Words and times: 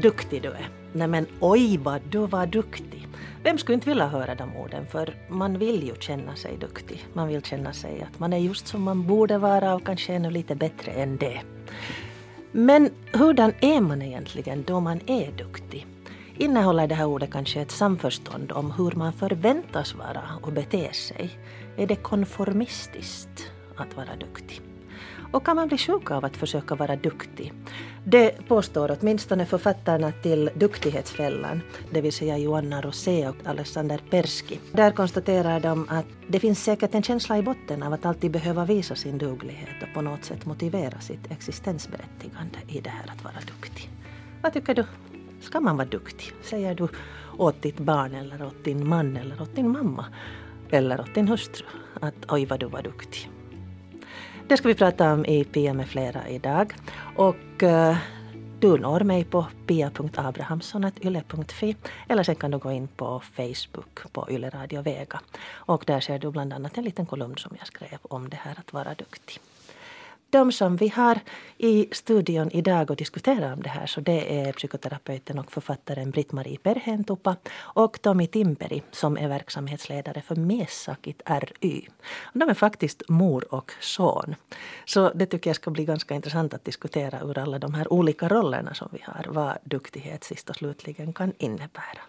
duktig 0.00 0.42
du 0.42 0.48
är. 0.48 0.68
Nej 0.92 1.08
men 1.08 1.26
oj 1.40 1.78
vad 1.78 2.00
du 2.10 2.26
var 2.26 2.46
duktig. 2.46 3.08
Vem 3.42 3.58
skulle 3.58 3.74
inte 3.74 3.88
vilja 3.88 4.06
höra 4.06 4.34
de 4.34 4.56
orden 4.56 4.86
för 4.86 5.14
man 5.28 5.58
vill 5.58 5.82
ju 5.82 5.94
känna 6.00 6.36
sig 6.36 6.56
duktig. 6.56 7.06
Man 7.12 7.28
vill 7.28 7.42
känna 7.42 7.72
sig 7.72 8.02
att 8.02 8.18
man 8.18 8.32
är 8.32 8.38
just 8.38 8.66
som 8.66 8.82
man 8.82 9.06
borde 9.06 9.38
vara 9.38 9.74
och 9.74 9.86
kanske 9.86 10.14
ännu 10.14 10.30
lite 10.30 10.54
bättre 10.54 10.92
än 10.92 11.16
det. 11.16 11.40
Men 12.52 12.90
hurdan 13.12 13.52
är 13.60 13.80
man 13.80 14.02
egentligen 14.02 14.64
då 14.66 14.80
man 14.80 15.00
är 15.06 15.32
duktig? 15.32 15.86
Innehåller 16.36 16.86
det 16.86 16.94
här 16.94 17.06
ordet 17.06 17.32
kanske 17.32 17.60
ett 17.60 17.70
samförstånd 17.70 18.52
om 18.52 18.70
hur 18.70 18.90
man 18.90 19.12
förväntas 19.12 19.94
vara 19.94 20.22
och 20.42 20.52
bete 20.52 20.92
sig? 20.92 21.30
Är 21.76 21.86
det 21.86 21.96
konformistiskt 21.96 23.52
att 23.76 23.96
vara 23.96 24.16
duktig? 24.20 24.69
Och 25.32 25.44
kan 25.46 25.56
man 25.56 25.68
bli 25.68 25.78
sjuk 25.78 26.10
av 26.10 26.24
att 26.24 26.36
försöka 26.36 26.74
vara 26.74 26.96
duktig? 26.96 27.52
Det 28.04 28.48
påstår 28.48 28.96
åtminstone 29.00 29.46
författarna 29.46 30.12
till 30.12 30.50
Duktighetsfällan, 30.54 31.60
det 31.90 32.00
vill 32.00 32.12
säga 32.12 32.38
Joanna 32.38 32.80
Rosé 32.80 33.28
och 33.28 33.36
Alexander 33.44 34.00
Persky. 34.10 34.58
Där 34.72 34.90
konstaterar 34.90 35.60
de 35.60 35.86
att 35.88 36.06
det 36.28 36.40
finns 36.40 36.64
säkert 36.64 36.94
en 36.94 37.02
känsla 37.02 37.38
i 37.38 37.42
botten 37.42 37.82
av 37.82 37.92
att 37.92 38.06
alltid 38.06 38.30
behöva 38.30 38.64
visa 38.64 38.94
sin 38.94 39.18
duglighet 39.18 39.82
och 39.82 39.94
på 39.94 40.00
något 40.00 40.24
sätt 40.24 40.46
motivera 40.46 41.00
sitt 41.00 41.30
existensberättigande 41.30 42.58
i 42.68 42.80
det 42.80 42.90
här 42.90 43.10
att 43.16 43.24
vara 43.24 43.40
duktig. 43.46 43.90
Vad 44.42 44.52
tycker 44.52 44.74
du? 44.74 44.84
Ska 45.40 45.60
man 45.60 45.76
vara 45.76 45.88
duktig? 45.88 46.32
Säger 46.42 46.74
du 46.74 46.88
åt 47.38 47.62
ditt 47.62 47.78
barn 47.78 48.14
eller 48.14 48.46
åt 48.46 48.64
din 48.64 48.88
man 48.88 49.16
eller 49.16 49.42
åt 49.42 49.56
din 49.56 49.70
mamma 49.70 50.06
eller 50.70 51.00
åt 51.00 51.14
din 51.14 51.28
hustru 51.28 51.66
att 52.00 52.14
oj 52.28 52.46
vad 52.46 52.60
du 52.60 52.66
var 52.66 52.82
duktig. 52.82 53.30
Det 54.50 54.56
ska 54.56 54.68
vi 54.68 54.74
prata 54.74 55.12
om 55.12 55.26
i 55.26 55.44
Pia 55.44 55.74
med 55.74 55.88
flera 55.88 56.28
idag. 56.28 56.74
Och 57.16 57.62
uh, 57.62 57.96
du 58.60 58.78
når 58.78 59.00
mig 59.00 59.24
på 59.24 59.46
pia.abrahamsson.yle.fi 59.66 61.76
eller 62.08 62.22
sen 62.22 62.34
kan 62.34 62.50
du 62.50 62.58
gå 62.58 62.72
in 62.72 62.88
på 62.88 63.22
Facebook 63.36 64.12
på 64.12 64.26
Yle 64.30 64.50
Radio 64.50 64.82
Vega. 64.82 65.20
Och 65.50 65.84
där 65.86 66.00
ser 66.00 66.18
du 66.18 66.30
bland 66.30 66.52
annat 66.52 66.78
en 66.78 66.84
liten 66.84 67.06
kolumn 67.06 67.36
som 67.36 67.56
jag 67.58 67.66
skrev 67.66 67.98
om 68.02 68.28
det 68.28 68.36
här 68.36 68.54
att 68.58 68.72
vara 68.72 68.94
duktig 68.94 69.40
de 70.30 70.52
som 70.52 70.76
vi 70.76 70.88
har 70.88 71.20
i 71.58 71.88
studion 71.92 72.50
idag 72.50 72.90
och 72.90 72.96
diskuterar 72.96 73.52
om 73.52 73.62
det 73.62 73.68
här 73.68 73.86
så 73.86 74.00
det 74.00 74.40
är 74.40 74.52
psykoterapeuten 74.52 75.38
och 75.38 75.52
författaren 75.52 76.10
Britt-Marie 76.10 76.58
Perhentupa 76.58 77.36
och 77.56 78.02
Tommy 78.02 78.26
Timperi 78.26 78.82
som 78.90 79.16
är 79.18 79.28
verksamhetsledare 79.28 80.22
för 80.22 80.36
Mesakit 80.36 81.22
ry. 81.26 81.82
De 82.32 82.48
är 82.48 82.54
faktiskt 82.54 83.02
mor 83.08 83.54
och 83.54 83.72
son. 83.80 84.34
Så 84.84 85.10
det 85.14 85.26
tycker 85.26 85.50
jag 85.50 85.56
ska 85.56 85.70
bli 85.70 85.84
ganska 85.84 86.14
intressant 86.14 86.54
att 86.54 86.64
diskutera 86.64 87.20
ur 87.20 87.38
alla 87.38 87.58
de 87.58 87.74
här 87.74 87.92
olika 87.92 88.28
rollerna 88.28 88.74
som 88.74 88.88
vi 88.92 89.02
har, 89.02 89.26
vad 89.28 89.58
duktighet 89.64 90.24
sist 90.24 90.50
och 90.50 90.56
slutligen 90.56 91.12
kan 91.12 91.32
innebära. 91.38 92.00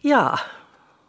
Ja, 0.00 0.38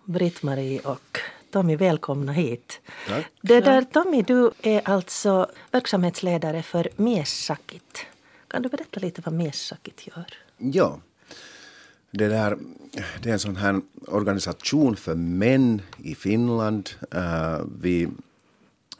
Britt-Marie 0.06 0.80
och 0.80 1.20
Tommy, 1.54 1.76
välkomna 1.76 2.32
hit. 2.32 2.82
Tack. 3.08 3.26
Det 3.42 3.62
där, 3.62 3.82
Tommy, 3.82 4.22
du 4.22 4.52
är 4.62 4.90
alltså 4.90 5.52
verksamhetsledare 5.72 6.64
för 6.64 6.90
Mesakit. 6.96 8.06
Kan 8.48 8.62
du 8.62 8.70
berätta 8.70 9.00
lite 9.00 9.22
vad 9.26 9.34
Mesakit 9.34 10.08
gör? 10.08 10.26
Ja. 10.58 11.00
Det, 12.12 12.28
där, 12.28 12.58
det 13.22 13.30
är 13.30 13.34
en 13.34 13.40
sån 13.40 13.56
här 13.56 13.82
organisation 14.08 14.96
för 14.96 15.16
män 15.16 15.82
i 15.98 16.16
Finland. 16.16 16.90
Uh, 17.16 17.66
vi, 17.82 18.06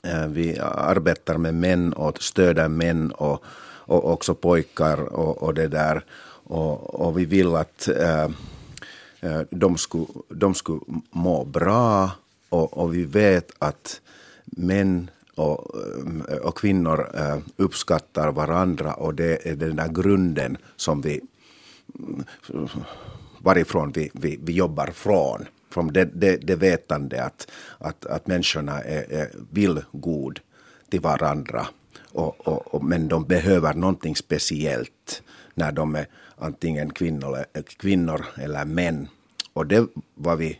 uh, 0.08 0.28
vi 0.28 0.60
arbetar 0.60 1.38
med 1.38 1.54
män 1.56 1.94
och 1.94 2.24
stöder 2.24 2.68
män 2.68 3.12
och, 3.12 3.44
och 3.86 4.12
också 4.12 4.36
pojkar 4.36 4.98
och, 4.98 5.44
och 5.44 5.54
det 5.54 5.68
där. 5.68 6.06
Och, 6.44 6.96
och 6.96 7.20
vi 7.20 7.26
vill 7.26 7.56
att 7.56 7.90
uh, 7.90 8.30
de 9.50 9.78
skulle, 9.78 10.08
de 10.30 10.54
skulle 10.54 10.82
må 11.12 11.46
bra 11.46 12.12
och, 12.54 12.78
och 12.78 12.94
vi 12.94 13.04
vet 13.06 13.52
att 13.60 14.02
män 14.46 15.10
och, 15.36 15.76
eh, 16.30 16.38
och 16.38 16.58
kvinnor 16.58 17.10
eh, 17.14 17.38
uppskattar 17.58 18.32
varandra 18.32 18.94
och 18.94 19.16
det 19.16 19.48
är 19.48 19.56
den 19.56 19.76
där 19.76 19.88
grunden 19.88 20.58
som 20.76 21.02
vi 21.02 21.22
varifrån 23.40 23.92
vi, 23.92 24.12
vi, 24.14 24.40
vi 24.44 24.54
jobbar 24.54 24.88
från. 24.88 25.46
Från 25.70 25.88
det, 25.88 26.06
det, 26.06 26.38
det 26.38 26.56
vetande 26.56 27.24
att, 27.24 27.52
att, 27.78 28.06
att 28.06 28.28
människorna 28.28 28.82
är, 28.82 29.14
är, 29.14 29.30
vill 29.52 29.82
god 29.92 30.40
till 30.90 31.02
varandra. 31.02 31.68
Och, 32.12 32.48
och, 32.48 32.74
och, 32.74 32.84
men 32.84 33.08
de 33.08 33.26
behöver 33.26 33.74
någonting 33.74 34.16
speciellt 34.16 35.24
när 35.54 35.72
de 35.72 35.96
är 35.96 36.08
antingen 36.38 36.94
kvinnor, 36.94 37.38
eh, 37.54 37.64
kvinnor 37.64 38.26
eller 38.38 38.66
män. 38.66 39.08
Och 39.54 39.68
det 39.68 39.88
var 40.16 40.36
vi 40.36 40.60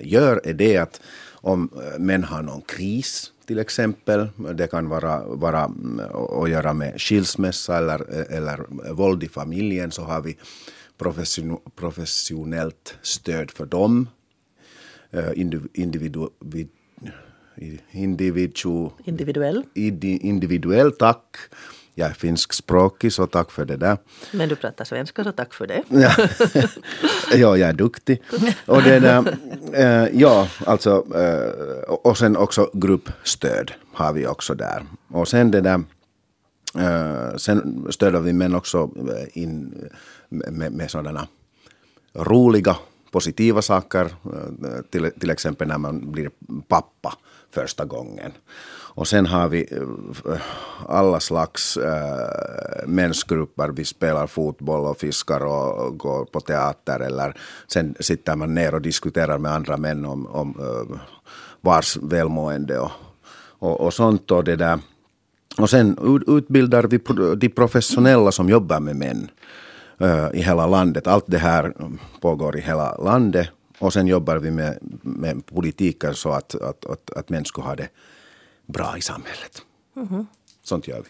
gör 0.00 0.40
är 0.44 0.54
det 0.54 0.76
att 0.76 1.00
om 1.32 1.70
eh, 1.76 1.98
män 1.98 2.24
har 2.24 2.42
någon 2.42 2.62
kris 2.62 3.32
till 3.46 3.58
exempel, 3.58 4.28
det 4.54 4.66
kan 4.66 4.88
vara, 4.88 5.24
vara 5.26 5.64
mm, 5.64 6.00
att 6.42 6.50
göra 6.50 6.72
med 6.74 7.00
skilsmässa 7.00 7.76
eller, 7.78 8.32
eller 8.32 8.66
våld 8.92 9.22
i 9.22 9.28
familjen, 9.28 9.90
så 9.90 10.02
har 10.02 10.20
vi 10.20 10.36
profession, 10.98 11.58
professionellt 11.76 12.98
stöd 13.02 13.50
för 13.50 13.66
dem. 13.66 14.08
Eh, 15.10 15.30
individu, 15.34 15.68
individu, 15.74 16.28
individuell. 17.90 19.62
individuell, 19.74 20.92
tack 20.92 21.36
jag 21.94 22.08
är 22.08 22.14
finskspråkig, 22.14 23.12
så 23.12 23.26
tack 23.26 23.50
för 23.50 23.64
det 23.64 23.76
där. 23.76 23.98
Men 24.32 24.48
du 24.48 24.56
pratar 24.56 24.84
svenska, 24.84 25.24
så 25.24 25.32
tack 25.32 25.54
för 25.54 25.66
det. 25.66 25.82
ja, 25.88 26.12
ja 27.32 27.56
jag 27.56 27.68
är 27.68 27.72
duktig. 27.72 28.22
Och 28.66 28.82
det 28.82 29.00
där, 29.00 29.38
äh, 29.72 30.20
ja, 30.20 30.48
alltså, 30.66 31.06
äh, 31.14 31.94
och 31.94 32.18
sen 32.18 32.36
också 32.36 32.70
gruppstöd 32.72 33.72
har 33.92 34.12
vi 34.12 34.26
också 34.26 34.54
där. 34.54 34.86
Och 35.08 35.28
sen 35.28 35.50
det 35.50 35.60
där, 35.60 35.84
äh, 36.78 37.36
sen 37.36 37.86
stöder 37.90 38.20
vi 38.20 38.32
män 38.32 38.54
också 38.54 38.90
in 39.32 39.88
med, 40.28 40.72
med 40.72 40.90
sådana 40.90 41.28
roliga, 42.14 42.76
positiva 43.10 43.62
saker. 43.62 44.14
Till, 44.90 45.10
till 45.20 45.30
exempel 45.30 45.68
när 45.68 45.78
man 45.78 46.12
blir 46.12 46.30
pappa 46.68 47.18
första 47.54 47.84
gången. 47.84 48.32
Och 48.96 49.08
sen 49.08 49.26
har 49.26 49.48
vi 49.48 49.66
eh, 49.70 50.40
alla 50.86 51.20
slags 51.20 51.76
äh, 51.76 52.86
mensgrupper. 52.86 53.68
Vi 53.68 53.84
spelar 53.84 54.26
fotboll 54.26 54.86
och 54.86 54.98
fiskar 54.98 55.44
och 55.44 55.98
går 55.98 56.24
på 56.24 56.40
teater. 56.40 57.00
Eller 57.00 57.36
sen 57.66 57.94
sitter 58.00 58.36
man 58.36 58.54
ner 58.54 58.74
och 58.74 58.82
diskuterar 58.82 59.38
med 59.38 59.52
andra 59.52 59.76
män 59.76 60.04
om, 60.04 60.26
om 60.26 60.54
äh, 60.58 60.98
vars 61.60 61.96
välmående 61.96 62.78
och, 62.78 62.90
och, 63.58 63.80
och 63.80 63.94
sånt. 63.94 64.30
Och, 64.30 64.44
det 64.44 64.56
där. 64.56 64.78
och 65.58 65.70
sen 65.70 65.98
utbildar 66.26 66.82
vi 66.82 67.00
de 67.36 67.48
professionella 67.48 68.32
som 68.32 68.48
jobbar 68.48 68.80
med 68.80 68.96
män 68.96 69.30
äh, 69.98 70.28
i 70.32 70.42
hela 70.42 70.66
landet. 70.66 71.06
Allt 71.06 71.24
det 71.26 71.38
här 71.38 71.74
pågår 72.20 72.56
i 72.56 72.60
hela 72.60 72.96
landet. 72.96 73.48
Och 73.78 73.92
sen 73.92 74.06
jobbar 74.06 74.36
vi 74.36 74.50
med, 74.50 74.78
med 75.02 75.46
politiken 75.46 76.14
så 76.14 76.30
att, 76.30 76.54
att, 76.54 76.86
att, 76.86 77.10
att 77.16 77.28
män 77.28 77.44
ska 77.44 77.62
ha 77.62 77.74
det 77.74 77.88
bra 78.66 78.98
i 78.98 79.00
samhället. 79.00 79.62
Mm 79.96 80.08
-hmm. 80.08 80.26
Sånt 80.62 80.88
gör 80.88 81.02
vi. 81.02 81.08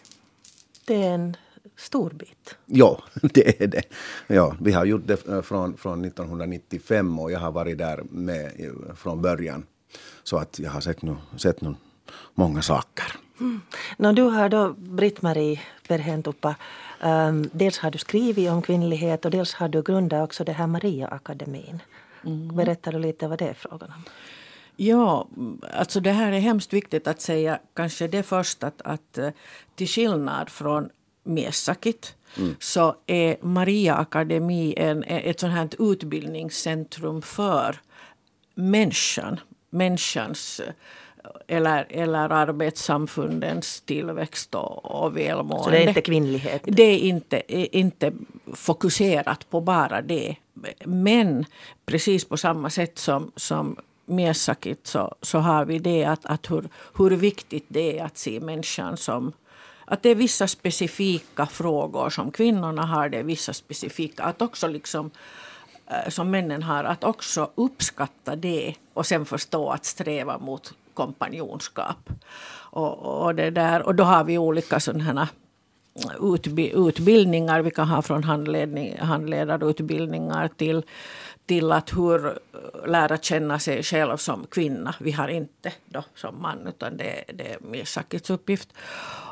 Det 0.85 1.03
är 1.03 1.13
en 1.13 1.37
stor 1.75 2.09
bit. 2.09 2.55
Ja, 2.65 3.03
det 3.21 3.63
är 3.63 3.67
det. 3.67 3.83
Ja, 4.27 4.55
vi 4.61 4.71
har 4.71 4.85
gjort 4.85 5.07
det 5.07 5.17
från, 5.45 5.77
från 5.77 6.05
1995 6.05 7.19
och 7.19 7.31
jag 7.31 7.39
har 7.39 7.51
varit 7.51 7.77
där 7.77 8.03
med 8.09 8.51
från 8.95 9.21
början. 9.21 9.65
Så 10.23 10.37
att 10.37 10.59
jag 10.59 10.71
har 10.71 10.81
sett 10.81 11.01
nu, 11.01 11.15
sett 11.37 11.61
nu 11.61 11.75
många 12.33 12.61
saker. 12.61 13.05
Mm. 13.39 13.61
No, 13.97 14.11
du 14.11 14.21
har 14.21 14.49
då, 14.49 14.73
Britt-Marie 14.77 15.59
Perhentupa, 15.87 16.55
um, 17.03 17.49
dels 17.53 17.77
har 17.77 17.91
du 17.91 17.97
skrivit 17.97 18.49
om 18.49 18.61
kvinnlighet 18.61 19.25
och 19.25 19.31
dels 19.31 19.53
har 19.53 19.69
du 19.69 19.81
grundat 19.81 20.23
också 20.23 20.43
det 20.43 20.51
här 20.51 20.67
Maria-akademin. 20.67 21.79
Mm. 22.25 22.55
Berättar 22.55 22.91
du 22.91 22.99
lite 22.99 23.27
vad 23.27 23.39
det 23.39 23.47
är 23.47 23.53
frågan 23.53 23.91
om? 23.95 24.03
Ja, 24.77 25.27
alltså 25.73 25.99
det 25.99 26.11
här 26.11 26.31
är 26.31 26.39
hemskt 26.39 26.73
viktigt 26.73 27.07
att 27.07 27.21
säga 27.21 27.59
kanske 27.73 28.07
det 28.07 28.23
först 28.23 28.63
att, 28.63 28.81
att 28.81 29.17
eh, 29.17 29.29
till 29.75 29.87
skillnad 29.87 30.49
från 30.49 30.89
Mesakit 31.23 32.15
mm. 32.37 32.55
så 32.59 32.95
är 33.05 33.37
Maria 33.41 33.95
Akademi 33.95 34.73
en, 34.77 35.03
ett 35.03 35.39
sånt 35.39 35.53
här 35.53 35.91
utbildningscentrum 35.91 37.21
för 37.21 37.79
människan. 38.55 39.39
Människans 39.69 40.61
eller, 41.47 41.85
eller 41.89 42.29
arbetssamfundens 42.29 43.81
tillväxt 43.81 44.55
och, 44.55 44.85
och 44.85 45.17
välmående. 45.17 45.63
Så 45.63 45.69
det 45.69 45.83
är 45.83 45.87
inte 45.87 46.01
kvinnlighet? 46.01 46.61
Det 46.65 46.83
är 46.83 46.99
inte, 46.99 47.53
inte 47.77 48.13
fokuserat 48.53 49.49
på 49.49 49.61
bara 49.61 50.01
det. 50.01 50.35
Men 50.85 51.45
precis 51.85 52.25
på 52.25 52.37
samma 52.37 52.69
sätt 52.69 52.99
som, 52.99 53.31
som 53.35 53.77
Miesakit 54.05 54.87
så, 54.87 55.15
så 55.21 55.39
har 55.39 55.65
vi 55.65 55.79
det 55.79 56.05
att, 56.05 56.25
att 56.25 56.51
hur, 56.51 56.69
hur 56.97 57.09
viktigt 57.09 57.65
det 57.67 57.99
är 57.99 58.05
att 58.05 58.17
se 58.17 58.39
människan 58.39 58.97
som 58.97 59.33
att 59.85 60.03
det 60.03 60.09
är 60.09 60.15
vissa 60.15 60.47
specifika 60.47 61.45
frågor 61.45 62.09
som 62.09 62.31
kvinnorna 62.31 62.85
har, 62.85 63.09
det 63.09 63.17
är 63.17 63.23
vissa 63.23 63.53
specifika, 63.53 64.23
att 64.23 64.41
också 64.41 64.67
liksom 64.67 65.11
eh, 65.87 66.09
som 66.09 66.31
männen 66.31 66.63
har, 66.63 66.83
att 66.83 67.03
också 67.03 67.49
uppskatta 67.55 68.35
det 68.35 68.75
och 68.93 69.05
sen 69.05 69.25
förstå 69.25 69.69
att 69.69 69.85
sträva 69.85 70.37
mot 70.37 70.73
kompanjonskap. 70.93 72.09
Och, 72.75 73.23
och, 73.23 73.35
det 73.35 73.49
där, 73.49 73.81
och 73.81 73.95
då 73.95 74.03
har 74.03 74.23
vi 74.23 74.37
olika 74.37 74.79
sådana 74.79 75.29
eh, 75.95 76.77
utbildningar. 76.87 77.61
Vi 77.61 77.71
kan 77.71 77.87
ha 77.87 78.01
från 78.01 78.23
handledning, 78.23 78.97
handledarutbildningar 78.97 80.47
till, 80.47 80.83
till 81.45 81.71
att 81.71 81.97
hur 81.97 82.25
eh, 82.25 82.87
lära 82.87 83.17
känna 83.17 83.59
sig 83.59 83.83
själv 83.83 84.17
som 84.17 84.45
kvinna. 84.47 84.95
Vi 84.99 85.11
har 85.11 85.27
inte 85.27 85.73
då 85.85 86.03
som 86.15 86.41
man, 86.41 86.67
utan 86.67 86.97
det, 86.97 87.23
det 87.33 87.53
är 87.53 87.57
Mirsakits 87.59 88.29
uppgift. 88.29 88.69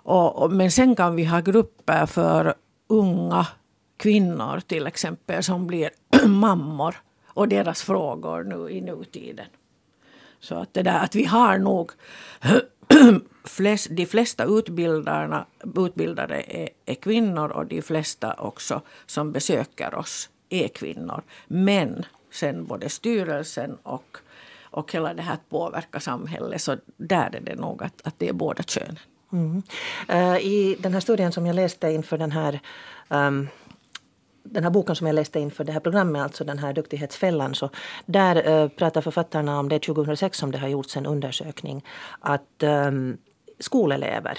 Och, 0.04 0.42
och, 0.42 0.51
men 0.51 0.71
sen 0.71 0.95
kan 0.95 1.15
vi 1.15 1.25
ha 1.25 1.39
grupper 1.39 2.06
för 2.06 2.54
unga 2.88 3.48
kvinnor 3.98 4.60
till 4.60 4.88
exempel 4.88 5.44
som 5.44 5.68
blir 5.68 5.89
mammor 6.27 6.95
och 7.25 7.48
deras 7.48 7.83
frågor 7.83 8.44
nu 8.44 8.69
i 8.69 8.81
nutiden. 8.81 9.45
Så 10.39 10.56
att, 10.56 10.74
det 10.74 10.83
där, 10.83 11.04
att 11.04 11.15
vi 11.15 11.25
har 11.25 11.57
nog 11.57 11.92
flest, 13.44 13.88
de 13.89 14.06
flesta 14.06 14.44
utbildarna, 14.44 15.45
utbildare 15.75 16.42
är, 16.42 16.69
är, 16.86 16.95
kvinnor 16.95 17.50
och 17.50 17.65
de 17.65 17.81
flesta 17.81 18.33
också 18.33 18.81
som 19.06 19.31
besöker 19.31 19.95
oss 19.95 20.30
är 20.54 20.68
kvinnor. 20.68 21.22
Men 21.48 22.06
sen 22.32 22.66
både 22.66 22.90
styrelsen 22.90 23.78
och, 23.84 24.18
och 24.64 24.92
hela 24.92 25.14
det 25.14 25.22
här 25.22 25.34
att 25.34 25.50
påverka 25.50 26.00
samhället 26.00 26.62
så 26.62 26.78
där 26.98 27.36
är 27.36 27.42
det 27.42 27.56
nog 27.56 27.84
att, 27.84 28.08
att 28.08 28.16
det 28.18 28.30
är 28.30 28.34
båda 28.34 28.64
könen. 28.64 29.00
Mm. 29.32 29.64
Uh, 30.10 30.38
I 30.38 30.78
den 30.80 30.94
här 30.94 31.00
studien 31.00 31.32
som 31.32 31.46
jag 31.46 31.56
läste 31.56 31.92
inför 31.92 32.18
den 32.18 32.32
här 32.32 32.60
um, 33.10 33.48
den 34.44 34.64
här 34.64 34.72
boken 34.72 34.96
som 34.96 35.08
jag 35.08 35.14
läste 35.14 35.40
inför 35.40 35.64
det 35.64 35.72
här 35.72 35.80
programmet, 35.80 36.22
alltså 36.22 36.44
den 36.44 36.58
här 36.58 36.74
Duktighetsfällan, 36.74 37.56
så 37.56 37.70
där 38.06 38.50
uh, 38.50 38.70
pratar 38.70 39.02
författarna 39.02 39.60
om 39.60 39.70
det 39.70 39.80
2006 39.80 40.38
som 40.38 40.52
det 40.52 40.58
har 40.58 40.68
gjorts 40.68 40.98
en 40.98 41.06
undersökning 41.06 41.86
att 42.20 42.64
um, 42.64 43.18
skolelever, 43.60 44.38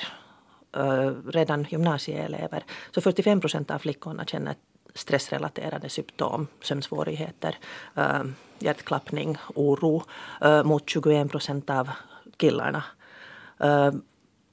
uh, 0.76 1.12
redan 1.32 1.66
gymnasieelever, 1.70 2.64
så 2.94 3.00
45 3.00 3.40
procent 3.40 3.70
av 3.70 3.78
flickorna 3.78 4.24
känner 4.24 4.54
stressrelaterade 4.94 5.88
symptom, 5.88 6.46
sömnsvårigheter, 6.60 7.58
eh, 7.96 8.22
hjärtklappning, 8.58 9.36
oro 9.54 10.02
eh, 10.40 10.64
mot 10.64 10.90
21 10.90 11.30
procent 11.30 11.70
av 11.70 11.90
killarna. 12.36 12.84
Eh, 13.60 13.92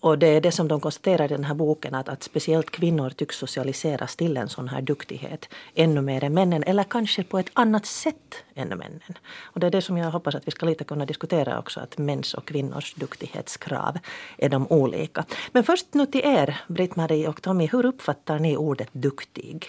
och 0.01 0.17
det 0.17 0.27
är 0.27 0.41
det 0.41 0.51
som 0.51 0.67
de 0.67 0.79
konstaterar 0.79 1.25
i 1.25 1.27
den 1.27 1.43
här 1.43 1.55
boken 1.55 1.95
att, 1.95 2.09
att 2.09 2.23
speciellt 2.23 2.71
kvinnor 2.71 3.09
tycks 3.09 3.37
socialiseras 3.37 4.15
till 4.15 4.37
en 4.37 4.49
sån 4.49 4.67
här 4.67 4.81
duktighet 4.81 5.49
ännu 5.75 6.01
mer 6.01 6.23
än 6.23 6.33
männen 6.33 6.63
eller 6.63 6.83
kanske 6.83 7.23
på 7.23 7.39
ett 7.39 7.51
annat 7.53 7.85
sätt 7.85 8.43
än 8.55 8.67
männen. 8.67 9.17
Och 9.41 9.59
det 9.59 9.67
är 9.67 9.71
det 9.71 9.81
som 9.81 9.97
jag 9.97 10.11
hoppas 10.11 10.35
att 10.35 10.47
vi 10.47 10.51
ska 10.51 10.65
lite 10.65 10.83
kunna 10.83 11.05
diskutera 11.05 11.59
också 11.59 11.79
att 11.79 11.97
mäns 11.97 12.33
och 12.33 12.45
kvinnors 12.45 12.93
duktighetskrav 12.93 13.97
är 14.37 14.49
de 14.49 14.67
olika. 14.67 15.25
Men 15.51 15.63
först 15.63 15.93
nu 15.93 16.05
till 16.05 16.21
er, 16.23 16.61
Britt-Marie 16.67 17.27
och 17.27 17.41
Tommy, 17.41 17.67
hur 17.71 17.85
uppfattar 17.85 18.39
ni 18.39 18.57
ordet 18.57 18.89
duktig? 18.91 19.67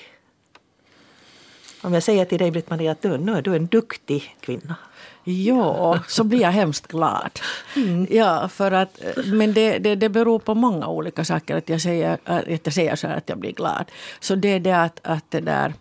Om 1.83 1.95
jag 1.95 2.03
säger 2.03 2.25
till 2.25 2.39
dig 2.39 2.51
Britt-Marie 2.51 2.91
att 2.91 3.03
du, 3.03 3.19
nu 3.19 3.37
är 3.37 3.43
du 3.43 3.57
en 3.57 3.67
duktig 3.67 4.37
kvinna. 4.41 4.77
Ja, 5.25 5.99
så 6.09 6.25
blir 6.25 6.41
jag 6.41 6.51
hemskt 6.51 6.87
glad. 6.87 7.41
Mm. 7.77 8.07
Ja, 8.11 8.49
för 8.49 8.73
att, 8.73 9.01
men 9.27 9.53
det, 9.53 9.79
det, 9.79 9.95
det 9.95 10.09
beror 10.09 10.39
på 10.39 10.55
många 10.55 10.87
olika 10.87 11.25
saker 11.25 11.57
att 11.57 11.69
jag 11.69 11.81
säger, 11.81 12.19
att 12.25 12.67
jag 12.67 12.75
säger 12.75 12.97
så 12.97 13.07
här 13.07 13.17
att 13.17 13.29
jag 13.29 13.39
blir 13.39 13.53
glad. 13.53 13.85
Så 14.21 14.35
det 14.35 14.49
är 14.49 14.61
det 14.61 14.83
att, 14.83 15.01
att 15.03 15.31
det 15.31 15.41
där, 15.41 15.75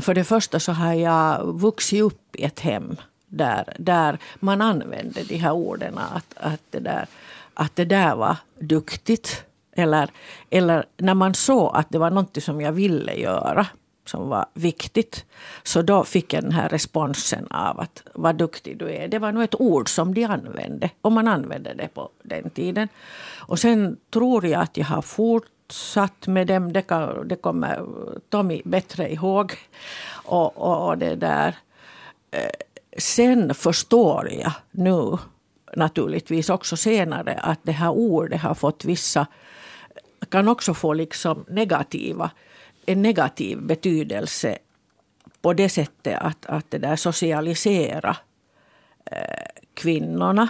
för 0.00 0.14
det 0.14 0.24
första 0.24 0.60
så 0.60 0.72
har 0.72 0.94
jag 0.94 1.58
vuxit 1.60 2.02
upp 2.02 2.36
i 2.36 2.44
ett 2.44 2.60
hem 2.60 2.96
där, 3.26 3.74
där 3.78 4.18
man 4.40 4.60
använder 4.60 5.24
de 5.28 5.36
här 5.36 5.52
orden 5.52 5.98
att, 5.98 6.34
att, 6.36 6.60
det 6.70 6.80
där, 6.80 7.06
att 7.54 7.76
det 7.76 7.84
där 7.84 8.16
var 8.16 8.36
duktigt. 8.58 9.44
Eller, 9.76 10.10
eller 10.50 10.84
när 10.96 11.14
man 11.14 11.34
såg 11.34 11.76
att 11.76 11.90
det 11.90 11.98
var 11.98 12.10
något 12.10 12.42
som 12.42 12.60
jag 12.60 12.72
ville 12.72 13.14
göra 13.14 13.66
som 14.04 14.28
var 14.28 14.46
viktigt. 14.54 15.24
Så 15.62 15.82
då 15.82 16.04
fick 16.04 16.32
jag 16.32 16.42
den 16.42 16.52
här 16.52 16.68
responsen 16.68 17.46
av 17.50 17.80
att 17.80 18.02
vad 18.14 18.36
duktig 18.36 18.78
du 18.78 18.90
är. 18.90 19.08
Det 19.08 19.18
var 19.18 19.32
nog 19.32 19.42
ett 19.42 19.60
ord 19.60 19.88
som 19.88 20.14
de 20.14 20.24
använde 20.24 20.90
och 21.00 21.12
man 21.12 21.28
använde 21.28 21.74
det 21.74 21.88
på 21.94 22.08
den 22.22 22.50
tiden. 22.50 22.88
Och 23.36 23.58
sen 23.58 23.96
tror 24.10 24.46
jag 24.46 24.62
att 24.62 24.76
jag 24.76 24.86
har 24.86 25.02
fortsatt 25.02 26.26
med 26.26 26.46
dem. 26.46 26.72
Det, 26.72 26.82
kan, 26.82 27.28
det 27.28 27.36
kommer 27.36 27.84
Tommy 28.28 28.62
bättre 28.64 29.12
ihåg. 29.12 29.52
Och, 30.24 30.58
och, 30.58 30.88
och 30.88 30.98
det 30.98 31.14
där. 31.14 31.56
Eh, 32.30 32.50
sen 32.98 33.54
förstår 33.54 34.28
jag 34.32 34.52
nu 34.70 35.18
naturligtvis 35.76 36.50
också 36.50 36.76
senare 36.76 37.34
att 37.34 37.58
det 37.62 37.72
här 37.72 37.90
ordet 37.90 38.40
har 38.40 38.54
fått 38.54 38.84
vissa 38.84 39.26
kan 40.30 40.48
också 40.48 40.74
få 40.74 40.92
liksom 40.92 41.44
negativa 41.48 42.30
en 42.86 43.02
negativ 43.02 43.62
betydelse 43.62 44.58
på 45.40 45.52
det 45.52 45.68
sättet 45.68 46.18
att, 46.20 46.46
att 46.46 46.70
det 46.70 46.78
där 46.78 46.96
socialisera 46.96 48.16
eh, 49.10 49.46
kvinnorna. 49.74 50.48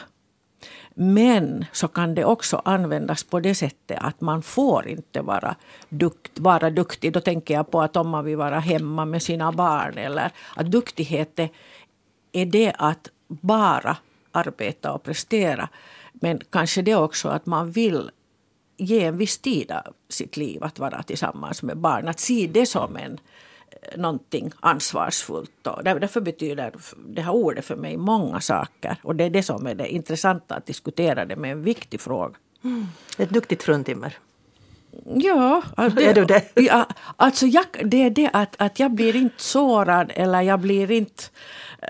Men 0.94 1.64
så 1.72 1.88
kan 1.88 2.14
det 2.14 2.24
också 2.24 2.62
användas 2.64 3.24
på 3.24 3.40
det 3.40 3.54
sättet 3.54 3.98
att 4.00 4.20
man 4.20 4.42
får 4.42 4.88
inte 4.88 5.22
vara, 5.22 5.56
dukt, 5.88 6.38
vara 6.38 6.70
duktig. 6.70 7.12
Då 7.12 7.20
tänker 7.20 7.54
jag 7.54 7.70
på 7.70 7.82
att 7.82 7.96
om 7.96 8.08
man 8.08 8.24
vill 8.24 8.36
vara 8.36 8.58
hemma 8.58 9.04
med 9.04 9.22
sina 9.22 9.52
barn. 9.52 9.98
Eller 9.98 10.30
att 10.56 10.70
duktighet 10.70 11.38
är 12.32 12.46
det 12.46 12.72
att 12.78 13.08
bara 13.28 13.96
arbeta 14.32 14.92
och 14.92 15.02
prestera. 15.02 15.68
Men 16.12 16.40
kanske 16.50 16.82
det 16.82 16.94
också 16.94 17.28
att 17.28 17.46
man 17.46 17.70
vill 17.70 18.10
ge 18.76 19.04
en 19.04 19.16
viss 19.16 19.38
tid 19.38 19.70
av 19.70 19.94
sitt 20.08 20.36
liv 20.36 20.64
att 20.64 20.78
vara 20.78 21.02
tillsammans 21.02 21.62
med 21.62 21.76
barn. 21.76 22.08
Att 22.08 22.20
se 22.20 22.50
det 22.52 22.66
som 22.66 22.96
en, 22.96 23.20
eh, 23.70 23.98
någonting 23.98 24.52
ansvarsfullt. 24.60 25.66
Och 25.66 25.84
därför 25.84 26.20
betyder 26.20 26.72
det 27.06 27.22
här 27.22 27.32
ordet 27.32 27.64
för 27.64 27.76
mig 27.76 27.96
många 27.96 28.40
saker. 28.40 28.96
Och 29.02 29.16
det 29.16 29.24
är 29.24 29.30
det 29.30 29.42
som 29.42 29.66
är 29.66 29.74
det 29.74 29.88
intressanta 29.88 30.54
att 30.54 30.66
diskutera 30.66 31.24
det 31.24 31.36
med 31.36 31.52
en 31.52 31.62
viktig 31.62 32.00
fråga. 32.00 32.34
Mm. 32.64 32.86
Ett 33.18 33.30
duktigt 33.30 33.62
fruntimmer. 33.62 34.18
Ja, 35.04 35.62
det, 35.76 36.04
är 36.06 36.14
du 36.14 36.24
det? 36.24 36.44
Ja, 36.54 36.88
alltså 37.16 37.46
jag, 37.46 37.64
det 37.84 38.02
är 38.02 38.10
det 38.10 38.30
att, 38.32 38.54
att 38.58 38.78
jag 38.78 38.90
blir 38.90 39.16
inte 39.16 39.42
sårad 39.42 40.12
eller 40.14 40.40
jag 40.40 40.60
blir 40.60 40.90
inte 40.90 41.22
äh, 41.82 41.88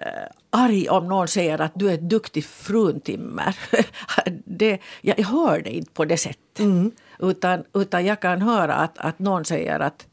arg 0.54 0.88
om 0.88 1.08
någon 1.08 1.28
säger 1.28 1.60
att 1.60 1.72
du 1.74 1.90
är 1.90 1.94
ett 1.94 2.10
duktigt 2.10 2.46
fruntimmer. 2.46 3.56
det, 4.44 4.78
jag 5.00 5.24
hör 5.24 5.60
det 5.60 5.70
inte 5.70 5.92
på 5.92 6.04
det 6.04 6.16
sättet. 6.16 6.58
Mm. 6.58 6.90
Utan, 7.18 7.64
utan 7.74 8.04
jag 8.04 8.20
kan 8.20 8.42
höra 8.42 8.74
att, 8.74 8.98
att 8.98 9.18
någon 9.18 9.44
säger 9.44 9.80
att, 9.80 10.06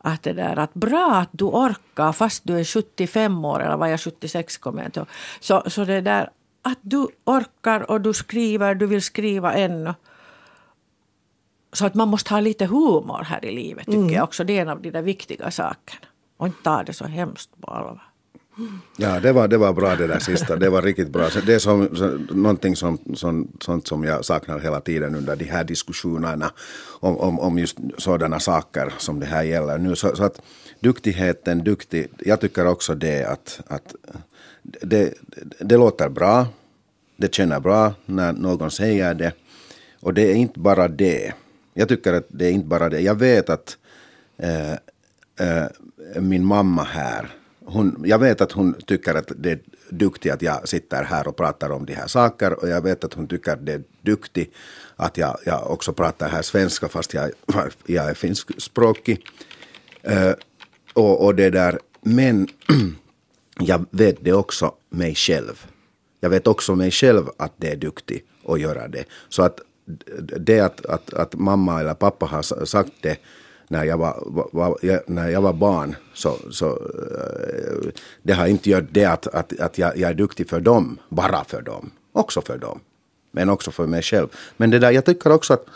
att 0.00 0.22
det 0.22 0.32
där 0.32 0.56
att 0.58 0.74
bra 0.74 1.14
att 1.14 1.28
du 1.32 1.44
orkar 1.44 2.12
fast 2.12 2.44
du 2.44 2.58
är 2.58 2.64
75 2.64 3.44
år 3.44 3.62
eller 3.62 3.76
var 3.76 3.86
jag 3.86 4.00
76 4.00 4.56
kommer 4.56 4.82
jag 4.82 4.88
inte 4.88 5.06
Så, 5.40 5.62
så 5.66 5.84
det 5.84 6.00
där 6.00 6.30
att 6.62 6.78
du 6.82 7.08
orkar 7.24 7.90
och 7.90 8.00
du 8.00 8.12
skriver, 8.12 8.74
du 8.74 8.86
vill 8.86 9.02
skriva 9.02 9.54
ännu. 9.54 9.94
Så 11.72 11.86
att 11.86 11.94
man 11.94 12.08
måste 12.08 12.34
ha 12.34 12.40
lite 12.40 12.66
humor 12.66 13.22
här 13.24 13.44
i 13.44 13.54
livet 13.54 13.86
tycker 13.86 13.98
mm. 13.98 14.14
jag 14.14 14.24
också. 14.24 14.44
Det 14.44 14.58
är 14.58 14.62
en 14.62 14.68
av 14.68 14.82
de 14.82 14.90
där 14.90 15.02
viktiga 15.02 15.50
sakerna. 15.50 16.06
Och 16.36 16.46
inte 16.46 16.62
ta 16.62 16.82
det 16.82 16.92
så 16.92 17.04
hemskt 17.04 17.50
på 17.60 17.70
allvar. 17.70 18.02
Ja, 18.96 19.20
det 19.20 19.32
var, 19.32 19.48
det 19.48 19.56
var 19.56 19.72
bra 19.72 19.96
det 19.96 20.06
där 20.06 20.18
sista. 20.18 20.56
Det 20.56 20.70
var 20.70 20.82
riktigt 20.82 21.08
bra. 21.08 21.28
Det 21.46 21.54
är 21.54 21.58
som, 21.58 21.96
så, 21.96 22.06
någonting 22.34 22.76
som, 22.76 22.98
som, 23.14 23.48
sånt 23.60 23.86
som 23.86 24.04
jag 24.04 24.24
saknar 24.24 24.58
hela 24.58 24.80
tiden 24.80 25.14
under 25.14 25.36
de 25.36 25.44
här 25.44 25.64
diskussionerna 25.64 26.50
om, 27.00 27.16
om, 27.16 27.40
om 27.40 27.58
just 27.58 27.78
sådana 27.98 28.40
saker 28.40 28.94
som 28.98 29.20
det 29.20 29.26
här 29.26 29.42
gäller 29.42 29.78
nu. 29.78 29.96
Så, 29.96 30.16
så 30.16 30.24
att 30.24 30.40
duktigheten, 30.80 31.64
duktig, 31.64 32.08
jag 32.18 32.40
tycker 32.40 32.66
också 32.66 32.94
det 32.94 33.24
att, 33.24 33.60
att 33.66 33.94
det, 34.62 35.14
det 35.60 35.76
låter 35.76 36.08
bra, 36.08 36.46
det 37.16 37.34
känner 37.34 37.60
bra 37.60 37.94
när 38.06 38.32
någon 38.32 38.70
säger 38.70 39.14
det. 39.14 39.32
Och 40.00 40.14
det 40.14 40.30
är 40.30 40.34
inte 40.34 40.60
bara 40.60 40.88
det. 40.88 41.32
Jag 41.74 41.88
tycker 41.88 42.12
att 42.12 42.26
det 42.28 42.46
är 42.46 42.50
inte 42.50 42.66
bara 42.66 42.88
det. 42.88 43.00
Jag 43.00 43.14
vet 43.14 43.50
att 43.50 43.76
äh, 44.38 44.72
äh, 45.48 45.66
min 46.20 46.44
mamma 46.44 46.82
här 46.82 47.30
hon, 47.66 48.02
jag 48.04 48.18
vet 48.18 48.40
att 48.40 48.52
hon 48.52 48.74
tycker 48.74 49.14
att 49.14 49.32
det 49.36 49.50
är 49.50 49.58
duktigt 49.90 50.32
att 50.32 50.42
jag 50.42 50.68
sitter 50.68 51.04
här 51.04 51.28
och 51.28 51.36
pratar 51.36 51.70
om 51.70 51.86
de 51.86 51.94
här 51.94 52.06
sakerna 52.06 52.56
och 52.56 52.68
jag 52.68 52.82
vet 52.82 53.04
att 53.04 53.14
hon 53.14 53.26
tycker 53.26 53.52
att 53.52 53.66
det 53.66 53.72
är 53.72 53.82
duktigt 54.02 54.54
att 54.96 55.16
jag, 55.16 55.38
jag 55.44 55.70
också 55.70 55.92
pratar 55.92 56.28
här 56.28 56.42
svenska 56.42 56.88
fast 56.88 57.14
jag, 57.14 57.30
jag 57.86 58.10
är 58.10 58.14
finskspråkig. 58.14 59.26
Uh, 60.10 60.32
och, 60.92 61.24
och 61.24 61.34
det 61.34 61.50
där, 61.50 61.78
men 62.00 62.48
jag 63.60 63.86
vet 63.90 64.16
det 64.20 64.32
också 64.32 64.74
mig 64.90 65.14
själv. 65.14 65.66
Jag 66.20 66.30
vet 66.30 66.46
också 66.46 66.74
mig 66.74 66.90
själv 66.90 67.24
att 67.36 67.52
det 67.56 67.72
är 67.72 67.76
duktigt 67.76 68.26
att 68.44 68.60
göra 68.60 68.88
det. 68.88 69.04
Så 69.28 69.42
att 69.42 69.60
det 70.38 70.60
att, 70.60 70.86
att, 70.86 71.14
att 71.14 71.34
mamma 71.34 71.80
eller 71.80 71.94
pappa 71.94 72.26
har 72.26 72.64
sagt 72.64 72.92
det 73.00 73.16
när 73.68 73.84
jag 73.84 73.98
var, 73.98 74.22
var, 74.52 74.78
när 75.10 75.28
jag 75.28 75.40
var 75.40 75.52
barn, 75.52 75.96
så, 76.14 76.38
så 76.50 76.70
eh, 76.70 77.90
det 78.22 78.32
har 78.32 78.46
inte 78.46 78.70
gjort 78.70 78.88
det 78.90 79.04
att, 79.04 79.26
att, 79.26 79.60
att 79.60 79.78
jag, 79.78 79.98
jag 79.98 80.10
är 80.10 80.14
duktig 80.14 80.48
för 80.48 80.60
dem, 80.60 80.98
bara 81.08 81.44
för 81.44 81.62
dem, 81.62 81.90
också 82.12 82.40
för 82.40 82.58
dem, 82.58 82.80
men 83.30 83.48
också 83.48 83.70
för 83.70 83.86
mig 83.86 84.02
själv. 84.02 84.28
Men 84.56 84.70
det 84.70 84.78
där, 84.78 84.90
jag 84.90 85.04
tycker 85.04 85.32
också 85.32 85.54
att 85.54 85.66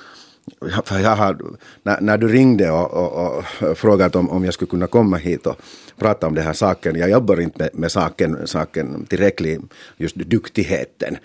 jag 0.91 1.17
har, 1.17 1.37
när, 1.83 2.01
när 2.01 2.19
du 2.19 2.29
ringde 2.29 2.71
och, 2.71 2.91
och, 2.91 3.37
och 3.37 3.79
frågade 3.79 4.19
om, 4.19 4.31
om 4.31 4.45
jag 4.45 4.55
skulle 4.55 4.71
kunna 4.71 4.87
komma 4.87 5.17
hit 5.17 5.47
och 5.47 5.61
prata 5.99 6.27
om 6.27 6.35
den 6.35 6.45
här 6.45 6.53
saken. 6.53 6.97
Jag 6.97 7.11
jobbar 7.11 7.41
inte 7.41 7.59
med, 7.59 7.71
med 7.73 7.93
saken, 7.93 8.47
saken 8.47 9.07
tillräckligt, 9.07 9.61
just 9.97 10.17
duktigheten. 10.17 11.17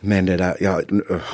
Men 0.00 0.26
det 0.26 0.36
där, 0.36 0.56
ja, 0.60 0.82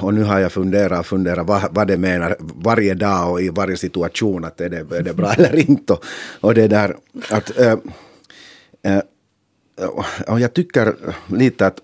och 0.02 0.14
nu 0.14 0.22
har 0.22 0.38
jag 0.38 0.52
funderat 0.52 1.00
och 1.00 1.06
funderat 1.06 1.46
vad, 1.46 1.74
vad 1.74 1.88
det 1.88 1.96
menar 1.96 2.36
varje 2.38 2.94
dag 2.94 3.30
och 3.30 3.42
i 3.42 3.48
varje 3.48 3.76
situation, 3.76 4.44
att 4.44 4.60
är 4.60 4.68
det, 4.68 4.96
är 4.96 5.02
det 5.02 5.14
bra 5.14 5.32
eller 5.32 5.70
inte. 5.70 5.92
Och, 5.92 6.04
och 6.40 6.54
det 6.54 6.68
där 6.68 6.96
att 7.30 7.58
äh, 7.58 7.76
äh, 8.82 9.00
och 10.26 10.40
jag 10.40 10.52
tycker 10.52 10.94
lite 11.26 11.66
att 11.66 11.80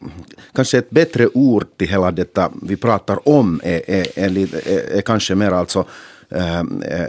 kanske 0.55 0.79
ett 0.79 0.91
bättre 0.91 1.29
ord 1.29 1.67
till 1.77 1.89
hela 1.89 2.11
detta 2.11 2.53
vi 2.63 2.77
pratar 2.77 3.29
om 3.29 3.61
är, 3.65 3.91
är, 3.91 4.19
är, 4.19 4.97
är, 4.97 5.01
kanske 5.01 5.35
mer 5.35 5.51
alltså 5.51 5.87
äh, 6.29 6.63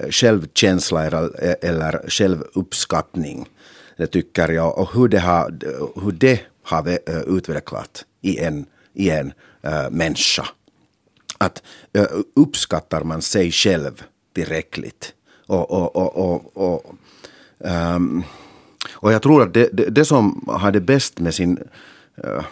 självkänsla 0.09 1.05
eller, 1.05 1.55
eller 1.65 2.09
självuppskattning. 2.09 3.49
Det 3.97 4.07
tycker 4.07 4.49
jag. 4.49 4.77
Och 4.77 4.93
hur 4.93 5.07
det 5.07 5.19
har, 5.19 5.53
hur 6.01 6.11
det 6.11 6.39
har 6.63 6.87
eh, 6.87 7.21
utvecklat 7.27 8.05
i 8.21 8.39
en, 8.39 8.65
i 8.93 9.09
en 9.09 9.33
äh, 9.61 9.89
människa. 9.89 10.47
Att 11.37 11.63
äh, 11.93 12.05
uppskattar 12.35 13.03
man 13.03 13.21
sig 13.21 13.51
själv 13.51 14.03
tillräckligt. 14.33 15.13
Och, 15.47 15.71
och, 15.71 15.95
och, 15.95 16.15
och, 16.15 16.57
och 16.57 16.95
ähm, 17.63 18.23
och 18.99 19.11
jag 19.13 19.21
tror 19.21 19.43
att 19.43 19.53
det, 19.53 19.69
det, 19.73 19.89
det 19.89 20.05
som 20.05 20.45
har 20.47 20.71
det 20.71 20.81
bäst 20.81 21.19
med 21.19 21.33
sin 21.33 21.57
uh, 22.25 22.43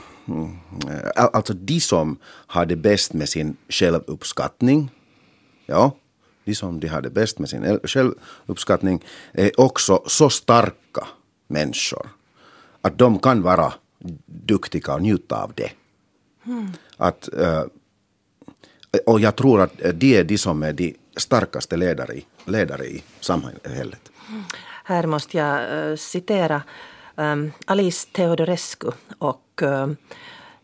Alltså 1.15 1.53
de 1.53 1.79
som 1.79 2.17
har 2.25 2.65
det 2.65 2.75
bäst 2.75 3.13
med 3.13 3.29
sin 3.29 3.57
självuppskattning, 3.69 4.89
ja, 5.65 5.91
de 6.43 6.55
som 6.55 6.79
de 6.79 6.87
har 6.87 7.01
det 7.01 7.09
bäst 7.09 7.39
med 7.39 7.49
sin 7.49 7.79
självuppskattning 7.83 9.03
är 9.31 9.59
också 9.59 10.03
så 10.05 10.29
starka 10.29 11.07
människor 11.47 12.09
att 12.81 12.97
de 12.97 13.19
kan 13.19 13.41
vara 13.41 13.73
duktiga 14.25 14.93
och 14.93 15.01
njuta 15.01 15.43
av 15.43 15.51
det. 15.55 15.71
Mm. 16.45 16.71
Att, 16.97 17.29
uh, 17.39 17.63
och 19.05 19.19
jag 19.19 19.35
tror 19.35 19.61
att 19.61 19.77
de 19.93 20.17
är 20.17 20.23
de 20.23 20.37
som 20.37 20.63
är 20.63 20.73
de 20.73 20.95
starkaste 21.17 21.77
ledare 21.77 22.13
i, 22.13 22.25
ledare 22.45 22.85
i 22.85 23.03
samhället. 23.19 24.11
Mm. 24.29 24.43
Här 24.87 25.07
måste 25.07 25.37
jag 25.37 25.89
eh, 25.89 25.95
citera 25.95 26.61
ehm, 27.15 27.51
Alice 27.65 28.07
Teodorescu 28.11 28.91
och 29.17 29.61
eh, 29.61 29.87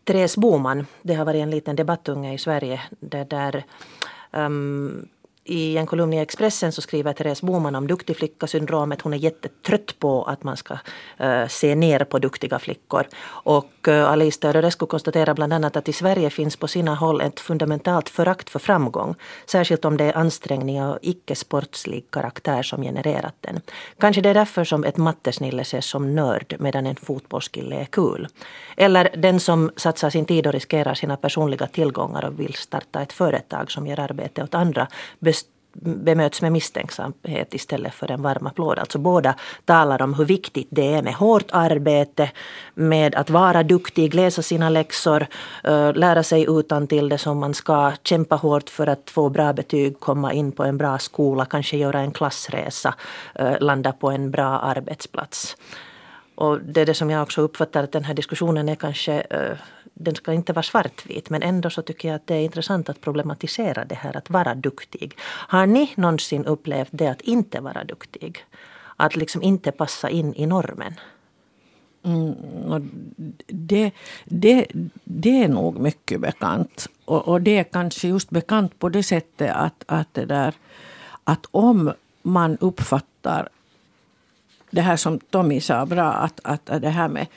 Therese 0.04 0.38
Boman. 0.38 0.86
Det 1.02 1.14
har 1.14 1.26
varit 1.26 1.42
en 1.42 1.50
liten 1.50 1.76
debattunge 1.76 2.34
i 2.34 2.38
Sverige. 2.38 2.82
Det 3.00 3.24
där, 3.24 3.64
ehm, 4.32 5.08
i 5.44 5.78
en 5.78 5.86
kolumn 5.86 6.14
i 6.14 6.20
Expressen 6.20 6.72
så 6.72 6.82
skriver 6.82 7.14
Therese 7.14 7.42
Boman 7.42 7.76
om 7.76 7.88
duktig 7.88 8.18
flicka-syndromet. 8.18 9.02
Hon 9.02 9.14
är 9.14 9.18
jättetrött 9.18 10.00
på 10.00 10.24
att 10.24 10.44
man 10.44 10.58
ska 10.58 10.74
uh, 11.24 11.48
se 11.48 11.76
ner 11.76 12.04
på 12.04 12.20
duktiga 12.20 12.60
flickor. 12.60 13.08
Och 13.24 13.88
uh, 13.88 14.04
Alice 14.04 14.40
Teodorescu 14.40 14.86
konstaterar 14.86 15.34
bland 15.34 15.54
annat 15.54 15.76
att 15.76 15.90
i 15.90 15.94
Sverige 15.94 16.30
finns 16.30 16.56
på 16.56 16.68
sina 16.68 16.96
håll 16.96 17.22
ett 17.22 17.40
fundamentalt 17.40 18.10
förakt 18.10 18.50
för 18.50 18.60
framgång. 18.60 19.16
Särskilt 19.46 19.86
om 19.86 19.98
det 19.98 20.04
är 20.04 20.18
ansträngningar 20.18 20.92
och 20.92 21.00
icke-sportslig 21.02 22.12
karaktär 22.12 22.64
som 22.64 22.82
genererat 22.82 23.36
den. 23.42 23.62
Kanske 24.00 24.22
det 24.22 24.30
är 24.30 24.34
därför 24.34 24.64
som 24.64 24.84
ett 24.84 24.98
mattesnille 24.98 25.62
ses 25.62 25.86
som 25.86 26.16
nörd 26.16 26.56
medan 26.60 26.86
en 26.86 26.96
fotbollskille 26.96 27.76
är 27.76 27.86
kul. 27.86 28.28
Eller 28.78 29.10
den 29.18 29.40
som 29.40 29.72
satsar 29.76 30.10
sin 30.10 30.26
tid 30.26 30.48
och 30.48 30.54
riskerar 30.54 30.94
sina 30.94 31.18
personliga 31.18 31.68
tillgångar 31.68 32.26
och 32.26 32.40
vill 32.40 32.54
starta 32.54 33.02
ett 33.02 33.14
företag 33.14 33.72
som 33.72 33.88
ger 33.88 34.00
arbete 34.00 34.44
åt 34.44 34.56
andra 34.56 34.88
bemöts 35.74 36.42
med 36.42 36.52
misstänksamhet 36.52 37.54
istället 37.54 37.94
för 37.94 38.12
en 38.12 38.22
varm 38.22 38.48
applåd. 38.48 38.80
Alltså 38.80 39.00
båda 39.00 39.36
talar 39.66 40.02
om 40.02 40.14
hur 40.14 40.26
viktigt 40.26 40.68
det 40.70 40.94
är 40.94 41.02
med 41.02 41.14
hårt 41.14 41.48
arbete, 41.52 42.32
med 42.74 43.16
att 43.16 43.30
vara 43.30 43.64
duktig, 43.64 44.16
läsa 44.16 44.42
sina 44.42 44.70
läxor, 44.70 45.28
eh, 45.64 45.94
lära 45.94 46.24
sig 46.24 46.46
utan 46.50 46.88
till 46.88 47.10
det 47.10 47.18
som 47.18 47.40
man 47.40 47.54
ska, 47.54 47.92
kämpa 48.04 48.36
hårt 48.36 48.70
för 48.70 48.88
att 48.88 49.10
få 49.10 49.30
bra 49.30 49.54
betyg, 49.54 50.00
komma 50.00 50.34
in 50.34 50.52
på 50.52 50.64
en 50.64 50.78
bra 50.78 51.00
skola, 51.00 51.46
kanske 51.46 51.78
göra 51.78 52.00
en 52.00 52.12
klassresa, 52.12 52.94
eh, 53.36 53.60
landa 53.60 53.92
på 53.92 54.10
en 54.12 54.32
bra 54.32 54.60
arbetsplats. 54.60 55.58
Och 56.36 56.60
det 56.62 56.82
är 56.82 56.86
det 56.86 56.94
som 56.94 57.10
jag 57.10 57.24
också 57.24 57.42
uppfattar 57.42 57.84
att 57.84 57.92
den 57.92 58.04
här 58.04 58.14
diskussionen 58.14 58.70
är 58.70 58.76
kanske 58.76 59.14
eh, 59.30 59.58
den 59.94 60.16
ska 60.16 60.34
inte 60.34 60.54
vara 60.54 60.64
svartvit 60.64 61.30
men 61.30 61.44
ändå 61.44 61.70
så 61.70 61.82
tycker 61.82 62.08
jag 62.08 62.16
att 62.16 62.28
det 62.28 62.36
är 62.36 62.44
intressant 62.44 62.90
att 62.90 63.02
problematisera 63.02 63.86
det 63.86 63.96
här 63.96 64.18
att 64.18 64.30
vara 64.30 64.56
duktig. 64.56 65.18
Har 65.24 65.66
ni 65.66 65.94
någonsin 65.96 66.46
upplevt 66.46 66.90
det 66.92 67.08
att 67.08 67.22
inte 67.22 67.60
vara 67.60 67.84
duktig? 67.84 68.46
Att 68.98 69.16
liksom 69.16 69.44
inte 69.44 69.72
passa 69.72 70.10
in 70.10 70.34
i 70.36 70.46
normen? 70.46 70.94
Mm, 72.04 72.36
det, 73.48 73.92
det, 74.26 74.68
det 75.04 75.44
är 75.44 75.48
nog 75.48 75.80
mycket 75.80 76.22
bekant. 76.22 76.88
Och, 77.06 77.28
och, 77.28 77.42
det 77.42 77.58
är 77.58 77.64
kanske 77.64 78.08
just 78.08 78.30
bekant 78.30 78.80
på 78.80 78.90
det 78.90 79.04
sättet 79.04 79.52
att, 79.56 79.84
att, 79.86 80.14
det 80.14 80.26
där, 80.26 80.54
att 81.24 81.46
om 81.52 81.94
man 82.22 82.58
uppfattar 82.58 83.50
det 84.70 84.82
här 84.82 84.98
som 84.98 85.20
Tommy 85.20 85.62
sa 85.62 85.86
bra, 85.86 86.12
att, 86.12 86.40
att, 86.44 86.66
det 86.66 86.90
här 86.90 87.08
med 87.08 87.28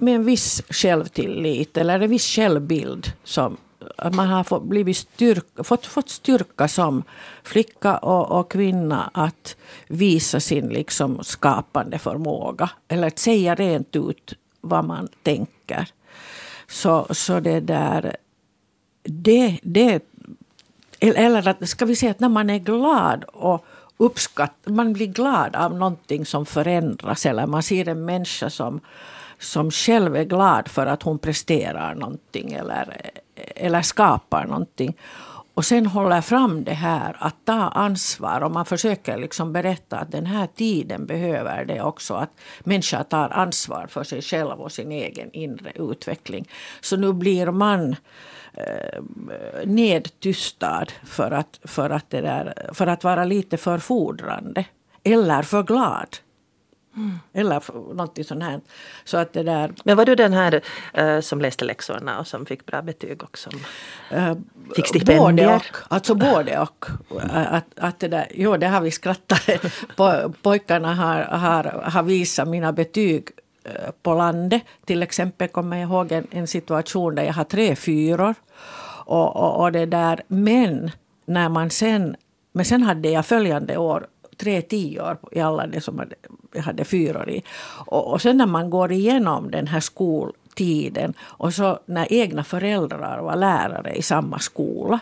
med 0.00 0.14
en 0.14 0.24
viss 0.24 0.62
självtillit 0.68 1.76
eller 1.76 2.00
en 2.00 2.10
viss 2.10 2.26
självbild 2.26 3.12
som 3.24 3.56
att 3.96 4.14
man 4.14 4.28
har 4.28 4.44
fått, 4.44 4.62
blivit 4.62 4.96
styrka, 4.96 5.64
fått, 5.64 5.86
fått 5.86 6.08
styrka 6.08 6.68
som 6.68 7.02
flicka 7.42 7.96
och, 7.96 8.40
och, 8.40 8.52
kvinna 8.52 9.10
att 9.14 9.56
visa 9.88 10.40
sin 10.40 10.68
liksom 10.68 11.24
skapande 11.24 11.98
förmåga. 11.98 12.70
Eller 12.88 13.06
att 13.06 13.18
säga 13.18 13.54
rent 13.54 13.96
ut 13.96 14.34
vad 14.60 14.84
man 14.84 15.08
tänker. 15.22 15.88
Så, 16.68 17.06
så 17.10 17.40
det 17.40 17.60
där... 17.60 18.16
Det, 19.02 19.58
det, 19.62 20.04
eller 21.00 21.48
att, 21.48 21.68
ska 21.68 21.84
vi 21.84 21.96
säga 21.96 22.10
att 22.10 22.20
när 22.20 22.28
man 22.28 22.50
är 22.50 22.58
glad 22.58 23.24
och 23.24 23.66
uppskattar, 23.96 24.72
man 24.72 24.92
blir 24.92 25.06
glad 25.06 25.56
av 25.56 25.74
någonting 25.74 26.26
som 26.26 26.46
förändras 26.46 27.26
eller 27.26 27.46
man 27.46 27.62
ser 27.62 27.88
en 27.88 28.04
människa 28.04 28.50
som 28.50 28.80
som 29.40 29.70
själv 29.70 30.16
är 30.16 30.24
glad 30.24 30.68
för 30.68 30.86
att 30.86 31.02
hon 31.02 31.18
presterar 31.18 31.94
någonting 31.94 32.52
eller, 32.52 33.10
eller 33.56 33.82
skapar 33.82 34.44
någonting. 34.44 34.96
Och 35.54 35.64
sen 35.64 35.86
håller 35.86 36.20
fram 36.20 36.64
det 36.64 36.72
här 36.72 37.16
att 37.18 37.36
ta 37.44 37.68
ansvar 37.68 38.40
och 38.40 38.50
man 38.50 38.64
försöker 38.64 39.16
liksom 39.16 39.52
berätta 39.52 39.98
att 39.98 40.12
den 40.12 40.26
här 40.26 40.46
tiden 40.46 41.06
behöver 41.06 41.64
det 41.64 41.82
också. 41.82 42.14
Att 42.14 42.30
människor 42.60 43.02
tar 43.02 43.28
ansvar 43.28 43.86
för 43.90 44.04
sig 44.04 44.22
själv 44.22 44.60
och 44.60 44.72
sin 44.72 44.92
egen 44.92 45.32
inre 45.32 45.72
utveckling. 45.74 46.48
Så 46.80 46.96
nu 46.96 47.12
blir 47.12 47.46
man 47.46 47.96
eh, 48.54 49.02
nedtystad 49.64 50.86
för 51.04 51.30
att, 51.30 51.60
för, 51.64 51.90
att 51.90 52.10
det 52.10 52.20
där, 52.20 52.70
för 52.72 52.86
att 52.86 53.04
vara 53.04 53.24
lite 53.24 53.56
förfordrande. 53.56 54.64
Eller 55.02 55.42
för 55.42 55.62
glad. 55.62 56.16
Mm. 56.96 57.18
Eller 57.32 57.62
någonting 57.94 58.24
sånt 58.24 58.42
här. 58.42 58.60
Så 59.04 59.16
att 59.16 59.32
det 59.32 59.42
där... 59.42 59.72
Men 59.84 59.96
var 59.96 60.04
du 60.04 60.14
den 60.14 60.32
här 60.32 60.60
uh, 60.98 61.20
som 61.20 61.40
läste 61.40 61.64
läxorna 61.64 62.18
och 62.20 62.26
som 62.26 62.46
fick 62.46 62.66
bra 62.66 62.82
betyg 62.82 63.22
och 63.22 63.38
som 63.38 63.52
uh, 64.14 64.34
fick 64.76 64.86
stipendier? 64.86 65.46
Både 65.46 65.56
och. 65.56 65.76
Alltså 65.88 66.14
både 66.14 66.58
och. 66.58 66.86
Att, 67.30 67.64
att 67.76 68.00
det, 68.00 68.08
där, 68.08 68.26
jo, 68.34 68.56
det 68.56 68.68
har 68.68 68.80
vi 68.80 68.90
skrattat. 68.90 69.50
Pojkarna 70.42 70.94
har, 70.94 71.22
har, 71.22 71.64
har 71.64 72.02
visat 72.02 72.48
mina 72.48 72.72
betyg 72.72 73.28
eh, 73.64 73.90
på 74.02 74.14
landet. 74.14 74.62
Till 74.84 75.02
exempel 75.02 75.48
kommer 75.48 75.76
jag 75.76 75.88
ihåg 75.88 76.12
en, 76.12 76.26
en 76.30 76.46
situation 76.46 77.14
där 77.14 77.22
jag 77.22 77.32
har 77.32 77.44
tre 77.44 77.76
fyror. 77.76 78.34
Och, 79.04 79.36
och, 79.36 79.60
och 79.60 79.72
det 79.72 79.86
där, 79.86 80.22
men 80.28 80.90
när 81.24 81.48
man 81.48 81.70
sen, 81.70 82.16
men 82.52 82.64
sen 82.64 82.82
hade 82.82 83.08
jag 83.08 83.26
följande 83.26 83.76
år 83.76 84.06
tre 84.40 84.62
tior 84.62 85.18
i 85.32 85.40
alla 85.40 85.66
det 85.66 85.80
som 85.80 86.02
jag 86.52 86.62
hade 86.62 86.84
fyror 86.84 87.30
i. 87.30 87.42
Och, 87.86 88.12
och 88.12 88.22
sen 88.22 88.36
när 88.36 88.46
man 88.46 88.70
går 88.70 88.92
igenom 88.92 89.50
den 89.50 89.66
här 89.66 89.80
skoltiden 89.80 91.14
och 91.20 91.54
så 91.54 91.78
när 91.86 92.12
egna 92.12 92.44
föräldrar 92.44 93.22
var 93.22 93.36
lärare 93.36 93.94
i 93.94 94.02
samma 94.02 94.38
skola 94.38 95.00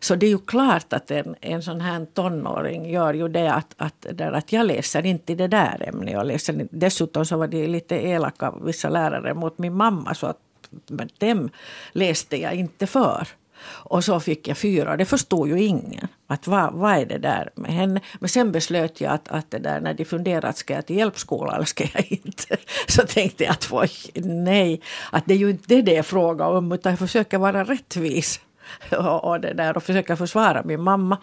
så 0.00 0.14
det 0.14 0.26
är 0.26 0.30
ju 0.30 0.38
klart 0.38 0.92
att 0.92 1.10
en, 1.10 1.34
en 1.40 1.62
sån 1.62 1.80
här 1.80 2.06
tonåring 2.14 2.90
gör 2.90 3.14
ju 3.14 3.28
det 3.28 3.52
att, 3.52 3.74
att, 3.76 4.06
där, 4.12 4.32
att 4.32 4.52
jag 4.52 4.66
läser 4.66 5.06
inte 5.06 5.34
det 5.34 5.48
där 5.48 5.88
ämnet. 5.88 6.12
Jag 6.12 6.26
läser, 6.26 6.68
dessutom 6.70 7.26
så 7.26 7.36
var 7.36 7.46
det 7.46 7.66
lite 7.66 7.96
elaka 7.96 8.54
vissa 8.62 8.88
lärare 8.88 9.34
mot 9.34 9.58
min 9.58 9.74
mamma 9.74 10.14
så 10.14 10.26
att 10.26 10.38
dem 11.18 11.50
läste 11.92 12.36
jag 12.36 12.54
inte 12.54 12.86
för. 12.86 13.28
Och 13.64 14.04
så 14.04 14.20
fick 14.20 14.48
jag 14.48 14.58
fyra. 14.58 14.96
Det 14.96 15.04
förstod 15.04 15.48
ju 15.48 15.62
ingen. 15.62 16.08
Att 16.26 16.46
vad, 16.46 16.72
vad 16.72 16.92
är 16.92 17.06
det 17.06 17.18
där 17.18 17.50
med 17.54 17.72
henne? 17.72 18.00
Men 18.18 18.28
sen 18.28 18.52
beslöt 18.52 19.00
jag 19.00 19.12
att, 19.12 19.28
att 19.28 19.50
det 19.50 19.58
där, 19.58 19.80
när 19.80 19.94
de 19.94 20.04
funderat 20.04 20.56
ska 20.56 20.74
jag 20.74 20.86
till 20.86 20.96
hjälpskola 20.96 21.54
eller 21.54 21.64
ska 21.64 21.84
jag 21.92 22.12
inte? 22.12 22.56
Så 22.88 23.02
tänkte 23.02 23.44
jag 23.44 23.52
att 23.52 23.72
nej, 24.14 24.80
att 25.12 25.26
det 25.26 25.34
är 25.34 25.38
ju 25.38 25.50
inte 25.50 25.74
det 25.74 25.82
det 25.82 25.96
är 25.96 26.02
fråga 26.02 26.46
om 26.46 26.72
utan 26.72 26.92
jag 26.92 26.98
försöker 26.98 27.38
vara 27.38 27.64
rättvis. 27.64 28.40
Och, 28.90 29.24
och, 29.24 29.40
det 29.40 29.54
där, 29.54 29.76
och 29.76 29.82
försöka 29.82 30.16
försvara 30.16 30.62
min 30.64 30.82
mamma. 30.82 31.18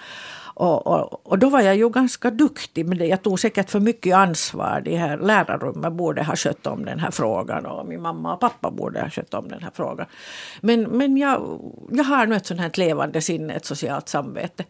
Och, 0.57 0.87
och, 0.87 1.27
och, 1.27 1.39
då 1.39 1.49
var 1.49 1.61
jag 1.61 1.75
ju 1.75 1.89
ganska 1.89 2.31
duktig, 2.31 2.85
men 2.85 3.07
jag 3.07 3.21
tog 3.21 3.39
säkert 3.39 3.69
för 3.69 3.79
mycket 3.79 4.15
ansvar. 4.15 4.81
De 4.85 4.97
här 4.97 5.17
lärarrummen 5.17 5.97
borde 5.97 6.23
ha 6.23 6.35
skött 6.35 6.67
om 6.67 6.85
den 6.85 6.99
här 6.99 7.11
frågan 7.11 7.65
och 7.65 7.87
min 7.87 8.01
mamma 8.01 8.33
och 8.33 8.39
pappa 8.39 8.71
borde 8.71 9.01
ha 9.01 9.09
skött 9.09 9.33
om 9.33 9.47
den 9.47 9.63
här 9.63 9.71
frågan. 9.73 10.07
Men, 10.61 10.81
men 10.83 11.17
jag, 11.17 11.59
jag 11.91 12.03
har 12.03 12.25
nu 12.25 12.35
ett 12.35 12.45
sånt 12.45 12.59
här 12.59 12.71
levande 12.73 13.21
sinne, 13.21 13.53
ett 13.53 13.65
socialt 13.65 14.09
samvete. 14.09 14.63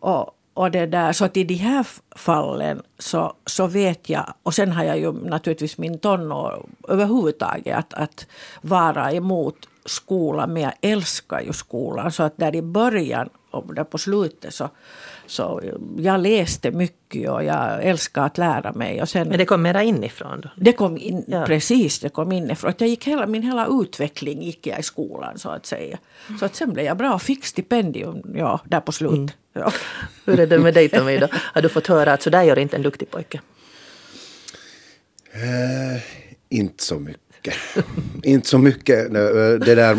Och, 0.00 0.30
och 0.54 0.70
det 0.70 0.86
där, 0.86 1.12
så 1.12 1.24
att 1.24 1.36
i 1.36 1.44
de 1.44 1.54
här 1.54 1.86
fallen 2.16 2.82
så, 2.98 3.32
så 3.46 3.66
vet 3.66 4.08
jag, 4.08 4.34
och 4.42 4.54
sen 4.54 4.72
har 4.72 4.84
jag 4.84 4.98
ju 4.98 5.12
naturligtvis 5.12 5.78
min 5.78 5.98
tonår 5.98 6.66
överhuvudtaget 6.88 7.76
att, 7.76 7.94
att 7.94 8.26
vara 8.60 9.12
emot 9.12 9.68
skolan, 9.84 10.52
men 10.52 10.62
jag 10.62 10.72
älskar 10.80 11.40
ju 11.40 11.52
skolan. 11.52 12.12
Så 12.12 12.22
att 12.22 12.36
där 12.36 12.56
i 12.56 12.62
början 12.62 13.28
och 13.50 13.74
där 13.74 13.84
på 13.84 13.98
slutet 13.98 14.54
så, 14.54 14.68
så 15.28 15.62
jag 15.98 16.20
läste 16.20 16.70
mycket 16.70 17.30
och 17.30 17.44
jag 17.44 17.84
älskar 17.84 18.22
att 18.22 18.38
lära 18.38 18.72
mig. 18.72 19.02
Och 19.02 19.08
sen, 19.08 19.28
Men 19.28 19.38
det 19.38 19.44
kom 19.44 19.62
mera 19.62 19.82
inifrån? 19.82 20.40
Då. 20.40 20.48
Det 20.56 20.72
kom 20.72 20.98
in, 20.98 21.24
ja. 21.26 21.46
Precis, 21.46 21.98
det 21.98 22.08
kom 22.08 22.32
inifrån. 22.32 22.72
Jag 22.78 22.88
gick 22.88 23.06
hela, 23.06 23.26
min 23.26 23.42
hela 23.42 23.68
utveckling 23.82 24.42
gick 24.42 24.66
jag 24.66 24.80
i 24.80 24.82
skolan 24.82 25.38
så 25.38 25.48
att 25.48 25.66
säga. 25.66 25.98
Så 26.38 26.44
att 26.44 26.56
sen 26.56 26.72
blev 26.72 26.86
jag 26.86 26.96
bra 26.96 27.14
och 27.14 27.22
fick 27.22 27.44
stipendium 27.44 28.22
ja, 28.34 28.60
där 28.64 28.80
på 28.80 28.92
slutet. 28.92 29.16
Mm. 29.18 29.30
Ja. 29.52 29.72
Hur 30.24 30.40
är 30.40 30.46
det 30.46 30.58
med 30.58 30.74
dig 30.74 30.88
Tommy? 30.88 31.18
Då? 31.18 31.26
Har 31.32 31.62
du 31.62 31.68
fått 31.68 31.86
höra 31.86 32.12
att 32.12 32.22
så 32.22 32.30
där 32.30 32.42
gör 32.42 32.58
inte 32.58 32.76
en 32.76 32.82
duktig 32.82 33.10
pojke? 33.10 33.40
Uh, 35.34 36.02
inte 36.48 36.84
så 36.84 36.98
mycket. 36.98 37.54
inte 38.22 38.48
så 38.48 38.58
mycket. 38.58 39.12
Det 39.12 39.74
där 39.74 39.98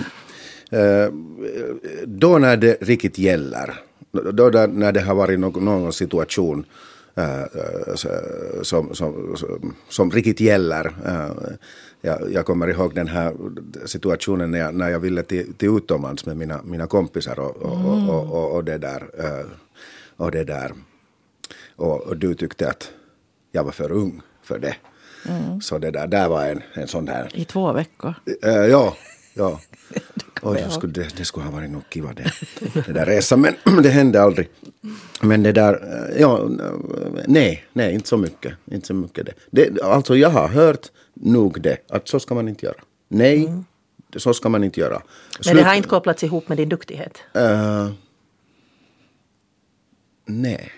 Eh, 0.71 1.13
då 2.05 2.37
när 2.37 2.57
det 2.57 2.77
riktigt 2.81 3.17
gäller, 3.17 3.79
då 4.11 4.49
när 4.49 4.91
det 4.91 5.01
har 5.01 5.15
varit 5.15 5.39
någon, 5.39 5.65
någon 5.65 5.93
situation 5.93 6.65
uh, 7.17 7.95
som, 8.63 8.95
som, 8.95 9.35
som, 9.35 9.75
som 9.89 10.11
riktigt 10.11 10.39
gäller. 10.39 10.85
Uh, 10.85 11.31
jag, 12.01 12.31
jag, 12.31 12.45
kommer 12.45 12.67
ihåg 12.67 12.95
den 12.95 13.07
här 13.07 13.33
situationen 13.85 14.51
när 14.51 14.59
jag, 14.59 14.75
när 14.75 14.89
jag 14.89 14.99
ville 14.99 15.23
till, 15.23 15.53
till 15.53 15.77
utomlands 15.77 16.25
med 16.25 16.37
mina, 16.37 16.61
mina 16.63 16.87
kompisar 16.87 17.39
och, 17.39 17.57
och, 17.57 17.75
mm. 17.75 18.09
och, 18.09 18.33
och, 18.33 18.55
och, 18.55 18.63
det 18.63 18.77
där. 18.77 19.03
och 20.17 20.31
det 20.31 20.43
där. 20.43 20.73
Och, 21.75 22.01
och, 22.01 22.17
du 22.17 22.35
tyckte 22.35 22.69
att 22.69 22.91
jag 23.51 23.63
var 23.63 23.71
för 23.71 23.91
ung 23.91 24.21
för 24.43 24.59
det. 24.59 24.75
Mm. 25.29 25.61
Så 25.61 25.77
det 25.77 25.91
där, 25.91 26.07
där 26.07 26.29
var 26.29 26.45
en, 26.45 26.61
en 26.73 26.87
sån 26.87 27.05
där... 27.05 27.29
I 27.33 27.45
två 27.45 27.73
veckor? 27.73 28.13
ja, 28.69 28.95
ja. 29.33 29.59
Oj, 30.41 30.61
det 30.65 30.71
skulle, 30.71 30.93
det, 30.93 31.17
det 31.17 31.25
skulle 31.25 31.45
ha 31.45 31.51
varit 31.51 31.69
nog 31.69 31.81
kiva 31.89 32.13
det, 32.13 32.31
det 32.85 32.93
där 32.93 33.05
resan, 33.05 33.41
men 33.41 33.83
det 33.83 33.89
hände 33.89 34.21
aldrig. 34.21 34.49
Men 35.21 35.43
det 35.43 35.51
där, 35.51 35.73
eh, 35.73 36.21
ja, 36.21 36.49
nej, 37.27 37.65
nej, 37.73 37.93
inte 37.93 38.07
så 38.07 38.17
mycket. 38.17 38.53
Inte 38.65 38.87
så 38.87 38.93
mycket 38.93 39.25
det. 39.25 39.33
det 39.49 39.81
alltså 39.81 40.15
jag 40.15 40.29
har 40.29 40.47
hört 40.47 40.87
nog 41.13 41.61
det, 41.61 41.77
att 41.89 42.07
så 42.07 42.19
ska 42.19 42.35
man 42.35 42.47
inte 42.47 42.65
göra. 42.65 42.77
Nej, 43.07 43.45
mm. 43.45 43.65
så 44.15 44.33
ska 44.33 44.49
man 44.49 44.63
inte 44.63 44.79
göra. 44.79 45.01
Slut, 45.29 45.45
men 45.45 45.55
det 45.55 45.63
har 45.63 45.75
inte 45.75 45.89
kopplats 45.89 46.23
ihop 46.23 46.49
med 46.49 46.57
din 46.57 46.69
duktighet? 46.69 47.17
Uh, 47.37 47.89
nej. 50.25 50.71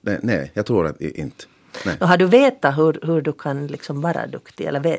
nej. 0.00 0.18
Nej, 0.22 0.50
jag 0.54 0.66
tror 0.66 0.86
att 0.86 1.00
inte. 1.00 1.44
Nej. 1.84 1.96
har 2.00 2.16
du 2.16 2.26
vetat 2.26 2.78
hur, 2.78 2.98
hur 3.02 3.22
du 3.22 3.32
kan 3.32 3.66
liksom 3.66 4.00
vara 4.00 4.26
duktig? 4.26 4.66
Eller 4.66 4.98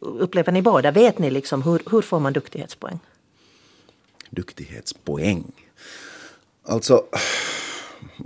upplever 0.00 0.52
ni 0.52 0.62
båda, 0.62 0.90
vet 0.90 1.18
ni 1.18 1.30
liksom 1.30 1.62
hur, 1.62 1.82
hur 1.90 2.02
får 2.02 2.20
man 2.20 2.32
duktighetspoäng? 2.32 2.98
Duktighetspoäng? 4.30 5.52
Alltså, 6.68 7.04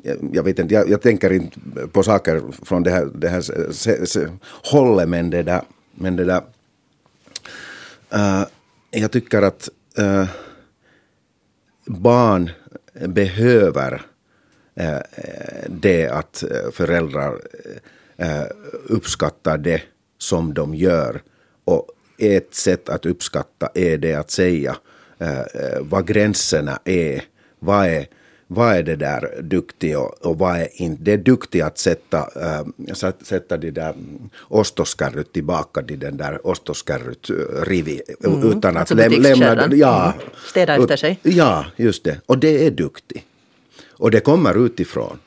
jag, 0.03 0.17
jag 0.33 0.43
vet 0.43 0.59
inte, 0.59 0.75
jag, 0.75 0.89
jag, 0.89 1.03
tänker 1.03 1.33
inte 1.33 1.61
på 1.93 2.03
saker 2.03 2.43
från 2.65 2.83
det 2.83 2.91
här, 2.91 3.09
det 3.15 3.29
här 3.29 3.73
se, 3.73 4.07
se, 4.07 4.29
hållet, 4.65 5.09
men 5.09 5.31
det 5.31 5.43
där, 5.43 5.63
men 5.95 6.17
det 6.17 6.25
där 6.25 6.43
uh, 8.15 8.45
jag 8.91 9.11
tycker 9.11 9.43
att 9.43 9.69
uh, 9.99 10.25
barn 11.87 12.51
behöver 13.07 14.03
det 15.69 16.09
att 16.09 16.45
föräldrar 16.73 17.41
uppskattar 18.87 19.59
det 19.59 19.83
som 20.19 20.55
de 20.55 20.75
gör 20.75 21.23
och 21.65 21.87
ett 22.21 22.55
sätt 22.55 22.89
att 22.89 23.07
uppskatta 23.07 23.69
är 23.75 23.99
det 23.99 24.15
att 24.15 24.31
säga 24.31 24.77
eh, 25.19 25.41
eh, 25.41 25.81
vad 25.81 26.07
gränserna 26.07 26.79
är. 26.85 27.23
Vad 27.59 27.87
är, 27.87 28.07
vad 28.47 28.77
är 28.77 28.83
det 28.83 28.97
där 28.97 29.43
duktig 29.43 29.99
och, 29.99 30.27
och 30.27 30.39
vad 30.39 30.57
är 30.57 30.69
inte. 30.73 31.03
Det 31.03 31.13
är 31.13 31.19
duktigt 31.19 31.65
att 31.65 31.79
sätta, 31.79 32.19
äh, 32.19 33.11
sätta 33.23 33.57
de 33.57 33.71
där 33.71 33.95
ostoskärryt 34.49 35.33
tillbaka 35.33 35.85
i 35.89 35.97
den 35.97 36.17
där 36.17 36.47
ostoskärryt 36.47 37.31
eh, 37.31 37.63
rivi. 37.63 38.03
Mm, 38.25 38.53
utan 38.53 38.77
att 38.77 38.81
alltså 38.81 38.95
läm 38.95 39.23
lämna 39.23 39.69
ja, 39.77 40.13
mm. 40.13 40.27
Städa 40.47 40.77
efter 40.77 40.97
sig. 40.97 41.19
Ja, 41.23 41.67
just 41.77 42.05
det. 42.05 42.21
Och 42.27 42.39
det 42.39 42.67
är 42.67 42.71
duktigt. 42.71 43.25
Och 44.01 44.11
det 44.11 44.21
kommer 44.21 44.67
utifrån. 44.67 45.19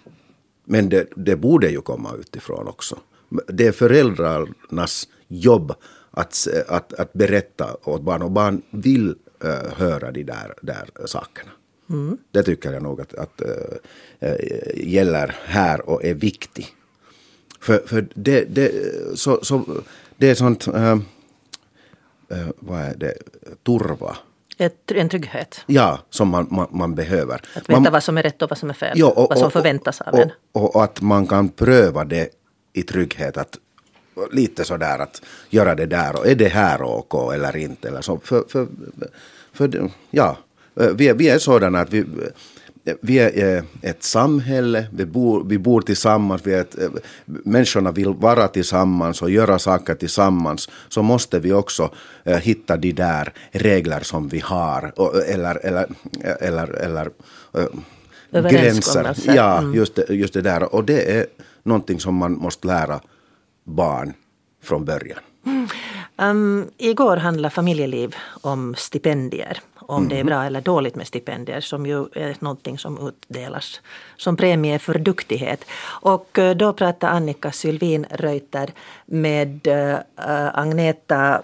Men 0.66 0.90
det, 0.90 1.08
det 1.16 1.36
borde 1.36 1.70
ju 1.70 1.82
komma 1.82 2.16
utifrån 2.20 2.68
också. 2.68 3.00
Det 3.48 3.68
är 3.68 3.72
föräldrarnas 3.72 5.08
jobb 5.28 5.74
att, 6.12 6.48
att, 6.68 6.94
att 6.94 7.14
berätta 7.14 7.78
åt 7.84 8.02
barn. 8.02 8.22
Och 8.22 8.32
barn 8.32 8.62
vill 8.70 9.16
uh, 9.46 9.74
höra 9.76 10.12
de 10.12 10.24
där, 10.24 10.54
där 10.62 10.90
sakerna. 11.06 11.52
Mm. 11.90 12.18
Det 12.32 12.44
tycker 12.44 12.74
jag 12.74 12.84
nog 12.84 13.02
att, 13.02 13.14
att 13.14 13.42
uh, 13.42 14.36
gäller 14.76 15.36
här 15.44 15.90
och 15.90 16.06
är 16.06 16.14
viktigt. 16.14 16.74
För, 17.60 17.84
för 17.86 18.08
det, 18.14 18.46
det, 18.46 18.72
så, 19.20 19.40
så, 19.44 19.66
det 20.18 20.30
är 20.30 20.36
sånt, 20.36 20.68
uh, 20.68 20.98
vad 22.60 22.82
är 22.82 22.96
det, 22.96 23.18
turva. 23.64 24.18
Ett, 24.66 24.92
en 24.92 25.10
trygghet. 25.10 25.62
Ja, 25.66 26.00
som 26.10 26.30
man, 26.30 26.48
man, 26.52 26.68
man, 26.72 26.96
behöver. 26.96 27.42
Att 27.56 27.70
veta 27.70 27.80
man, 27.80 27.92
vad 27.92 28.04
som 28.04 28.18
är 28.18 28.24
rätt 28.24 28.42
och 28.42 28.50
vad 28.50 28.58
som 28.58 28.70
är 28.70 28.74
fel. 28.74 29.00
Ja, 29.00 29.08
och, 29.08 29.30
vad 29.30 29.38
som 29.38 29.48
och, 29.48 29.54
förväntas 29.54 30.02
av 30.02 30.16
en. 30.16 30.32
Och, 30.52 30.76
och, 30.76 30.84
att 30.84 31.02
man 31.02 31.28
kan 31.28 31.50
pröva 31.50 32.04
det 32.04 32.30
i 32.74 32.84
trygghet. 32.84 33.38
Att 33.38 33.58
lite 34.32 34.66
sådär 34.66 35.00
att 35.00 35.22
göra 35.50 35.76
det 35.76 35.86
där 35.86 36.16
och 36.16 36.28
är 36.28 36.36
det 36.36 36.48
här 36.48 36.84
OK 36.84 37.34
eller 37.34 37.58
inte. 37.58 37.88
Eller 37.88 38.02
så. 38.02 38.20
För, 38.24 38.44
för, 38.50 38.68
för, 39.54 39.92
ja, 40.12 40.38
vi 40.74 41.08
är, 41.08 41.14
vi 41.14 41.30
är 41.30 41.40
sådana 41.40 41.80
att 41.80 41.94
vi, 41.94 42.06
vi 43.02 43.20
är 43.20 43.64
ett 43.82 44.04
samhälle, 44.04 44.86
vi 44.92 45.06
bor, 45.06 45.44
vi 45.44 45.58
bor 45.58 45.82
tillsammans, 45.82 46.42
vi 46.46 46.54
är 46.54 46.62
ett, 46.62 46.76
människorna 47.26 47.92
vill 47.92 48.14
vara 48.14 48.48
tillsammans 48.48 49.22
och 49.22 49.30
göra 49.30 49.60
saker 49.60 49.96
tillsammans. 49.96 50.70
Så 50.90 51.02
måste 51.02 51.40
vi 51.40 51.54
också 51.54 51.90
uh, 52.28 52.36
hitta 52.36 52.78
de 52.78 52.92
där 52.92 53.34
regler 53.52 54.00
som 54.00 54.28
vi 54.28 54.40
har. 54.40 54.94
Eller 55.28 55.66
eller, 55.66 55.88
eller, 56.40 56.68
eller 56.68 57.10
gränser. 58.32 59.16
Ja, 59.26 59.58
mm. 59.58 59.74
just, 59.74 59.96
det, 59.96 60.14
just 60.14 60.34
det 60.34 60.42
där. 60.42 60.76
Och 60.76 60.84
det 60.84 61.18
är 61.18 61.26
någonting 61.64 62.00
som 62.00 62.16
man 62.16 62.32
måste 62.32 62.68
lära 62.68 63.02
barn 63.64 64.14
från 64.64 64.86
början. 64.86 65.20
Mm. 65.46 65.68
Um, 66.18 66.72
igår 66.78 67.18
handlade 67.18 67.56
familjeliv 67.56 68.16
om 68.42 68.76
stipendier. 68.76 69.60
Om 69.76 69.98
mm. 69.98 70.10
det 70.10 70.16
är 70.16 70.22
mm. 70.22 70.28
bra 70.28 70.44
eller 70.44 70.62
dåligt 70.62 70.96
med 70.96 71.08
stipendier 71.08 71.62
som 71.62 71.86
ju 71.86 72.06
är 72.14 72.36
någonting 72.40 72.78
som 72.78 73.08
utdelas 73.08 73.82
som 74.18 74.38
premie 74.38 74.80
för 74.80 75.00
duktighet. 75.00 75.66
Och 75.86 76.40
eh, 76.40 76.56
då 76.56 76.74
pratar 76.74 77.08
Annika 77.08 77.52
Sylvin 77.52 78.06
Reuter 78.10 78.70
med 79.06 79.68
uh, 79.68 80.60
Agneta 80.60 81.42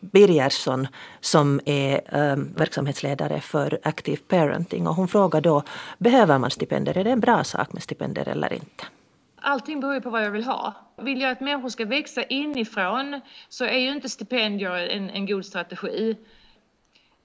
Birgersson 0.00 0.88
som 1.20 1.60
är 1.64 2.00
um, 2.12 2.52
verksamhetsledare 2.56 3.40
för 3.40 3.78
Active 3.82 4.18
Parenting. 4.28 4.86
Och 4.86 4.94
hon 4.94 5.08
frågar 5.08 5.40
då, 5.40 5.62
behöver 5.98 6.38
man 6.38 6.50
stipendier? 6.50 6.98
Är 6.98 7.04
det 7.04 7.10
en 7.10 7.20
bra 7.20 7.44
sak 7.44 7.72
med 7.72 7.82
stipendier 7.82 8.28
eller 8.28 8.52
inte? 8.52 8.84
Allting 9.44 9.80
beror 9.80 9.94
ju 9.94 10.00
på 10.00 10.10
vad 10.10 10.24
jag 10.24 10.30
vill 10.30 10.44
ha. 10.44 10.74
Vill 10.96 11.20
jag 11.20 11.30
att 11.30 11.40
människor 11.40 11.68
ska 11.68 11.84
växa 11.84 12.22
inifrån 12.22 13.20
så 13.48 13.64
är 13.64 13.78
ju 13.78 13.92
inte 13.92 14.08
stipendier 14.08 14.88
en, 14.88 15.10
en 15.10 15.26
god 15.26 15.46
strategi. 15.46 16.16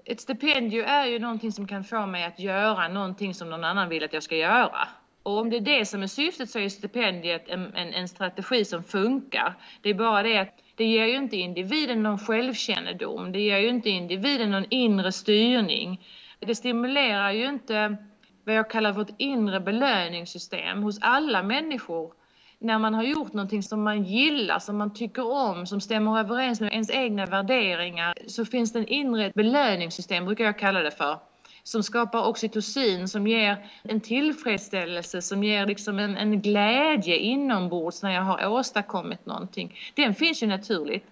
Ett 0.05 0.21
stipendium 0.21 0.85
är 0.85 1.05
ju 1.05 1.19
någonting 1.19 1.51
som 1.51 1.67
kan 1.67 1.83
få 1.83 2.05
mig 2.05 2.23
att 2.23 2.39
göra 2.39 2.87
någonting 2.87 3.33
som 3.33 3.49
någon 3.49 3.63
annan 3.63 3.89
vill 3.89 4.03
att 4.03 4.13
jag 4.13 4.23
ska 4.23 4.35
göra. 4.35 4.87
Och 5.23 5.37
om 5.37 5.49
det 5.49 5.57
är 5.57 5.61
det 5.61 5.85
som 5.85 6.03
är 6.03 6.07
syftet 6.07 6.49
så 6.49 6.59
är 6.59 6.69
stipendiet 6.69 7.49
en, 7.49 7.75
en, 7.75 7.93
en 7.93 8.07
strategi 8.07 8.65
som 8.65 8.83
funkar. 8.83 9.53
Det 9.81 9.89
är 9.89 9.93
bara 9.93 10.23
det 10.23 10.37
att 10.37 10.59
Det 10.75 10.85
ger 10.85 11.05
ju 11.05 11.15
inte 11.15 11.37
individen 11.37 12.03
någon 12.03 12.19
självkännedom, 12.19 13.31
det 13.31 13.39
ger 13.39 13.57
ju 13.57 13.67
inte 13.67 13.89
individen 13.89 14.51
någon 14.51 14.65
inre 14.69 15.11
styrning. 15.11 16.01
Det 16.39 16.55
stimulerar 16.55 17.31
ju 17.31 17.49
inte 17.49 17.97
vad 18.47 18.55
jag 18.55 18.69
kallar 18.69 18.93
vårt 18.93 19.09
inre 19.17 19.59
belöningssystem 19.59 20.83
hos 20.83 20.97
alla 21.01 21.43
människor 21.43 22.13
när 22.59 22.79
man 22.79 22.93
har 22.93 23.03
gjort 23.03 23.33
någonting 23.33 23.63
som 23.63 23.83
man 23.83 24.03
gillar, 24.03 24.59
som 24.59 24.77
man 24.77 24.93
tycker 24.93 25.31
om, 25.31 25.65
som 25.65 25.81
stämmer 25.81 26.19
överens 26.19 26.61
med 26.61 26.73
ens 26.73 26.89
egna 26.89 27.25
värderingar, 27.25 28.13
så 28.27 28.45
finns 28.45 28.73
det 28.73 28.79
en 28.79 28.87
inre 28.87 29.31
belöningssystem, 29.35 30.25
brukar 30.25 30.45
jag 30.45 30.59
kalla 30.59 30.79
det 30.79 30.91
för, 30.91 31.19
som 31.63 31.83
skapar 31.83 32.27
oxytocin, 32.27 33.07
som 33.07 33.27
ger 33.27 33.69
en 33.83 34.01
tillfredsställelse, 34.01 35.21
som 35.21 35.43
ger 35.43 35.65
liksom 35.65 35.99
en, 35.99 36.17
en 36.17 36.41
glädje 36.41 37.17
inombords 37.17 38.03
när 38.03 38.11
jag 38.11 38.21
har 38.21 38.47
åstadkommit 38.47 39.25
någonting. 39.25 39.79
Den 39.95 40.15
finns 40.15 40.43
ju 40.43 40.47
naturligt. 40.47 41.05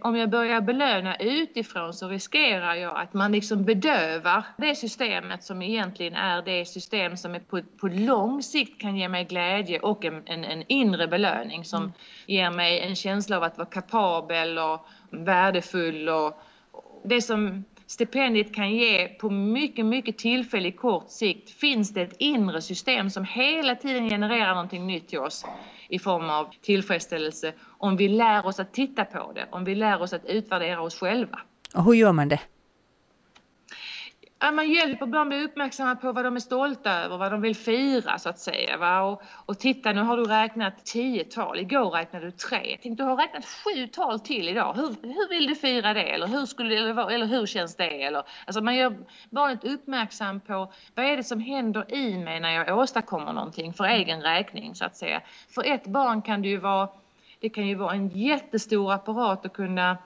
Om 0.00 0.16
jag 0.16 0.30
börjar 0.30 0.60
belöna 0.60 1.16
utifrån 1.16 1.94
så 1.94 2.08
riskerar 2.08 2.74
jag 2.74 2.96
att 2.96 3.14
man 3.14 3.32
liksom 3.32 3.64
bedövar 3.64 4.44
det 4.56 4.74
systemet 4.74 5.44
som 5.44 5.62
egentligen 5.62 6.14
är 6.14 6.42
det 6.42 6.64
system 6.64 7.16
som 7.16 7.34
är 7.34 7.40
på, 7.40 7.62
på 7.80 7.88
lång 7.88 8.42
sikt 8.42 8.80
kan 8.80 8.96
ge 8.96 9.08
mig 9.08 9.24
glädje 9.24 9.80
och 9.80 10.04
en, 10.04 10.22
en, 10.26 10.44
en 10.44 10.64
inre 10.68 11.08
belöning 11.08 11.64
som 11.64 11.82
mm. 11.82 11.92
ger 12.26 12.50
mig 12.50 12.80
en 12.80 12.96
känsla 12.96 13.36
av 13.36 13.42
att 13.42 13.58
vara 13.58 13.68
kapabel 13.68 14.58
och 14.58 14.86
värdefull 15.10 16.08
och 16.08 16.42
det 17.04 17.22
som 17.22 17.64
stipendiet 17.90 18.54
kan 18.54 18.70
ge 18.74 19.08
på 19.08 19.30
mycket, 19.30 19.86
mycket 19.86 20.18
tillfällig 20.18 20.78
kort 20.78 21.10
sikt 21.10 21.50
finns 21.50 21.94
det 21.94 22.02
ett 22.02 22.14
inre 22.18 22.62
system 22.62 23.10
som 23.10 23.24
hela 23.24 23.74
tiden 23.74 24.08
genererar 24.08 24.54
någonting 24.54 24.86
nytt 24.86 25.08
till 25.08 25.18
oss 25.18 25.44
i 25.88 25.98
form 25.98 26.30
av 26.30 26.48
tillfredsställelse 26.62 27.52
om 27.78 27.96
vi 27.96 28.08
lär 28.08 28.46
oss 28.46 28.60
att 28.60 28.72
titta 28.72 29.04
på 29.04 29.32
det, 29.34 29.46
om 29.50 29.64
vi 29.64 29.74
lär 29.74 30.02
oss 30.02 30.12
att 30.12 30.24
utvärdera 30.24 30.82
oss 30.82 30.98
själva. 30.98 31.40
Och 31.74 31.84
hur 31.84 31.94
gör 31.94 32.12
man 32.12 32.28
det? 32.28 32.40
Ja, 34.42 34.50
man 34.50 34.70
hjälper 34.70 35.06
barn 35.06 35.20
att 35.20 35.28
bli 35.28 35.44
uppmärksamma 35.44 35.96
på 35.96 36.12
vad 36.12 36.24
de 36.24 36.36
är 36.36 36.40
stolta 36.40 36.92
över, 36.92 37.18
vad 37.18 37.32
de 37.32 37.40
vill 37.40 37.56
fira 37.56 38.18
så 38.18 38.28
att 38.28 38.38
säga. 38.38 38.76
Va? 38.76 39.02
Och, 39.02 39.22
och 39.46 39.58
titta, 39.58 39.92
nu 39.92 40.00
har 40.00 40.16
du 40.16 40.24
räknat 40.24 40.84
tio 40.84 41.24
tal, 41.24 41.58
igår 41.58 41.90
räknade 41.90 42.26
du 42.26 42.30
tre. 42.30 42.78
Tänk, 42.82 42.98
du 42.98 43.04
har 43.04 43.16
räknat 43.16 43.44
sju 43.44 43.86
tal 43.86 44.20
till 44.20 44.48
idag. 44.48 44.74
Hur, 44.74 44.88
hur 45.02 45.28
vill 45.28 45.46
du 45.46 45.54
fira 45.54 45.94
det? 45.94 46.02
Eller 46.02 46.26
hur, 46.26 46.46
skulle, 46.46 46.78
eller, 46.78 47.10
eller 47.10 47.26
hur 47.26 47.46
känns 47.46 47.76
det? 47.76 48.02
Eller, 48.02 48.22
alltså 48.46 48.60
man 48.60 48.76
gör 48.76 48.98
barnet 49.30 49.64
uppmärksam 49.64 50.40
på 50.40 50.72
vad 50.94 51.04
är 51.04 51.16
det 51.16 51.24
som 51.24 51.40
händer 51.40 51.94
i 51.94 52.18
mig 52.18 52.40
när 52.40 52.50
jag 52.50 52.78
åstadkommer 52.78 53.32
någonting 53.32 53.72
för 53.72 53.84
egen 53.84 54.22
räkning 54.22 54.74
så 54.74 54.84
att 54.84 54.96
säga. 54.96 55.20
För 55.54 55.66
ett 55.66 55.86
barn 55.86 56.22
kan 56.22 56.42
det 56.42 56.48
ju 56.48 56.56
vara, 56.56 56.88
det 57.40 57.48
kan 57.48 57.66
ju 57.66 57.74
vara 57.74 57.94
en 57.94 58.08
jättestor 58.08 58.92
apparat 58.92 59.46
att 59.46 59.52
kunna 59.52 59.96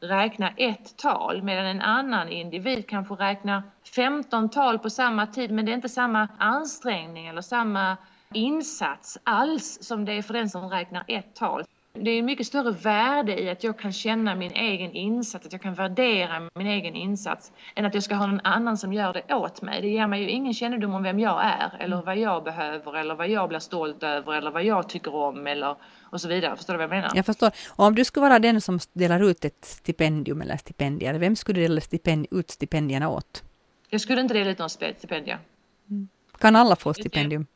räkna 0.00 0.50
ett 0.56 0.96
tal 0.96 1.42
medan 1.42 1.66
en 1.66 1.80
annan 1.80 2.28
individ 2.28 2.88
kan 2.88 3.04
få 3.04 3.16
räkna 3.16 3.62
15 3.94 4.48
tal 4.48 4.78
på 4.78 4.90
samma 4.90 5.26
tid 5.26 5.50
men 5.50 5.64
det 5.64 5.72
är 5.72 5.74
inte 5.74 5.88
samma 5.88 6.28
ansträngning 6.38 7.26
eller 7.26 7.42
samma 7.42 7.96
insats 8.34 9.18
alls 9.24 9.78
som 9.82 10.04
det 10.04 10.12
är 10.12 10.22
för 10.22 10.34
den 10.34 10.50
som 10.50 10.70
räknar 10.70 11.04
ett 11.08 11.34
tal. 11.34 11.64
Det 11.92 12.10
är 12.10 12.22
mycket 12.22 12.46
större 12.46 12.70
värde 12.70 13.42
i 13.42 13.50
att 13.50 13.64
jag 13.64 13.78
kan 13.78 13.92
känna 13.92 14.34
min 14.34 14.52
egen 14.52 14.92
insats, 14.92 15.46
att 15.46 15.52
jag 15.52 15.62
kan 15.62 15.74
värdera 15.74 16.50
min 16.54 16.66
egen 16.66 16.94
insats 16.94 17.52
än 17.74 17.84
att 17.84 17.94
jag 17.94 18.02
ska 18.02 18.14
ha 18.14 18.26
någon 18.26 18.40
annan 18.44 18.76
som 18.76 18.92
gör 18.92 19.12
det 19.12 19.34
åt 19.34 19.62
mig. 19.62 19.82
Det 19.82 19.88
ger 19.88 20.06
mig 20.06 20.22
ju 20.22 20.30
ingen 20.30 20.54
kännedom 20.54 20.94
om 20.94 21.02
vem 21.02 21.18
jag 21.20 21.44
är 21.44 21.76
eller 21.80 22.02
vad 22.02 22.16
jag 22.16 22.44
behöver 22.44 22.96
eller 22.96 23.14
vad 23.14 23.28
jag 23.28 23.48
blir 23.48 23.58
stolt 23.58 24.02
över 24.02 24.32
eller 24.32 24.50
vad 24.50 24.64
jag 24.64 24.88
tycker 24.88 25.14
om 25.14 25.46
eller 25.46 25.76
och 26.02 26.20
så 26.20 26.28
vidare. 26.28 26.56
Förstår 26.56 26.74
du 26.74 26.78
vad 26.78 26.84
jag 26.84 26.90
menar? 26.90 27.10
Jag 27.14 27.26
förstår. 27.26 27.50
Och 27.68 27.84
om 27.84 27.94
du 27.94 28.04
skulle 28.04 28.28
vara 28.28 28.38
den 28.38 28.60
som 28.60 28.78
delar 28.92 29.30
ut 29.30 29.44
ett 29.44 29.64
stipendium 29.64 30.42
eller 30.42 30.56
stipendier, 30.56 31.14
vem 31.14 31.36
skulle 31.36 31.60
du 31.60 31.68
dela 31.68 31.80
stipend, 31.80 32.26
ut 32.30 32.50
stipendierna 32.50 33.08
åt? 33.08 33.42
Jag 33.88 34.00
skulle 34.00 34.20
inte 34.20 34.34
dela 34.34 34.50
ut 34.50 34.58
någon 34.58 34.70
stipendier. 34.70 35.38
Mm. 35.90 36.08
Kan 36.38 36.56
alla 36.56 36.76
få 36.76 36.94
stipendium? 36.94 37.46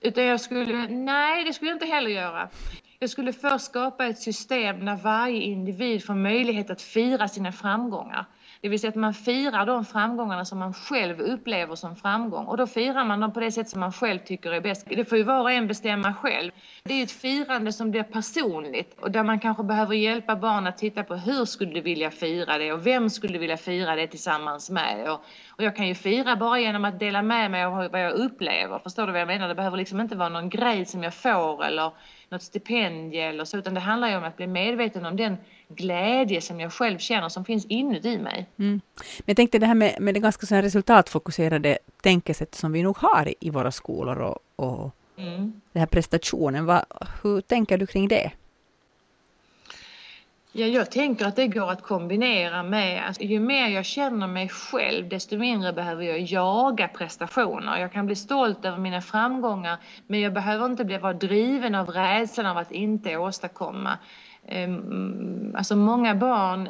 Utan 0.00 0.24
jag 0.24 0.40
skulle, 0.40 0.88
nej 0.88 1.44
det 1.44 1.52
skulle 1.52 1.70
jag 1.70 1.76
inte 1.76 1.86
heller 1.86 2.10
göra. 2.10 2.48
Jag 2.98 3.10
skulle 3.10 3.32
först 3.32 3.64
skapa 3.64 4.06
ett 4.06 4.18
system 4.18 4.84
där 4.84 4.96
varje 4.96 5.42
individ 5.42 6.04
får 6.04 6.14
möjlighet 6.14 6.70
att 6.70 6.82
fira 6.82 7.28
sina 7.28 7.52
framgångar. 7.52 8.26
Det 8.60 8.68
vill 8.68 8.80
säga 8.80 8.88
att 8.88 8.94
man 8.94 9.14
firar 9.14 9.66
de 9.66 9.84
framgångarna 9.84 10.44
som 10.44 10.58
man 10.58 10.74
själv 10.74 11.20
upplever 11.20 11.74
som 11.74 11.96
framgång. 11.96 12.46
Och 12.46 12.56
då 12.56 12.66
firar 12.66 13.04
man 13.04 13.20
dem 13.20 13.32
på 13.32 13.40
det 13.40 13.52
sätt 13.52 13.68
som 13.68 13.80
man 13.80 13.92
själv 13.92 14.18
tycker 14.18 14.52
är 14.52 14.60
bäst. 14.60 14.86
Det 14.88 15.04
får 15.04 15.18
ju 15.18 15.24
var 15.24 15.40
och 15.40 15.50
en 15.50 15.66
bestämma 15.66 16.14
själv. 16.14 16.52
Det 16.82 16.94
är 16.94 17.02
ett 17.02 17.12
firande 17.12 17.72
som 17.72 17.90
blir 17.90 18.02
personligt 18.02 19.00
och 19.00 19.10
där 19.10 19.22
man 19.22 19.40
kanske 19.40 19.62
behöver 19.62 19.94
hjälpa 19.94 20.36
barn 20.36 20.66
att 20.66 20.78
titta 20.78 21.04
på 21.04 21.14
hur 21.14 21.44
skulle 21.44 21.72
du 21.72 21.80
vilja 21.80 22.10
fira 22.10 22.58
det 22.58 22.72
och 22.72 22.86
vem 22.86 23.10
skulle 23.10 23.32
du 23.32 23.38
vilja 23.38 23.56
fira 23.56 23.96
det 23.96 24.06
tillsammans 24.06 24.70
med. 24.70 25.10
Och, 25.10 25.20
och 25.48 25.64
jag 25.64 25.76
kan 25.76 25.88
ju 25.88 25.94
fira 25.94 26.36
bara 26.36 26.60
genom 26.60 26.84
att 26.84 26.98
dela 26.98 27.22
med 27.22 27.50
mig 27.50 27.64
av 27.64 27.72
vad 27.72 28.04
jag 28.04 28.12
upplever. 28.12 28.78
Förstår 28.78 29.06
du 29.06 29.12
vad 29.12 29.20
jag 29.20 29.28
menar? 29.28 29.48
Det 29.48 29.54
behöver 29.54 29.76
liksom 29.76 30.00
inte 30.00 30.16
vara 30.16 30.28
någon 30.28 30.50
grej 30.50 30.84
som 30.84 31.02
jag 31.02 31.14
får 31.14 31.64
eller 31.64 31.92
något 32.28 32.42
stipendium 32.42 33.28
eller 33.28 33.44
så, 33.44 33.58
utan 33.58 33.74
det 33.74 33.80
handlar 33.80 34.08
ju 34.08 34.16
om 34.16 34.24
att 34.24 34.36
bli 34.36 34.46
medveten 34.46 35.06
om 35.06 35.16
den 35.16 35.36
glädje 35.68 36.40
som 36.40 36.60
jag 36.60 36.72
själv 36.72 36.98
känner 36.98 37.28
som 37.28 37.44
finns 37.44 37.64
inuti 37.64 38.18
mig. 38.18 38.46
Mm. 38.58 38.80
Men 38.96 39.24
jag 39.24 39.36
tänkte 39.36 39.58
det 39.58 39.66
här 39.66 39.74
med, 39.74 39.96
med 40.00 40.14
det 40.14 40.20
ganska 40.20 40.46
så 40.46 40.54
här 40.54 40.62
resultatfokuserade 40.62 41.78
tänkesätt 42.02 42.54
som 42.54 42.72
vi 42.72 42.82
nog 42.82 42.96
har 42.96 43.34
i 43.40 43.50
våra 43.50 43.72
skolor 43.72 44.18
och, 44.18 44.38
och 44.56 44.90
mm. 45.16 45.60
den 45.72 45.80
här 45.80 45.86
prestationen, 45.86 46.66
vad, 46.66 46.84
hur 47.22 47.40
tänker 47.40 47.78
du 47.78 47.86
kring 47.86 48.08
det? 48.08 48.30
Ja, 50.58 50.66
jag 50.66 50.90
tänker 50.90 51.26
att 51.26 51.36
det 51.36 51.46
går 51.46 51.70
att 51.70 51.82
kombinera 51.82 52.62
med, 52.62 53.08
att 53.08 53.20
ju 53.20 53.40
mer 53.40 53.68
jag 53.68 53.84
känner 53.84 54.26
mig 54.26 54.48
själv 54.48 55.08
desto 55.08 55.36
mindre 55.36 55.72
behöver 55.72 56.04
jag 56.04 56.20
jaga 56.20 56.88
prestationer. 56.88 57.78
Jag 57.78 57.92
kan 57.92 58.06
bli 58.06 58.16
stolt 58.16 58.64
över 58.64 58.78
mina 58.78 59.00
framgångar 59.00 59.78
men 60.06 60.20
jag 60.20 60.32
behöver 60.32 60.66
inte 60.66 60.84
bli, 60.84 60.98
vara 60.98 61.12
driven 61.12 61.74
av 61.74 61.90
rädslan 61.90 62.46
av 62.46 62.58
att 62.58 62.72
inte 62.72 63.16
åstadkomma. 63.16 63.98
Ehm, 64.46 65.54
alltså 65.56 65.76
många 65.76 66.14
barn 66.14 66.68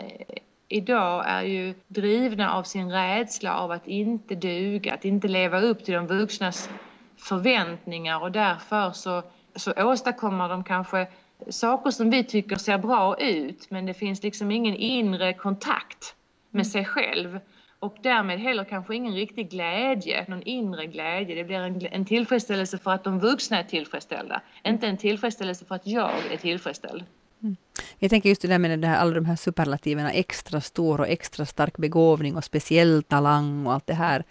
idag 0.68 1.24
är 1.28 1.42
ju 1.42 1.74
drivna 1.86 2.52
av 2.52 2.62
sin 2.62 2.90
rädsla 2.90 3.56
av 3.56 3.70
att 3.70 3.86
inte 3.86 4.34
duga, 4.34 4.94
att 4.94 5.04
inte 5.04 5.28
leva 5.28 5.60
upp 5.60 5.84
till 5.84 5.94
de 5.94 6.06
vuxnas 6.06 6.70
förväntningar 7.16 8.22
och 8.22 8.32
därför 8.32 8.90
så, 8.90 9.22
så 9.56 9.72
åstadkommer 9.76 10.48
de 10.48 10.64
kanske 10.64 11.06
saker 11.48 11.90
som 11.90 12.10
vi 12.10 12.24
tycker 12.24 12.56
ser 12.56 12.78
bra 12.78 13.20
ut 13.20 13.70
men 13.70 13.86
det 13.86 13.94
finns 13.94 14.22
liksom 14.22 14.50
ingen 14.50 14.74
inre 14.74 15.34
kontakt 15.34 16.14
med 16.50 16.66
sig 16.66 16.84
själv 16.84 17.40
och 17.78 17.96
därmed 18.02 18.40
heller 18.40 18.64
kanske 18.64 18.94
ingen 18.94 19.14
riktig 19.14 19.50
glädje, 19.50 20.24
någon 20.28 20.42
inre 20.42 20.86
glädje. 20.86 21.34
Det 21.34 21.44
blir 21.44 21.56
en, 21.56 21.86
en 21.86 22.04
tillfredsställelse 22.04 22.78
för 22.78 22.90
att 22.90 23.04
de 23.04 23.20
vuxna 23.20 23.58
är 23.58 23.64
tillfredsställda, 23.64 24.42
inte 24.64 24.86
en 24.86 24.96
tillfredsställelse 24.96 25.64
för 25.64 25.74
att 25.74 25.86
jag 25.86 26.12
är 26.32 26.36
tillfredsställd. 26.36 27.04
Mm. 27.42 27.56
Jag 27.98 28.10
tänker 28.10 28.28
just 28.28 28.42
det 28.42 28.48
där 28.48 28.58
med 28.58 28.78
det 28.78 28.86
här, 28.86 28.96
alla 28.96 29.14
de 29.14 29.24
här 29.24 29.36
superlativerna, 29.36 30.12
extra 30.12 30.60
stor 30.60 31.00
och 31.00 31.08
extra 31.08 31.46
stark 31.46 31.76
begåvning 31.76 32.36
och 32.36 32.44
speciell 32.44 33.02
talang 33.02 33.66
och 33.66 33.72
allt 33.72 33.86
det 33.86 33.94
här, 33.94 34.24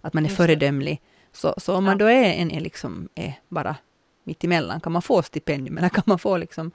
att 0.00 0.14
man 0.14 0.24
är 0.24 0.28
föredömlig. 0.28 1.00
Så, 1.32 1.54
så 1.56 1.76
om 1.76 1.84
man 1.84 1.98
då 1.98 2.06
är 2.06 2.32
en, 2.32 2.50
är 2.50 2.60
liksom, 2.60 3.08
är 3.14 3.34
bara 3.48 3.76
mitt 4.24 4.44
emellan, 4.44 4.80
kan 4.80 4.92
man 4.92 5.02
få 5.02 5.22
stipendium 5.22 5.78
eller 5.78 5.88
kan 5.88 6.04
man 6.06 6.18
få 6.18 6.36
liksom 6.36 6.72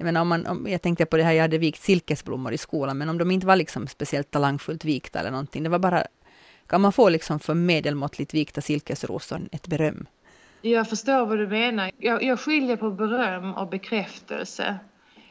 jag, 0.00 0.04
menar, 0.04 0.20
om 0.20 0.28
man, 0.28 0.46
om, 0.46 0.66
jag 0.68 0.82
tänkte 0.82 1.06
på 1.06 1.16
det 1.16 1.22
här, 1.22 1.32
jag 1.32 1.42
hade 1.42 1.58
vikt 1.58 1.82
silkesblommor 1.82 2.52
i 2.52 2.58
skolan, 2.58 2.98
men 2.98 3.08
om 3.08 3.18
de 3.18 3.30
inte 3.30 3.46
var 3.46 3.56
liksom 3.56 3.86
speciellt 3.86 4.30
talangfullt 4.30 4.84
vikta 4.84 5.20
eller 5.20 5.30
någonting, 5.30 5.62
det 5.62 5.68
var 5.68 5.78
bara, 5.78 6.04
kan 6.66 6.80
man 6.80 6.92
få 6.92 7.08
liksom 7.08 7.40
för 7.40 7.54
medelmåttligt 7.54 8.34
vikta 8.34 8.60
silkesrosor 8.60 9.48
ett 9.52 9.66
beröm? 9.66 10.06
Jag 10.62 10.88
förstår 10.88 11.26
vad 11.26 11.38
du 11.38 11.46
menar. 11.46 11.90
Jag, 11.98 12.22
jag 12.22 12.40
skiljer 12.40 12.76
på 12.76 12.90
beröm 12.90 13.54
och 13.54 13.68
bekräftelse. 13.68 14.78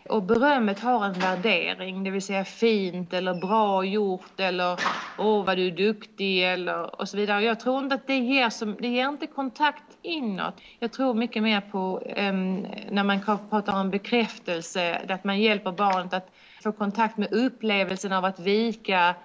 Och 0.09 0.23
berömmet 0.23 0.79
har 0.79 1.05
en 1.05 1.13
värdering, 1.13 2.03
det 2.03 2.11
vill 2.11 2.21
säga 2.21 2.45
fint 2.45 3.13
eller 3.13 3.33
bra 3.33 3.83
gjort 3.83 4.39
eller 4.39 4.79
åh 5.17 5.45
vad 5.45 5.57
du 5.57 5.67
är 5.67 5.71
duktig 5.71 6.51
eller 6.53 7.01
och 7.01 7.09
så 7.09 7.17
vidare. 7.17 7.43
Jag 7.43 7.59
tror 7.59 7.83
inte 7.83 7.95
att 7.95 8.07
det 8.07 8.17
ger, 8.17 8.49
som, 8.49 8.75
det 8.79 8.87
ger 8.87 9.09
inte 9.09 9.27
kontakt 9.27 9.83
inåt. 10.01 10.53
Jag 10.79 10.91
tror 10.91 11.13
mycket 11.13 11.43
mer 11.43 11.61
på 11.61 11.99
um, 12.17 12.67
när 12.89 13.03
man 13.03 13.21
pratar 13.49 13.81
om 13.81 13.89
bekräftelse, 13.89 15.01
att 15.09 15.23
man 15.23 15.39
hjälper 15.39 15.71
barnet 15.71 16.13
att 16.13 16.29
få 16.63 16.71
kontakt 16.71 17.17
med 17.17 17.33
upplevelsen 17.33 18.13
av 18.13 18.25
att 18.25 18.39
vika 18.39 19.15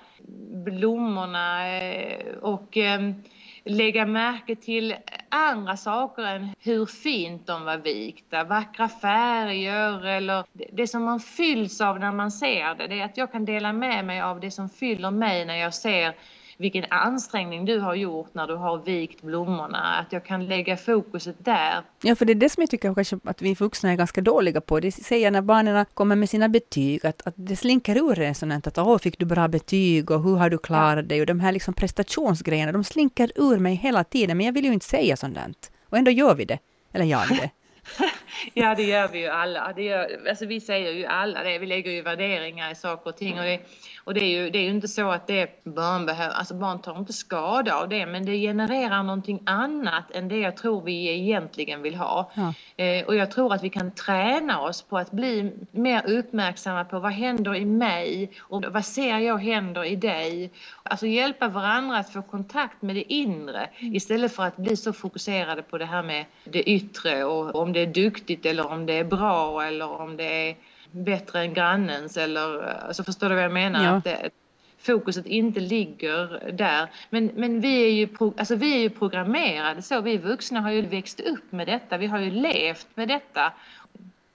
blommorna 0.65 1.77
eh, 1.79 2.27
och 2.41 2.77
um, 2.77 3.23
lägga 3.65 4.07
märke 4.07 4.57
till 4.57 4.95
andra 5.29 5.77
saker 5.77 6.23
än 6.23 6.49
hur 6.61 6.87
fint 6.87 7.47
de 7.47 7.65
var 7.65 7.77
vikta, 7.77 8.45
vackra 8.45 8.89
färger 8.89 10.07
eller 10.07 10.45
det 10.73 10.87
som 10.87 11.05
man 11.05 11.21
fylls 11.21 11.81
av 11.81 12.01
när 12.01 12.13
man 12.13 12.31
ser 12.31 12.75
det. 12.75 12.87
Det 12.87 13.01
är 13.01 13.05
att 13.05 13.17
jag 13.17 13.33
kan 13.33 13.45
dela 13.45 13.73
med 13.73 14.05
mig 14.05 14.21
av 14.21 14.41
det 14.41 14.51
som 14.51 14.69
fyller 14.69 15.11
mig 15.11 15.45
när 15.45 15.57
jag 15.57 15.75
ser 15.75 16.15
vilken 16.57 16.85
ansträngning 16.91 17.65
du 17.65 17.79
har 17.79 17.95
gjort 17.95 18.35
när 18.35 18.47
du 18.47 18.55
har 18.55 18.79
vikt 18.79 19.23
blommorna. 19.23 19.99
Att 19.99 20.13
jag 20.13 20.25
kan 20.25 20.47
lägga 20.47 20.77
fokuset 20.77 21.37
där. 21.39 21.83
Ja, 22.03 22.15
för 22.15 22.25
det 22.25 22.33
är 22.33 22.35
det 22.35 22.49
som 22.49 22.61
jag 22.61 22.71
tycker 22.71 22.95
kanske 22.95 23.19
att 23.25 23.43
vi 23.43 23.55
vuxna 23.55 23.93
är 23.93 23.97
ganska 23.97 24.21
dåliga 24.21 24.61
på. 24.61 24.81
Det 24.81 24.93
säger 24.93 25.31
när 25.31 25.43
barnen 25.43 25.87
kommer 25.95 26.17
med 26.17 26.31
sina 26.31 26.49
betyg, 26.49 27.07
att, 27.07 27.27
att 27.27 27.35
det 27.37 27.57
slinker 27.57 27.97
ur 27.97 28.21
en 28.21 28.35
sånt 28.35 28.67
att 28.67 28.79
åh, 28.79 28.99
fick 28.99 29.19
du 29.19 29.25
bra 29.27 29.49
betyg 29.49 30.11
och 30.11 30.23
hur 30.23 30.37
har 30.37 30.51
du 30.51 30.59
klarat 30.59 31.09
dig? 31.09 31.21
Och 31.21 31.27
de 31.27 31.41
här 31.41 31.53
liksom 31.53 31.75
prestationsgrejerna, 31.75 32.73
de 32.73 32.85
slinker 32.85 33.31
ur 33.37 33.59
mig 33.59 33.75
hela 33.75 34.05
tiden, 34.05 34.37
men 34.37 34.47
jag 34.47 34.53
vill 34.53 34.65
ju 34.65 34.73
inte 34.73 34.87
säga 34.87 35.17
sånt. 35.17 35.71
Och 35.89 35.99
ändå 35.99 36.11
gör 36.11 36.35
vi 36.35 36.45
det. 36.45 36.59
Eller 36.93 37.05
gör 37.05 37.27
vi 37.31 37.37
det? 37.37 37.51
ja, 38.55 38.75
det 38.75 38.83
gör 38.83 39.09
vi 39.09 39.19
ju 39.19 39.29
alla. 39.29 39.73
Det 39.77 39.83
gör, 39.83 40.29
alltså, 40.29 40.47
vi 40.47 40.61
säger 40.61 40.93
ju 40.93 41.07
alla 41.07 41.43
det. 41.43 41.59
Vi 41.59 41.67
lägger 41.67 41.91
ju 41.91 42.03
värderingar 42.03 42.73
i 42.73 42.75
saker 42.75 43.11
och 43.11 43.17
ting. 43.17 43.39
Och 43.39 43.45
det, 43.45 43.61
och 44.05 44.15
det 44.15 44.21
är 44.21 44.43
ju, 44.43 44.51
det 44.51 44.59
är 44.59 44.63
ju 44.63 44.71
inte 44.71 44.89
så 44.89 45.11
att 45.11 45.27
det 45.27 45.65
barn 45.65 46.07
behöver, 46.07 46.35
alltså 46.35 46.55
barn 46.55 46.83
tar 46.83 46.99
inte 46.99 47.13
skada 47.13 47.75
av 47.75 47.89
det, 47.89 48.07
men 48.07 48.27
det 48.27 48.37
genererar 48.37 49.03
någonting 49.03 49.43
annat 49.47 50.11
än 50.11 50.29
det 50.29 50.39
jag 50.39 50.57
tror 50.57 50.83
vi 50.83 51.09
egentligen 51.09 51.83
vill 51.83 51.95
ha. 51.95 52.31
Ja. 52.35 52.55
Eh, 52.85 53.07
och 53.07 53.17
jag 53.17 53.31
tror 53.31 53.55
att 53.55 53.63
vi 53.63 53.71
kan 53.71 53.91
träna 53.91 54.61
oss 54.61 54.83
på 54.83 54.99
att 54.99 55.11
bli 55.11 55.53
mer 55.71 56.11
uppmärksamma 56.11 56.85
på 56.85 56.99
vad 56.99 57.13
händer 57.13 57.55
i 57.55 57.65
mig 57.65 58.31
och 58.39 58.65
vad 58.65 58.85
ser 58.85 59.19
jag 59.19 59.39
händer 59.39 59.85
i 59.85 59.97
dig. 59.97 60.51
Alltså 60.83 61.07
hjälpa 61.07 61.49
varandra 61.49 61.99
att 61.99 62.13
få 62.13 62.23
kontakt 62.23 62.83
med 62.83 62.97
det 62.97 63.13
inre 63.13 63.69
mm. 63.79 63.95
istället 63.95 64.37
för 64.37 64.43
att 64.43 64.57
bli 64.57 64.77
så 64.77 64.93
fokuserade 64.93 65.63
på 65.63 65.79
det 65.79 65.85
här 65.85 66.03
med 66.03 66.25
det 66.45 66.71
yttre 66.71 67.25
och 67.25 67.55
om 67.55 67.73
det 67.73 67.81
är 67.81 67.87
duktigt 67.87 68.24
eller 68.31 68.67
om 68.67 68.87
det 68.87 68.93
är 68.93 69.05
bra 69.05 69.63
eller 69.63 70.01
om 70.01 70.17
det 70.17 70.51
är 70.51 70.57
bättre 70.91 71.41
än 71.41 71.55
grannens 71.55 72.17
eller 72.17 72.63
alltså 72.63 73.05
förstår 73.05 73.29
du 73.29 73.35
vad 73.35 73.45
jag 73.45 73.53
menar? 73.53 73.85
Ja. 73.85 73.91
Att 73.91 74.05
det, 74.05 74.31
fokuset 74.79 75.27
inte 75.27 75.61
ligger 75.61 76.53
där. 76.53 76.89
Men, 77.11 77.27
men 77.35 77.61
vi, 77.61 77.85
är 77.85 77.91
ju 77.91 78.07
pro, 78.07 78.35
alltså 78.37 78.55
vi 78.57 78.75
är 78.75 78.79
ju 78.79 78.91
programmerade 78.91 79.83
så. 79.83 80.01
Vi 80.01 80.17
vuxna 80.17 80.61
har 80.61 80.71
ju 80.71 80.83
växt 80.83 81.21
upp 81.21 81.53
med 81.53 81.67
detta. 81.67 81.97
Vi 81.97 82.07
har 82.07 82.19
ju 82.19 82.31
levt 82.31 82.87
med 82.95 83.09
detta. 83.09 83.53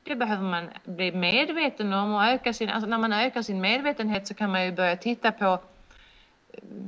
Det 0.04 0.16
behöver 0.16 0.44
man 0.44 0.70
bli 0.86 1.12
medveten 1.12 1.94
om 1.94 2.14
och 2.14 2.24
öka 2.24 2.54
sin, 2.54 2.70
alltså 2.70 2.90
när 2.90 2.98
man 2.98 3.14
ökar 3.14 3.42
sin 3.42 3.62
medvetenhet 3.62 4.28
så 4.28 4.34
kan 4.34 4.52
man 4.52 4.66
ju 4.66 4.72
börja 4.72 4.96
titta 4.96 5.32
på 5.32 5.60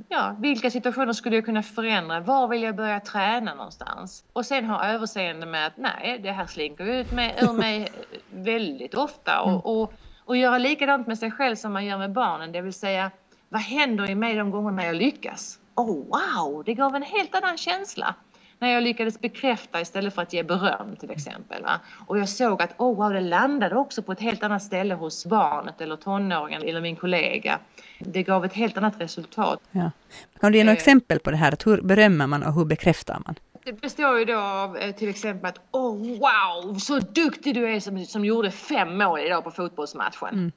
ja, 0.09 0.35
vilka 0.39 0.71
situationer 0.71 1.13
skulle 1.13 1.35
jag 1.35 1.45
kunna 1.45 1.63
förändra? 1.63 2.19
Var 2.19 2.47
vill 2.47 2.63
jag 2.63 2.75
börja 2.75 2.99
träna 2.99 3.53
någonstans? 3.53 4.23
Och 4.33 4.45
sen 4.45 4.65
ha 4.65 4.85
överseende 4.85 5.45
med 5.45 5.67
att 5.67 5.77
nej, 5.77 6.19
det 6.23 6.31
här 6.31 6.45
slinker 6.45 6.85
ut 6.85 7.11
med, 7.11 7.43
ur 7.43 7.53
mig 7.53 7.91
väldigt 8.29 8.93
ofta. 8.93 9.41
Och, 9.41 9.49
mm. 9.49 9.61
och, 9.61 9.93
och 10.25 10.37
göra 10.37 10.57
likadant 10.57 11.07
med 11.07 11.17
sig 11.17 11.31
själv 11.31 11.55
som 11.55 11.73
man 11.73 11.85
gör 11.85 11.97
med 11.97 12.11
barnen, 12.11 12.51
det 12.51 12.61
vill 12.61 12.73
säga 12.73 13.11
vad 13.49 13.61
händer 13.61 14.09
i 14.09 14.15
mig 14.15 14.35
de 14.35 14.51
gångerna 14.51 14.85
jag 14.85 14.95
lyckas? 14.95 15.59
Oh 15.75 16.05
wow, 16.07 16.63
det 16.65 16.73
gav 16.73 16.95
en 16.95 17.03
helt 17.03 17.35
annan 17.35 17.57
känsla 17.57 18.15
när 18.61 18.69
jag 18.69 18.83
lyckades 18.83 19.21
bekräfta 19.21 19.81
istället 19.81 20.15
för 20.15 20.21
att 20.21 20.33
ge 20.33 20.43
beröm 20.43 20.95
till 20.95 21.11
exempel. 21.11 21.63
Va? 21.63 21.79
Och 22.07 22.17
jag 22.17 22.29
såg 22.29 22.61
att 22.61 22.73
oh 22.77 22.97
wow, 22.97 23.13
det 23.13 23.21
landade 23.21 23.75
också 23.75 24.01
på 24.01 24.11
ett 24.11 24.19
helt 24.19 24.43
annat 24.43 24.63
ställe 24.63 24.93
hos 24.93 25.25
barnet 25.25 25.81
eller 25.81 25.95
tonåringen 25.95 26.61
eller 26.63 26.81
min 26.81 26.95
kollega. 26.95 27.59
Det 27.99 28.23
gav 28.23 28.45
ett 28.45 28.53
helt 28.53 28.77
annat 28.77 29.01
resultat. 29.01 29.59
Ja. 29.71 29.91
Kan 30.39 30.51
du 30.51 30.57
ge 30.57 30.63
några 30.63 30.73
eh, 30.73 30.77
exempel 30.77 31.19
på 31.19 31.31
det 31.31 31.37
här? 31.37 31.51
Att 31.51 31.67
hur 31.67 31.81
berömmer 31.81 32.27
man 32.27 32.43
och 32.43 32.53
hur 32.53 32.65
bekräftar 32.65 33.21
man? 33.25 33.35
Det 33.63 33.81
består 33.81 34.19
ju 34.19 34.25
då 34.25 34.37
av 34.37 34.77
eh, 34.77 34.95
till 34.95 35.09
exempel 35.09 35.49
att 35.49 35.59
oh 35.71 35.97
wow, 35.97 36.77
så 36.77 36.99
duktig 36.99 37.55
du 37.55 37.69
är 37.69 37.79
som, 37.79 38.05
som 38.05 38.25
gjorde 38.25 38.51
fem 38.51 38.97
mål 38.97 39.19
idag 39.19 39.43
på 39.43 39.51
fotbollsmatchen. 39.51 40.29
Mm. 40.33 40.51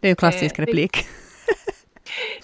Det 0.00 0.08
är 0.08 0.10
ju 0.10 0.16
klassisk 0.16 0.58
eh, 0.58 0.64
replik. 0.64 0.92
Det 0.92 1.25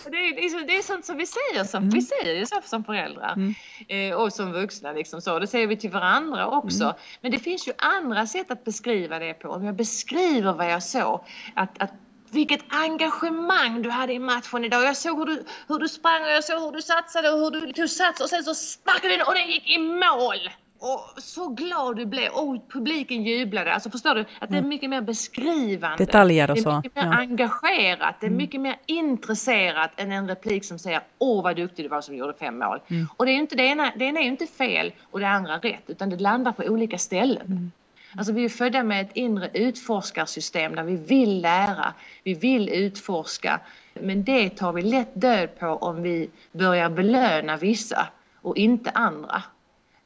är, 0.05 0.11
det, 0.11 0.17
är, 0.17 0.67
det 0.67 0.77
är 0.77 0.83
sånt 0.83 1.05
som 1.05 1.17
vi 1.17 1.27
säger 1.27 1.65
som, 1.65 1.83
mm. 1.83 1.91
vi 1.91 2.03
säger 2.03 2.35
ju 2.35 2.47
som 2.65 2.85
föräldrar 2.85 3.33
mm. 3.33 3.55
eh, 3.89 4.17
och 4.17 4.33
som 4.33 4.53
vuxna 4.53 4.93
liksom 4.93 5.21
så. 5.21 5.39
Det 5.39 5.47
säger 5.47 5.67
vi 5.67 5.77
till 5.77 5.91
varandra 5.91 6.47
också. 6.47 6.85
Mm. 6.85 6.97
Men 7.21 7.31
det 7.31 7.39
finns 7.39 7.69
ju 7.69 7.73
andra 7.79 8.27
sätt 8.27 8.51
att 8.51 8.65
beskriva 8.65 9.19
det 9.19 9.35
på. 9.35 9.49
Om 9.49 9.65
jag 9.65 9.75
beskriver 9.75 10.53
vad 10.53 10.71
jag 10.71 10.83
såg, 10.83 11.25
att, 11.55 11.83
att 11.83 11.93
vilket 12.33 12.61
engagemang 12.69 13.83
du 13.83 13.91
hade 13.91 14.13
i 14.13 14.19
matchen 14.19 14.65
idag. 14.65 14.85
Jag 14.85 14.97
såg 14.97 15.19
hur 15.19 15.27
du, 15.27 15.45
hur 15.69 15.79
du 15.79 15.89
sprang 15.89 16.23
och 16.23 16.31
jag 16.31 16.45
såg 16.45 16.63
hur 16.63 16.73
du 16.73 16.83
satsade 16.83 17.31
och 17.31 17.39
hur 17.39 17.51
du 17.51 17.73
tog 17.73 17.91
sats 17.91 18.21
och 18.21 18.29
sen 18.29 18.45
så 18.45 18.55
sparkade 18.55 19.17
den 19.17 19.27
och 19.27 19.35
den 19.35 19.51
gick 19.51 19.71
i 19.71 19.79
mål 19.79 20.51
och 20.83 21.23
så 21.23 21.49
glad 21.49 21.97
du 21.97 22.07
blev 22.07 22.33
och 22.33 22.69
publiken 22.69 23.23
jublade. 23.23 23.75
Alltså 23.75 23.91
förstår 23.91 24.15
du? 24.15 24.21
Att 24.21 24.51
det 24.51 24.55
är 24.55 24.59
mm. 24.59 24.69
mycket 24.69 24.91
mer 24.91 25.01
beskrivande. 25.01 26.05
Detaljer 26.05 26.51
och 26.51 26.59
så. 26.59 26.71
Det 26.71 26.75
är 26.75 26.77
mycket 26.77 26.95
mer 26.95 27.05
ja. 27.05 27.19
engagerat. 27.19 28.15
Det 28.21 28.27
är 28.27 28.29
mm. 28.29 28.37
mycket 28.37 28.61
mer 28.61 28.77
intresserat 28.87 29.91
än 29.97 30.13
en 30.13 30.29
replik 30.29 30.65
som 30.65 30.79
säger 30.79 31.01
åh 31.19 31.43
vad 31.43 31.57
duktig 31.57 31.85
du 31.85 31.89
var 31.89 32.01
som 32.01 32.17
gjorde 32.17 32.35
fem 32.35 32.59
mål. 32.59 32.81
Mm. 32.89 33.09
Och 33.17 33.27
det 33.27 33.31
är 33.31 33.35
ju 33.35 33.41
inte 33.41 33.57
det 33.57 33.63
ena, 33.63 33.93
det 33.97 34.05
ena 34.05 34.21
är 34.21 34.25
ju 34.25 34.31
inte 34.31 34.47
fel 34.47 34.93
och 35.11 35.21
det 35.21 35.29
andra 35.29 35.59
rätt 35.59 35.83
utan 35.87 36.11
det 36.11 36.17
landar 36.17 36.53
på 36.53 36.63
olika 36.63 36.99
ställen. 36.99 37.47
Mm. 37.47 37.73
Alltså 38.17 38.33
vi 38.33 38.45
är 38.45 38.49
födda 38.49 38.83
med 38.83 39.01
ett 39.01 39.17
inre 39.17 39.51
utforskarsystem 39.55 40.75
där 40.75 40.83
vi 40.83 40.97
vill 40.97 41.41
lära, 41.41 41.95
vi 42.25 42.35
vill 42.35 42.69
utforska. 42.69 43.61
Men 43.95 44.25
det 44.25 44.51
tar 44.51 44.73
vi 44.73 44.83
lätt 44.83 45.11
död 45.15 45.59
på 45.59 45.67
om 45.67 46.03
vi 46.03 46.31
börjar 46.53 46.91
belöna 46.91 47.57
vissa 47.57 48.09
och 48.43 48.57
inte 48.57 48.91
andra. 48.91 49.43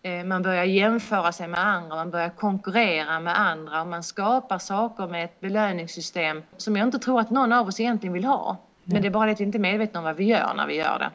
Eh, 0.07 0.25
man 0.25 0.43
börjar 0.43 0.65
jämföra 0.65 1.33
sig 1.33 1.49
med 1.49 1.61
andra, 1.61 1.97
man 1.97 2.11
börjar 2.11 2.29
konkurrera 2.29 3.21
med 3.21 3.41
andra 3.41 3.81
och 3.81 3.87
man 3.87 4.03
skapar 4.03 4.59
saker 4.59 5.07
med 5.07 5.25
ett 5.25 5.41
belöningssystem 5.41 6.43
som 6.57 6.77
jag 6.77 6.87
inte 6.87 6.99
tror 6.99 7.21
att 7.21 7.31
någon 7.31 7.53
av 7.53 7.69
oss 7.69 7.81
egentligen 7.81 8.13
vill 8.13 8.25
ha. 8.25 8.57
Men 8.85 9.03
det 9.03 9.09
är 9.09 9.11
bara 9.11 9.27
det 9.27 9.33
att 9.33 9.41
vi 9.41 9.45
inte 9.45 9.59
är 9.59 9.61
medvetna 9.61 10.01
om 10.01 10.05
vad 10.05 10.17
vi 10.17 10.25
gör 10.25 10.55
när 10.57 10.67
vi 10.67 10.77
gör 10.77 10.99
det 10.99 11.11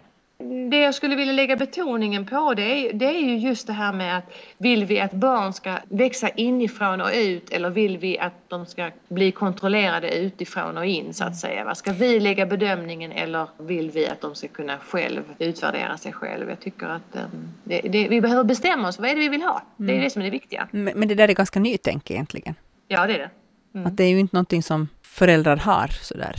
det 0.69 0.77
jag 0.77 0.95
skulle 0.95 1.15
vilja 1.15 1.33
lägga 1.33 1.55
betoningen 1.55 2.25
på 2.25 2.53
det 2.53 2.61
är, 2.61 2.93
det 2.93 3.05
är 3.05 3.19
ju 3.19 3.37
just 3.37 3.67
det 3.67 3.73
här 3.73 3.93
med 3.93 4.17
att 4.17 4.23
vill 4.57 4.85
vi 4.85 4.99
att 4.99 5.11
barn 5.11 5.53
ska 5.53 5.77
växa 5.89 6.29
inifrån 6.29 7.01
och 7.01 7.09
ut 7.13 7.49
eller 7.49 7.69
vill 7.69 7.97
vi 7.97 8.19
att 8.19 8.33
de 8.47 8.65
ska 8.65 8.91
bli 9.09 9.31
kontrollerade 9.31 10.17
utifrån 10.17 10.77
och 10.77 10.85
in 10.85 11.13
så 11.13 11.23
att 11.23 11.35
säga. 11.35 11.75
Ska 11.75 11.93
vi 11.93 12.19
lägga 12.19 12.45
bedömningen 12.45 13.11
eller 13.11 13.47
vill 13.57 13.91
vi 13.91 14.07
att 14.07 14.21
de 14.21 14.35
ska 14.35 14.47
kunna 14.47 14.77
själv 14.77 15.23
utvärdera 15.39 15.97
sig 15.97 16.13
själv? 16.13 16.49
Jag 16.49 16.59
tycker 16.59 16.87
att 16.87 17.15
um, 17.15 17.53
det, 17.63 17.81
det, 17.81 18.07
vi 18.07 18.21
behöver 18.21 18.43
bestämma 18.43 18.87
oss, 18.87 18.99
vad 18.99 19.09
är 19.09 19.15
det 19.15 19.21
vi 19.21 19.29
vill 19.29 19.41
ha? 19.41 19.61
Det 19.77 19.83
är 19.83 19.89
mm. 19.89 20.03
det 20.03 20.09
som 20.09 20.21
är 20.21 20.25
det 20.25 20.31
viktiga. 20.31 20.67
Men, 20.71 20.99
men 20.99 21.07
det 21.07 21.15
där 21.15 21.27
är 21.27 21.33
ganska 21.33 21.59
nytänk 21.59 22.11
egentligen. 22.11 22.55
Ja, 22.87 23.07
det 23.07 23.13
är 23.13 23.19
det. 23.19 23.29
Mm. 23.73 23.87
Att 23.87 23.97
det 23.97 24.03
är 24.03 24.09
ju 24.09 24.19
inte 24.19 24.35
någonting 24.35 24.63
som 24.63 24.87
föräldrar 25.01 25.57
har 25.57 25.87
sådär 25.87 26.35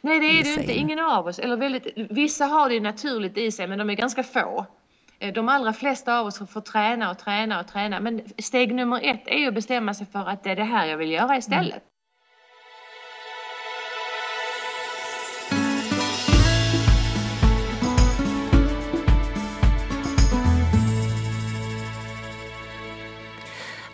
Nej, 0.00 0.20
det 0.20 0.26
är 0.26 0.44
det 0.44 0.60
inte. 0.60 0.72
Ingen 0.72 0.98
av 0.98 1.26
oss. 1.26 1.38
Eller 1.38 1.56
väldigt, 1.56 1.86
vissa 2.10 2.44
har 2.44 2.68
det 2.68 2.80
naturligt 2.80 3.38
i 3.38 3.52
sig, 3.52 3.66
men 3.66 3.78
de 3.78 3.90
är 3.90 3.94
ganska 3.94 4.22
få. 4.22 4.66
Eh, 5.18 5.32
de 5.32 5.48
allra 5.48 5.72
flesta 5.72 6.18
av 6.18 6.26
oss 6.26 6.50
får 6.50 6.60
träna 6.60 7.10
och 7.10 7.18
träna 7.18 7.60
och 7.60 7.66
träna. 7.66 8.00
Men 8.00 8.22
steg 8.38 8.74
nummer 8.74 9.00
ett 9.02 9.22
är 9.26 9.38
ju 9.38 9.48
att 9.48 9.54
bestämma 9.54 9.94
sig 9.94 10.06
för 10.06 10.28
att 10.28 10.44
det 10.44 10.50
är 10.50 10.56
det 10.56 10.64
här 10.64 10.86
jag 10.86 10.96
vill 10.96 11.10
göra 11.10 11.36
istället. 11.36 11.72
Mm. 11.72 11.82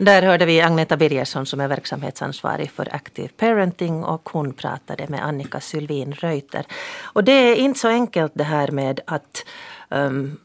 Där 0.05 0.23
hörde 0.23 0.47
vi 0.47 0.61
Agneta 0.61 0.97
Birgersson 0.97 1.47
som 1.47 1.61
är 1.61 1.69
verksamhetsansvarig 1.69 2.71
för 2.71 2.95
Active 2.95 3.29
Parenting 3.29 4.05
och 4.05 4.29
hon 4.29 4.53
pratade 4.53 5.07
med 5.09 5.25
Annika 5.25 5.61
Sylvin 5.61 6.13
Reuter. 6.13 6.67
Och 7.03 7.25
det 7.25 7.33
är 7.33 7.57
inte 7.57 7.81
så 7.81 7.89
enkelt 7.89 8.33
det 8.35 8.45
här 8.45 8.69
med 8.69 9.01
att 9.07 9.45
um, 9.89 10.39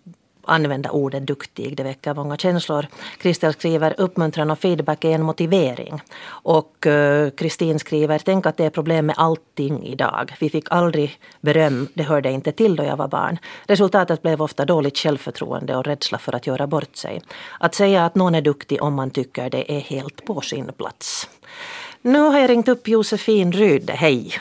använda 0.47 0.89
ordet 0.91 1.27
duktig. 1.27 1.77
Det 1.77 1.83
väcker 1.83 2.13
många 2.13 2.37
känslor. 2.37 2.87
Kristel 3.17 3.53
skriver 3.53 3.95
uppmuntran 3.97 4.51
och 4.51 4.59
feedback 4.59 5.03
är 5.03 5.09
en 5.09 5.23
motivering. 5.23 6.01
Och 6.27 6.87
eh, 6.87 7.29
Kristin 7.29 7.79
skriver 7.79 8.19
tänk 8.19 8.45
att 8.45 8.57
det 8.57 8.65
är 8.65 8.69
problem 8.69 9.05
med 9.05 9.15
allting 9.17 9.83
idag. 9.83 10.35
Vi 10.39 10.49
fick 10.49 10.65
aldrig 10.71 11.19
beröm, 11.41 11.87
det 11.93 12.03
hörde 12.03 12.31
inte 12.31 12.51
till 12.51 12.75
då 12.75 12.83
jag 12.83 12.97
var 12.97 13.07
barn. 13.07 13.37
Resultatet 13.67 14.21
blev 14.21 14.41
ofta 14.41 14.65
dåligt 14.65 14.97
självförtroende 14.97 15.75
och 15.75 15.85
rädsla 15.85 16.17
för 16.17 16.35
att 16.35 16.47
göra 16.47 16.67
bort 16.67 16.95
sig. 16.95 17.21
Att 17.59 17.75
säga 17.75 18.05
att 18.05 18.15
någon 18.15 18.35
är 18.35 18.41
duktig 18.41 18.83
om 18.83 18.93
man 18.93 19.11
tycker 19.11 19.49
det 19.49 19.71
är 19.77 19.79
helt 19.79 20.25
på 20.25 20.41
sin 20.41 20.71
plats. 20.77 21.29
Nu 22.01 22.19
har 22.19 22.39
jag 22.39 22.49
ringt 22.49 22.67
upp 22.67 22.87
Josefin 22.87 23.51
Rydde, 23.51 23.93
hej. 23.93 24.39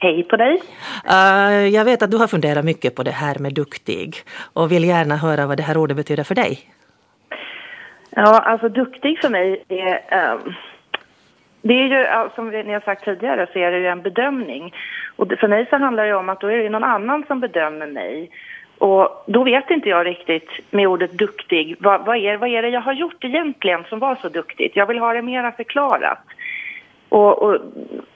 Hej 0.00 0.22
på 0.22 0.36
dig! 0.36 0.62
Uh, 1.10 1.68
jag 1.68 1.84
vet 1.84 2.02
att 2.02 2.10
du 2.10 2.16
har 2.16 2.26
funderat 2.26 2.64
mycket 2.64 2.94
på 2.94 3.02
det 3.02 3.10
här 3.10 3.38
med 3.38 3.54
duktig 3.54 4.16
och 4.54 4.72
vill 4.72 4.84
gärna 4.84 5.16
höra 5.16 5.46
vad 5.46 5.56
det 5.56 5.62
här 5.62 5.76
ordet 5.76 5.96
betyder 5.96 6.24
för 6.24 6.34
dig. 6.34 6.58
Ja, 8.10 8.38
alltså 8.38 8.68
duktig 8.68 9.20
för 9.20 9.28
mig 9.28 9.64
är... 9.68 10.32
Um, 10.32 10.54
det 11.62 11.74
är 11.74 11.84
ju, 11.84 12.28
som 12.34 12.48
ni 12.48 12.72
har 12.72 12.80
sagt 12.80 13.04
tidigare, 13.04 13.46
så 13.52 13.58
är 13.58 13.70
det 13.70 13.78
ju 13.78 13.86
en 13.86 14.02
bedömning. 14.02 14.74
Och 15.16 15.32
för 15.40 15.48
mig 15.48 15.66
så 15.70 15.76
handlar 15.76 16.06
det 16.06 16.14
om 16.14 16.28
att 16.28 16.40
då 16.40 16.46
är 16.46 16.56
det 16.56 16.68
någon 16.68 16.84
annan 16.84 17.24
som 17.26 17.40
bedömer 17.40 17.86
mig. 17.86 18.30
Och 18.78 19.24
då 19.26 19.44
vet 19.44 19.70
inte 19.70 19.88
jag 19.88 20.06
riktigt 20.06 20.50
med 20.70 20.86
ordet 20.86 21.12
duktig, 21.12 21.76
vad, 21.78 22.06
vad, 22.06 22.16
är, 22.16 22.36
vad 22.36 22.48
är 22.48 22.62
det 22.62 22.68
jag 22.68 22.80
har 22.80 22.92
gjort 22.92 23.24
egentligen 23.24 23.84
som 23.88 23.98
var 23.98 24.14
så 24.14 24.28
duktigt? 24.28 24.76
Jag 24.76 24.86
vill 24.86 24.98
ha 24.98 25.12
det 25.12 25.22
mera 25.22 25.52
förklarat. 25.52 26.18
Och, 27.08 27.42
och 27.42 27.60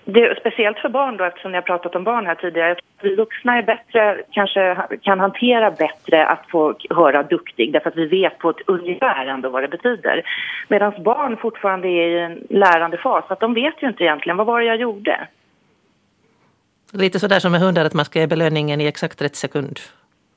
det, 0.04 0.38
speciellt 0.40 0.78
för 0.78 0.88
barn 0.88 1.16
då, 1.16 1.24
eftersom 1.24 1.50
ni 1.52 1.56
har 1.56 1.62
pratat 1.62 1.94
om 1.94 2.04
barn 2.04 2.26
här 2.26 2.34
tidigare. 2.34 2.76
vi 3.02 3.14
vuxna 3.14 3.58
är 3.58 3.62
bättre, 3.62 4.22
kanske 4.30 4.76
kan 5.02 5.20
hantera 5.20 5.70
bättre 5.70 6.26
att 6.26 6.50
få 6.50 6.74
höra 6.90 7.22
duktig 7.22 7.72
därför 7.72 7.88
att 7.88 7.96
vi 7.96 8.06
vet 8.06 8.38
på 8.38 8.50
ett 8.50 8.60
ungefär 8.66 9.26
ändå 9.26 9.48
vad 9.48 9.62
det 9.62 9.68
betyder. 9.68 10.22
Medan 10.68 11.02
barn 11.02 11.36
fortfarande 11.36 11.88
är 11.88 12.06
i 12.06 12.18
en 12.18 12.46
lärande 12.50 12.96
fas, 12.96 13.24
att 13.28 13.40
de 13.40 13.54
vet 13.54 13.82
ju 13.82 13.88
inte 13.88 14.04
egentligen 14.04 14.36
vad 14.36 14.46
var 14.46 14.60
det 14.60 14.66
jag 14.66 14.76
gjorde. 14.76 15.26
Lite 16.92 17.18
sådär 17.18 17.38
som 17.38 17.52
med 17.52 17.60
hundar, 17.60 17.84
att 17.84 17.94
man 17.94 18.04
ska 18.04 18.18
ge 18.18 18.26
belöningen 18.26 18.80
i 18.80 18.86
exakt 18.86 19.22
rätt 19.22 19.36
sekund. 19.36 19.80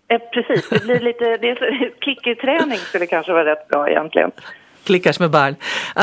Eh, 0.08 0.20
precis, 0.20 0.70
det 0.70 0.84
blir 0.84 1.00
lite, 1.00 1.38
det 1.38 1.50
är, 1.50 1.92
klickerträning 2.00 2.78
skulle 2.78 3.06
kanske 3.06 3.32
vara 3.32 3.46
rätt 3.46 3.68
bra 3.68 3.90
egentligen. 3.90 4.32
Klickers 4.86 5.20
med 5.20 5.32
barn. 5.32 5.56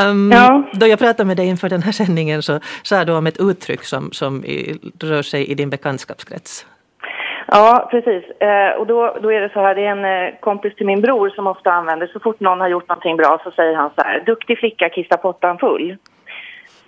Um, 0.09 0.31
ja. 0.31 0.63
Då 0.73 0.87
jag 0.87 0.99
pratade 0.99 1.27
med 1.27 1.37
dig 1.37 1.47
inför 1.47 1.69
den 1.69 1.83
här 1.83 1.91
sändningen 1.91 2.41
så 2.41 2.59
sa 2.83 3.05
du 3.05 3.13
om 3.13 3.27
ett 3.27 3.39
uttryck 3.39 3.83
som, 3.83 4.11
som 4.11 4.45
i, 4.45 4.79
rör 5.03 5.21
sig 5.21 5.51
i 5.51 5.55
din 5.55 5.69
bekantskapskrets. 5.69 6.65
Ja, 7.47 7.87
precis. 7.91 8.23
Eh, 8.41 8.71
och 8.79 8.87
då, 8.87 9.17
då 9.21 9.31
är 9.31 9.41
det 9.41 9.49
så 9.53 9.59
här, 9.59 9.75
det 9.75 9.85
är 9.85 9.91
en 9.91 10.05
eh, 10.05 10.39
kompis 10.39 10.75
till 10.75 10.85
min 10.85 11.01
bror 11.01 11.29
som 11.29 11.47
ofta 11.47 11.71
använder, 11.71 12.07
så 12.07 12.19
fort 12.19 12.39
någon 12.39 12.59
har 12.59 12.67
gjort 12.67 12.89
någonting 12.89 13.17
bra 13.17 13.41
så 13.43 13.51
säger 13.51 13.75
han 13.75 13.89
så 13.95 14.01
här, 14.01 14.23
duktig 14.25 14.59
flicka 14.59 14.89
kissar 14.89 15.17
pottan 15.17 15.57
full. 15.57 15.97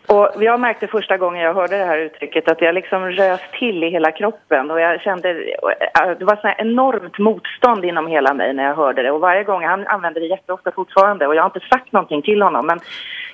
Och 0.07 0.43
jag 0.43 0.59
märkte 0.59 0.87
första 0.87 1.17
gången 1.17 1.41
jag 1.41 1.53
hörde 1.53 1.77
det 1.77 1.85
här 1.85 1.97
uttrycket 1.97 2.51
att 2.51 2.61
jag 2.61 2.75
liksom 2.75 3.05
rös 3.11 3.41
till 3.59 3.83
i 3.83 3.89
hela 3.89 4.11
kroppen 4.11 4.71
och 4.71 4.79
jag 4.79 5.01
kände, 5.01 5.29
eh, 5.29 6.09
det 6.19 6.25
var 6.25 6.35
så 6.35 6.53
enormt 6.57 7.17
motstånd 7.19 7.85
inom 7.85 8.07
hela 8.07 8.33
mig 8.33 8.53
när 8.53 8.63
jag 8.63 8.75
hörde 8.75 9.03
det 9.03 9.11
och 9.11 9.21
varje 9.21 9.43
gång, 9.43 9.63
han 9.63 9.87
använder 9.87 10.21
det 10.21 10.27
jätteofta 10.27 10.71
fortfarande 10.71 11.27
och 11.27 11.35
jag 11.35 11.41
har 11.41 11.49
inte 11.55 11.67
sagt 11.69 11.91
någonting 11.91 12.21
till 12.21 12.41
honom 12.41 12.67
men 12.67 12.79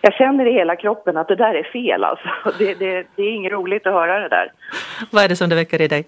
jag 0.02 0.14
känner 0.14 0.46
i 0.46 0.54
hela 0.54 0.76
kroppen 0.76 1.18
att 1.18 1.28
det 1.28 1.36
där 1.36 1.54
är 1.54 1.64
fel 1.64 2.04
alltså. 2.04 2.30
Det, 2.60 2.74
det, 2.74 3.08
det 3.16 3.24
är 3.24 3.32
inget 3.32 3.52
roligt 3.52 3.88
att 3.88 3.94
höra 3.94 4.20
det 4.20 4.30
där. 4.30 4.52
Vad 5.12 5.24
är 5.24 5.30
det 5.30 5.36
som 5.36 5.50
det 5.50 5.56
väcker 5.56 5.82
i 5.82 5.88
dig? 5.88 6.06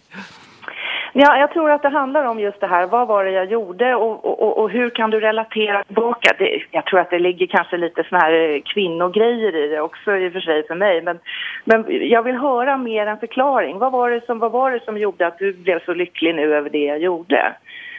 Ja, 1.15 1.37
jag 1.37 1.51
tror 1.51 1.71
att 1.71 1.81
det 1.81 1.89
handlar 1.89 2.25
om 2.25 2.39
just 2.39 2.59
det 2.59 2.67
här. 2.67 2.87
Vad 2.87 3.07
var 3.07 3.25
det 3.25 3.31
jag 3.31 3.45
gjorde 3.45 3.95
och, 3.95 4.25
och, 4.25 4.57
och 4.57 4.69
hur 4.69 4.89
kan 4.89 5.09
du 5.09 5.19
relatera 5.19 5.83
tillbaka? 5.83 6.35
Det, 6.37 6.63
jag 6.71 6.85
tror 6.85 6.99
att 6.99 7.09
det 7.09 7.19
ligger 7.19 7.47
kanske 7.47 7.77
lite 7.77 8.03
såna 8.09 8.21
här 8.21 8.61
kvinnogrejer 8.73 9.55
i 9.55 9.67
det 9.67 9.81
också 9.81 10.15
i 10.17 10.29
och 10.29 10.33
för 10.33 10.39
sig 10.39 10.67
för 10.67 10.75
mig. 10.75 11.01
Men, 11.01 11.19
men 11.63 11.85
jag 12.09 12.23
vill 12.23 12.35
höra 12.35 12.77
mer 12.77 13.07
en 13.07 13.17
förklaring. 13.17 13.79
Vad 13.79 13.91
var, 13.91 14.11
det 14.11 14.25
som, 14.25 14.39
vad 14.39 14.51
var 14.51 14.71
det 14.71 14.83
som 14.85 14.97
gjorde 14.97 15.27
att 15.27 15.37
du 15.37 15.53
blev 15.53 15.85
så 15.85 15.93
lycklig 15.93 16.35
nu 16.35 16.55
över 16.55 16.69
det 16.69 16.85
jag 16.85 16.99
gjorde? 16.99 17.53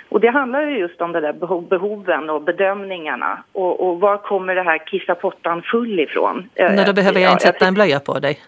Och 0.09 0.21
det 0.21 0.29
handlar 0.29 0.67
ju 0.67 0.79
just 0.79 1.01
om 1.01 1.13
det 1.13 1.21
där 1.21 1.33
behov, 1.33 1.69
behoven 1.69 2.31
och 2.31 2.43
bedömningarna. 2.43 3.43
Och, 3.53 3.89
och 3.89 4.01
var 4.01 4.17
kommer 4.17 4.55
det 4.55 4.63
här 4.63 4.79
kissa 4.79 5.15
pottan 5.15 5.63
full 5.63 6.01
ifrån? 6.01 6.49
Nej, 6.55 6.85
då 6.87 6.93
behöver 6.93 7.21
jag 7.21 7.33
inte 7.33 7.45
sätta 7.45 7.67
en 7.67 7.75
blöja 7.75 8.01
på 8.01 8.19
dig. 8.19 8.39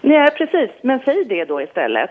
Nej, 0.00 0.30
precis. 0.30 0.70
Men 0.82 1.00
säg 1.04 1.24
det 1.24 1.44
då 1.44 1.62
istället. 1.62 2.10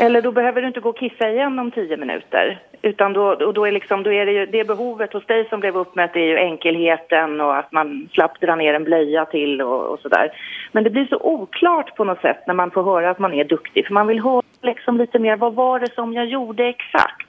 Eller 0.00 0.22
då 0.22 0.32
behöver 0.32 0.60
du 0.60 0.68
inte 0.68 0.80
gå 0.80 0.88
och 0.88 0.98
kissa 0.98 1.30
igen 1.30 1.58
om 1.58 1.70
tio 1.70 1.96
minuter. 1.96 2.62
Utan 2.82 3.12
då, 3.12 3.22
och 3.22 3.54
då, 3.54 3.66
är 3.66 3.72
liksom, 3.72 4.02
då 4.02 4.12
är 4.12 4.26
det 4.26 4.32
ju 4.32 4.46
det 4.46 4.64
behovet 4.64 5.12
hos 5.12 5.26
dig 5.26 5.48
som 5.48 5.60
blev 5.60 5.76
uppmätt 5.76 6.16
är 6.16 6.20
ju 6.20 6.36
enkelheten 6.38 7.40
och 7.40 7.56
att 7.56 7.72
man 7.72 8.08
slapp 8.12 8.40
dra 8.40 8.56
ner 8.56 8.74
en 8.74 8.84
blöja 8.84 9.24
till 9.24 9.62
och, 9.62 9.92
och 9.92 10.00
sådär. 10.00 10.32
Men 10.72 10.84
det 10.84 10.90
blir 10.90 11.06
så 11.06 11.16
oklart 11.16 11.96
på 11.96 12.04
något 12.04 12.20
sätt 12.20 12.46
när 12.46 12.54
man 12.54 12.70
får 12.70 12.82
höra 12.82 13.10
att 13.10 13.18
man 13.18 13.34
är 13.34 13.44
duktig. 13.44 13.86
För 13.86 13.94
man 13.94 14.06
vill 14.06 14.20
höra 14.20 14.42
liksom 14.62 14.98
lite 14.98 15.18
mer, 15.18 15.36
vad 15.36 15.54
var 15.54 15.80
det 15.80 15.94
som 15.94 16.12
jag 16.12 16.26
gjorde 16.26 16.64
exakt? 16.64 17.28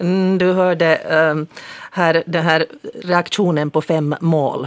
Mm, 0.00 0.38
du 0.38 0.52
hörde 0.52 0.98
um, 1.32 1.46
här, 1.92 2.22
den 2.26 2.42
här 2.42 2.64
reaktionen 3.04 3.70
på 3.70 3.82
fem 3.82 4.14
mål. 4.20 4.66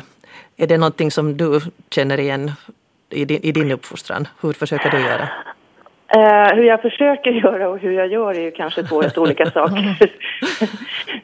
Är 0.58 0.68
det 0.68 0.78
någonting 0.78 1.12
som 1.12 1.38
du 1.38 1.60
känner 1.90 2.20
igen 2.20 2.52
i 3.10 3.26
din, 3.26 3.42
i 3.44 3.52
din 3.52 3.72
uppfostran? 3.72 4.28
Hur 4.42 4.54
försöker 4.54 4.90
du 4.90 5.00
göra? 5.00 5.30
Eh, 6.16 6.56
hur 6.56 6.64
jag 6.64 6.82
försöker 6.82 7.32
göra 7.46 7.70
och 7.70 7.80
hur 7.80 7.92
jag 7.92 8.08
gör 8.08 8.34
är 8.34 8.42
ju 8.42 8.52
kanske 8.52 8.84
två 8.84 9.02
helt 9.02 9.18
olika 9.18 9.46
saker. 9.52 10.12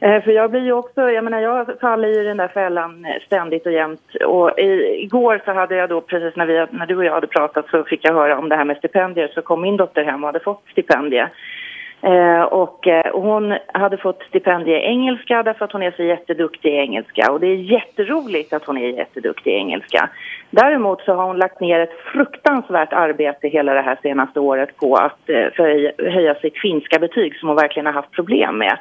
eh, 0.00 0.22
för 0.22 0.30
jag 0.30 0.50
blir 0.50 0.60
ju 0.60 0.72
också, 0.72 1.10
jag 1.10 1.24
menar 1.24 1.40
jag 1.40 1.80
faller 1.80 2.08
i 2.08 2.24
den 2.24 2.36
där 2.36 2.48
fällan 2.48 3.06
ständigt 3.26 3.66
och 3.66 3.72
jämt. 3.72 4.16
Och 4.26 4.58
i, 4.58 5.02
igår 5.02 5.42
så 5.44 5.52
hade 5.52 5.76
jag 5.76 5.88
då, 5.88 6.00
precis 6.00 6.36
när, 6.36 6.46
vi, 6.46 6.66
när 6.70 6.86
du 6.86 6.96
och 6.96 7.04
jag 7.04 7.12
hade 7.12 7.26
pratat 7.26 7.68
så 7.70 7.84
fick 7.84 8.04
jag 8.04 8.14
höra 8.14 8.38
om 8.38 8.48
det 8.48 8.56
här 8.56 8.64
med 8.64 8.76
stipendier. 8.76 9.30
Så 9.34 9.42
kom 9.42 9.60
min 9.60 9.76
dotter 9.76 10.04
hem 10.04 10.24
och 10.24 10.28
hade 10.28 10.40
fått 10.40 10.62
stipendier. 10.72 11.30
Eh, 12.02 12.42
och, 12.42 12.86
eh, 12.86 13.10
och, 13.10 13.22
hon 13.22 13.56
hade 13.66 13.96
fått 13.96 14.22
stipendie 14.22 14.78
i 14.78 14.84
engelska 14.84 15.42
därför 15.42 15.64
att 15.64 15.72
hon 15.72 15.82
är 15.82 15.90
så 15.90 16.02
jätteduktig 16.02 16.72
i 16.72 16.76
engelska. 16.76 17.32
Och 17.32 17.40
det 17.40 17.46
är 17.46 17.56
jätteroligt 17.56 18.52
att 18.52 18.64
hon 18.64 18.78
är 18.78 18.88
jätteduktig 18.88 19.50
i 19.50 19.54
engelska. 19.54 20.08
Däremot 20.50 21.00
så 21.00 21.14
har 21.14 21.26
hon 21.26 21.38
lagt 21.38 21.60
ner 21.60 21.80
ett 21.80 22.00
fruktansvärt 22.12 22.92
arbete 22.92 23.48
hela 23.48 23.74
det 23.74 23.82
här 23.82 23.98
senaste 24.02 24.40
året 24.40 24.76
på 24.76 24.94
att 24.94 25.28
eh, 25.30 25.46
förhöja, 25.56 25.92
höja 25.98 26.34
sitt 26.34 26.58
finska 26.58 26.98
betyg 26.98 27.36
som 27.36 27.48
hon 27.48 27.56
verkligen 27.56 27.86
har 27.86 27.92
haft 27.92 28.10
problem 28.10 28.58
med. 28.58 28.78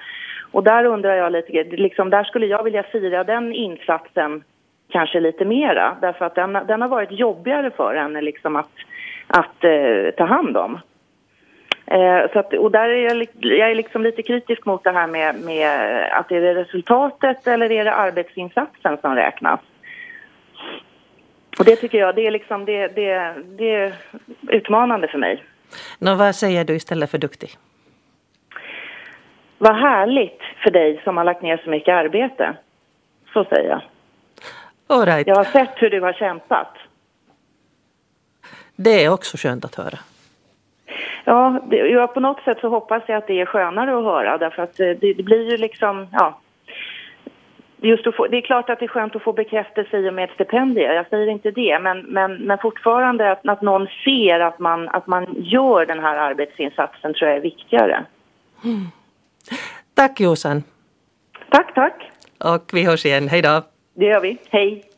Och 0.51 0.63
där 0.63 0.85
undrar 0.85 1.15
jag 1.15 1.31
lite, 1.31 1.63
liksom, 1.63 2.09
där 2.09 2.23
skulle 2.23 2.45
jag 2.45 2.63
vilja 2.63 2.83
fira 2.83 3.23
den 3.23 3.53
insatsen 3.53 4.43
kanske 4.89 5.19
lite 5.19 5.45
mera. 5.45 5.97
Därför 6.01 6.25
att 6.25 6.35
den, 6.35 6.53
den 6.67 6.81
har 6.81 6.89
varit 6.89 7.11
jobbigare 7.11 7.71
för 7.71 7.95
henne 7.95 8.21
liksom 8.21 8.55
att, 8.55 8.71
att 9.27 9.63
eh, 9.63 10.11
ta 10.17 10.25
hand 10.25 10.57
om. 10.57 10.79
Eh, 11.91 12.31
så 12.33 12.39
att, 12.39 12.53
och 12.53 12.71
där 12.71 12.89
är 12.89 13.03
jag, 13.03 13.27
jag 13.39 13.71
är 13.71 13.75
liksom 13.75 14.03
lite 14.03 14.23
kritisk 14.23 14.65
mot 14.65 14.83
det 14.83 14.91
här 14.91 15.07
med, 15.07 15.35
med 15.35 16.03
att 16.11 16.31
är 16.31 16.41
det 16.41 16.55
resultatet 16.55 17.47
eller 17.47 17.71
är 17.71 17.85
det 17.85 17.93
arbetsinsatsen 17.93 18.97
som 19.01 19.15
räknas? 19.15 19.59
Och 21.59 21.65
det 21.65 21.75
tycker 21.75 21.97
jag, 21.97 22.15
det 22.15 22.27
är 22.27 22.31
liksom, 22.31 22.65
det, 22.65 22.87
det, 22.87 23.33
det 23.57 23.75
är 23.75 23.93
utmanande 24.47 25.07
för 25.07 25.17
mig. 25.17 25.43
Nå, 25.99 26.15
vad 26.15 26.35
säger 26.35 26.65
du 26.65 26.75
istället 26.75 27.11
för 27.11 27.17
duktig? 27.17 27.49
Vad 29.57 29.75
härligt 29.75 30.41
för 30.63 30.71
dig 30.71 31.01
som 31.03 31.17
har 31.17 31.23
lagt 31.23 31.41
ner 31.41 31.61
så 31.63 31.69
mycket 31.69 31.93
arbete. 31.93 32.57
Så 33.33 33.43
säger 33.43 33.69
jag. 33.69 33.81
All 34.87 35.05
right. 35.05 35.27
Jag 35.27 35.35
har 35.35 35.43
sett 35.43 35.73
hur 35.75 35.89
du 35.89 36.01
har 36.01 36.13
kämpat. 36.13 36.73
Det 38.75 39.03
är 39.05 39.09
också 39.09 39.37
skönt 39.37 39.65
att 39.65 39.75
höra. 39.75 39.99
Ja, 41.29 41.59
det, 41.69 41.77
ja, 41.77 42.07
på 42.07 42.19
något 42.19 42.43
sätt 42.43 42.57
så 42.61 42.69
hoppas 42.69 43.03
jag 43.07 43.17
att 43.17 43.27
det 43.27 43.41
är 43.41 43.45
skönare 43.45 43.97
att 43.97 44.03
höra 44.03 44.37
därför 44.37 44.63
att 44.63 44.77
det, 44.77 44.93
det 44.93 45.23
blir 45.23 45.51
ju 45.51 45.57
liksom, 45.57 46.07
ja. 46.11 46.39
Just 47.81 48.15
få, 48.15 48.27
det 48.27 48.37
är 48.37 48.41
klart 48.41 48.69
att 48.69 48.79
det 48.79 48.85
är 48.85 48.87
skönt 48.87 49.15
att 49.15 49.21
få 49.21 49.33
bekräftelse 49.33 49.97
i 49.97 50.09
och 50.09 50.13
med 50.13 50.23
ett 50.23 50.35
stipendium, 50.35 50.95
jag 50.95 51.09
säger 51.09 51.27
inte 51.27 51.51
det, 51.51 51.79
men, 51.79 52.01
men, 52.01 52.35
men 52.35 52.57
fortfarande 52.57 53.31
att, 53.31 53.47
att 53.47 53.61
någon 53.61 53.87
ser 54.03 54.39
att 54.39 54.59
man, 54.59 54.89
att 54.89 55.07
man 55.07 55.25
gör 55.37 55.85
den 55.85 55.99
här 55.99 56.17
arbetsinsatsen 56.17 57.13
tror 57.13 57.29
jag 57.29 57.37
är 57.37 57.41
viktigare. 57.41 58.05
Mm. 58.63 58.87
Tack 59.93 60.19
Jossan. 60.19 60.63
Tack, 61.49 61.73
tack. 61.75 62.11
Och 62.37 62.69
vi 62.73 62.85
hörs 62.85 63.05
igen, 63.05 63.27
hej 63.27 63.41
då. 63.41 63.61
Det 63.93 64.05
gör 64.05 64.21
vi, 64.21 64.37
hej. 64.49 64.88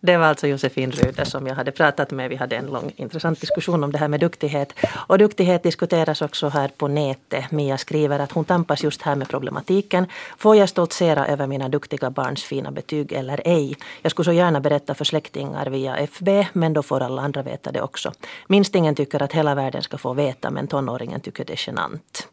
Det 0.00 0.16
var 0.16 0.26
alltså 0.26 0.46
Josefin 0.46 0.92
Röder 0.92 1.24
som 1.24 1.46
jag 1.46 1.54
hade 1.54 1.72
pratat 1.72 2.10
med. 2.10 2.30
Vi 2.30 2.36
hade 2.36 2.56
en 2.56 2.66
lång 2.66 2.92
intressant 2.96 3.40
diskussion 3.40 3.84
om 3.84 3.92
det 3.92 3.98
här 3.98 4.08
med 4.08 4.20
duktighet. 4.20 4.74
Och 4.88 5.18
duktighet 5.18 5.62
diskuteras 5.62 6.22
också 6.22 6.48
här 6.48 6.68
på 6.68 6.88
nätet. 6.88 7.50
Mia 7.50 7.78
skriver 7.78 8.18
att 8.18 8.32
hon 8.32 8.44
tampas 8.44 8.84
just 8.84 9.02
här 9.02 9.14
med 9.14 9.28
problematiken. 9.28 10.06
Får 10.38 10.56
jag 10.56 10.68
stoltsera 10.68 11.26
över 11.26 11.46
mina 11.46 11.68
duktiga 11.68 12.10
barns 12.10 12.44
fina 12.44 12.70
betyg 12.70 13.12
eller 13.12 13.40
ej? 13.44 13.76
Jag 14.02 14.10
skulle 14.10 14.24
så 14.24 14.32
gärna 14.32 14.60
berätta 14.60 14.94
för 14.94 15.04
släktingar 15.04 15.66
via 15.66 15.96
FB, 15.96 16.28
men 16.52 16.72
då 16.72 16.82
får 16.82 17.02
alla 17.02 17.22
andra 17.22 17.42
veta 17.42 17.72
det 17.72 17.82
också. 17.82 18.12
Minstingen 18.46 18.94
tycker 18.94 19.22
att 19.22 19.32
hela 19.32 19.54
världen 19.54 19.82
ska 19.82 19.98
få 19.98 20.12
veta, 20.12 20.50
men 20.50 20.66
tonåringen 20.66 21.20
tycker 21.20 21.44
det 21.44 21.52
är 21.52 21.68
genant. 21.68 22.28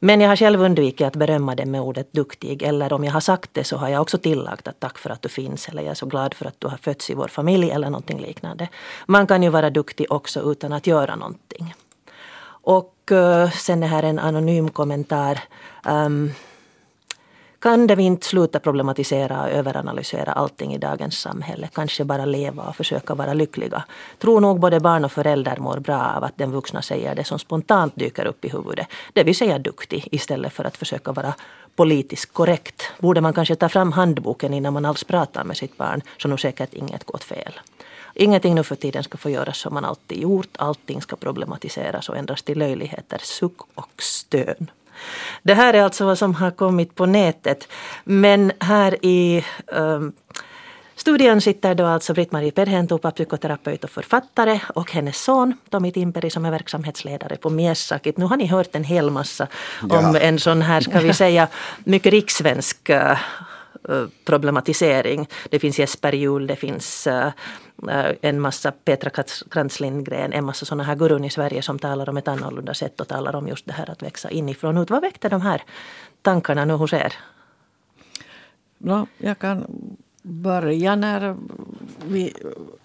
Men 0.00 0.20
jag 0.20 0.28
har 0.28 0.36
själv 0.36 0.62
undvikit 0.62 1.06
att 1.06 1.16
berömma 1.16 1.54
det 1.54 1.66
med 1.66 1.80
ordet 1.80 2.12
duktig. 2.12 2.62
Eller 2.62 2.92
om 2.92 3.04
jag 3.04 3.12
har 3.12 3.20
sagt 3.20 3.50
det 3.54 3.64
så 3.64 3.76
har 3.76 3.88
jag 3.88 4.02
också 4.02 4.18
tillagt 4.18 4.68
att 4.68 4.80
tack 4.80 4.98
för 4.98 5.10
att 5.10 5.22
du 5.22 5.28
finns. 5.28 5.68
Eller 5.68 5.82
jag 5.82 5.90
är 5.90 5.94
så 5.94 6.06
glad 6.06 6.34
för 6.34 6.46
att 6.46 6.60
du 6.60 6.68
har 6.68 6.76
fötts 6.76 7.10
i 7.10 7.14
vår 7.14 7.28
familj 7.28 7.70
eller 7.70 7.90
någonting 7.90 8.20
liknande. 8.20 8.68
Man 9.06 9.26
kan 9.26 9.42
ju 9.42 9.48
vara 9.48 9.70
duktig 9.70 10.12
också 10.12 10.52
utan 10.52 10.72
att 10.72 10.86
göra 10.86 11.16
någonting. 11.16 11.74
Och 12.66 13.12
eh, 13.12 13.50
sen 13.50 13.82
är 13.82 13.86
här 13.86 14.02
en 14.02 14.18
anonym 14.18 14.68
kommentar. 14.70 15.40
Um, 15.84 16.32
kan 17.58 17.86
vi 17.86 18.02
inte 18.02 18.26
sluta 18.26 18.60
problematisera 18.60 19.42
och 19.42 19.48
överanalysera 19.48 20.32
allting 20.32 20.74
i 20.74 20.78
dagens 20.78 21.18
samhälle? 21.18 21.68
Kanske 21.74 22.04
bara 22.04 22.24
leva 22.24 22.62
och 22.62 22.76
försöka 22.76 23.14
vara 23.14 23.34
lyckliga. 23.34 23.84
Tror 24.18 24.40
nog 24.40 24.60
både 24.60 24.80
barn 24.80 25.04
och 25.04 25.12
föräldrar 25.12 25.56
mår 25.56 25.78
bra 25.78 26.12
av 26.16 26.24
att 26.24 26.38
den 26.38 26.52
vuxna 26.52 26.82
säger 26.82 27.14
det 27.14 27.24
som 27.24 27.38
spontant 27.38 27.96
dyker 27.96 28.26
upp 28.26 28.44
i 28.44 28.48
huvudet. 28.48 28.86
Det 29.12 29.24
vill 29.24 29.36
säga 29.36 29.58
duktig 29.58 30.08
istället 30.10 30.52
för 30.52 30.64
att 30.64 30.76
försöka 30.76 31.12
vara 31.12 31.34
politiskt 31.76 32.32
korrekt. 32.32 32.82
Borde 32.98 33.20
man 33.20 33.32
kanske 33.32 33.56
ta 33.56 33.68
fram 33.68 33.92
handboken 33.92 34.54
innan 34.54 34.72
man 34.72 34.84
alls 34.84 35.04
pratar 35.04 35.44
med 35.44 35.56
sitt 35.56 35.76
barn 35.76 36.02
så 36.18 36.28
nog 36.28 36.40
säkert 36.40 36.74
inget 36.74 37.04
gått 37.04 37.24
fel. 37.24 37.52
Ingenting 38.14 38.54
nu 38.54 38.62
för 38.62 38.76
tiden 38.76 39.04
ska 39.04 39.18
få 39.18 39.30
göras 39.30 39.58
som 39.58 39.74
man 39.74 39.84
alltid 39.84 40.18
gjort. 40.18 40.56
Allting 40.56 41.02
ska 41.02 41.16
problematiseras 41.16 42.08
och 42.08 42.16
ändras 42.16 42.42
till 42.42 42.58
löjligheter, 42.58 43.20
suck 43.22 43.60
och 43.74 44.02
stön. 44.02 44.70
Det 45.42 45.54
här 45.54 45.74
är 45.74 45.82
alltså 45.82 46.04
vad 46.04 46.18
som 46.18 46.34
har 46.34 46.50
kommit 46.50 46.94
på 46.94 47.06
nätet. 47.06 47.68
Men 48.04 48.52
här 48.60 49.04
i 49.04 49.44
um, 49.66 50.12
Studion 50.98 51.40
sitter 51.40 51.74
då 51.74 51.86
alltså 51.86 52.14
Britt-Marie 52.14 52.50
Perhentupa, 52.50 53.10
psykoterapeut 53.10 53.84
och 53.84 53.90
författare 53.90 54.60
och 54.74 54.92
hennes 54.92 55.22
son 55.22 55.54
Tommy 55.70 55.92
Timperi 55.92 56.30
som 56.30 56.44
är 56.44 56.50
verksamhetsledare 56.50 57.36
på 57.36 57.50
Miesakit. 57.50 58.16
Nu 58.16 58.24
har 58.24 58.36
ni 58.36 58.46
hört 58.46 58.74
en 58.74 58.84
hel 58.84 59.10
massa 59.10 59.46
Ja. 59.90 59.98
om 59.98 60.16
en 60.20 60.38
sån 60.38 60.62
här, 60.62 60.80
ska 60.80 61.00
vi 61.00 61.12
säga, 61.24 61.48
mycket 61.84 62.12
rikssvensk 62.12 62.88
eh, 62.88 63.18
problematisering. 64.24 65.28
Det 65.50 65.58
finns 65.58 65.78
Jesper 65.78 66.12
Juhl, 66.12 66.46
det 66.46 66.56
finns 66.56 67.06
eh, 67.06 67.26
eh, 67.88 68.12
en 68.20 68.40
massa 68.40 68.72
Petra 68.72 69.10
Krantz- 69.50 69.80
Lindgren, 69.80 70.32
en 70.32 70.44
massa 70.44 70.66
sådana 70.66 70.82
här 70.84 70.94
gurun 70.94 71.24
i 71.24 71.30
Sverige 71.30 71.62
som 71.62 71.78
talar 71.78 72.08
om 72.08 72.16
ett 72.16 72.28
annorlunda 72.28 72.74
sätt 72.74 73.00
och 73.00 73.08
talar 73.08 73.36
om 73.36 73.48
just 73.48 73.66
det 73.66 73.72
här 73.72 73.90
att 73.90 74.02
växa 74.02 74.30
inifrån 74.30 74.76
ut. 74.78 74.90
Vad 74.90 75.02
väckte 75.02 75.28
de 75.28 75.40
här 75.40 75.62
tankarna 76.22 76.64
nu 76.64 76.74
hos 76.74 76.92
er? 76.92 77.12
No, 78.78 79.06
jag 79.18 79.38
kan 79.38 79.66
börja 80.22 80.96
när 80.96 81.36
vi, 82.06 82.32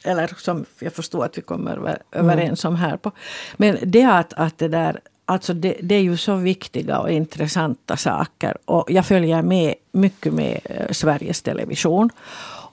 eller 0.04 0.28
som 0.38 0.66
jag 0.80 0.94
förstår 0.94 1.26
att 1.26 1.38
vi 1.38 1.42
kommer 1.42 1.78
över- 1.78 2.02
överens 2.12 2.66
om 2.66 2.76
här. 2.76 2.98
På. 2.98 3.12
Men 3.58 3.78
det 3.84 4.04
att, 4.04 4.34
att 4.34 4.58
det 4.58 4.68
där, 4.68 5.00
alltså 5.26 5.54
det, 5.54 5.76
det 5.82 5.96
är 5.96 6.02
ju 6.02 6.18
så 6.18 6.36
viktiga 6.36 7.00
och 7.00 7.12
intressanta 7.12 7.98
saker. 7.98 8.58
Och 8.66 8.92
jag 8.92 9.06
följer 9.06 9.42
med 9.42 9.76
mycket 9.92 10.34
med 10.34 10.60
eh, 10.64 10.92
Sveriges 10.92 11.42
Television. 11.42 12.10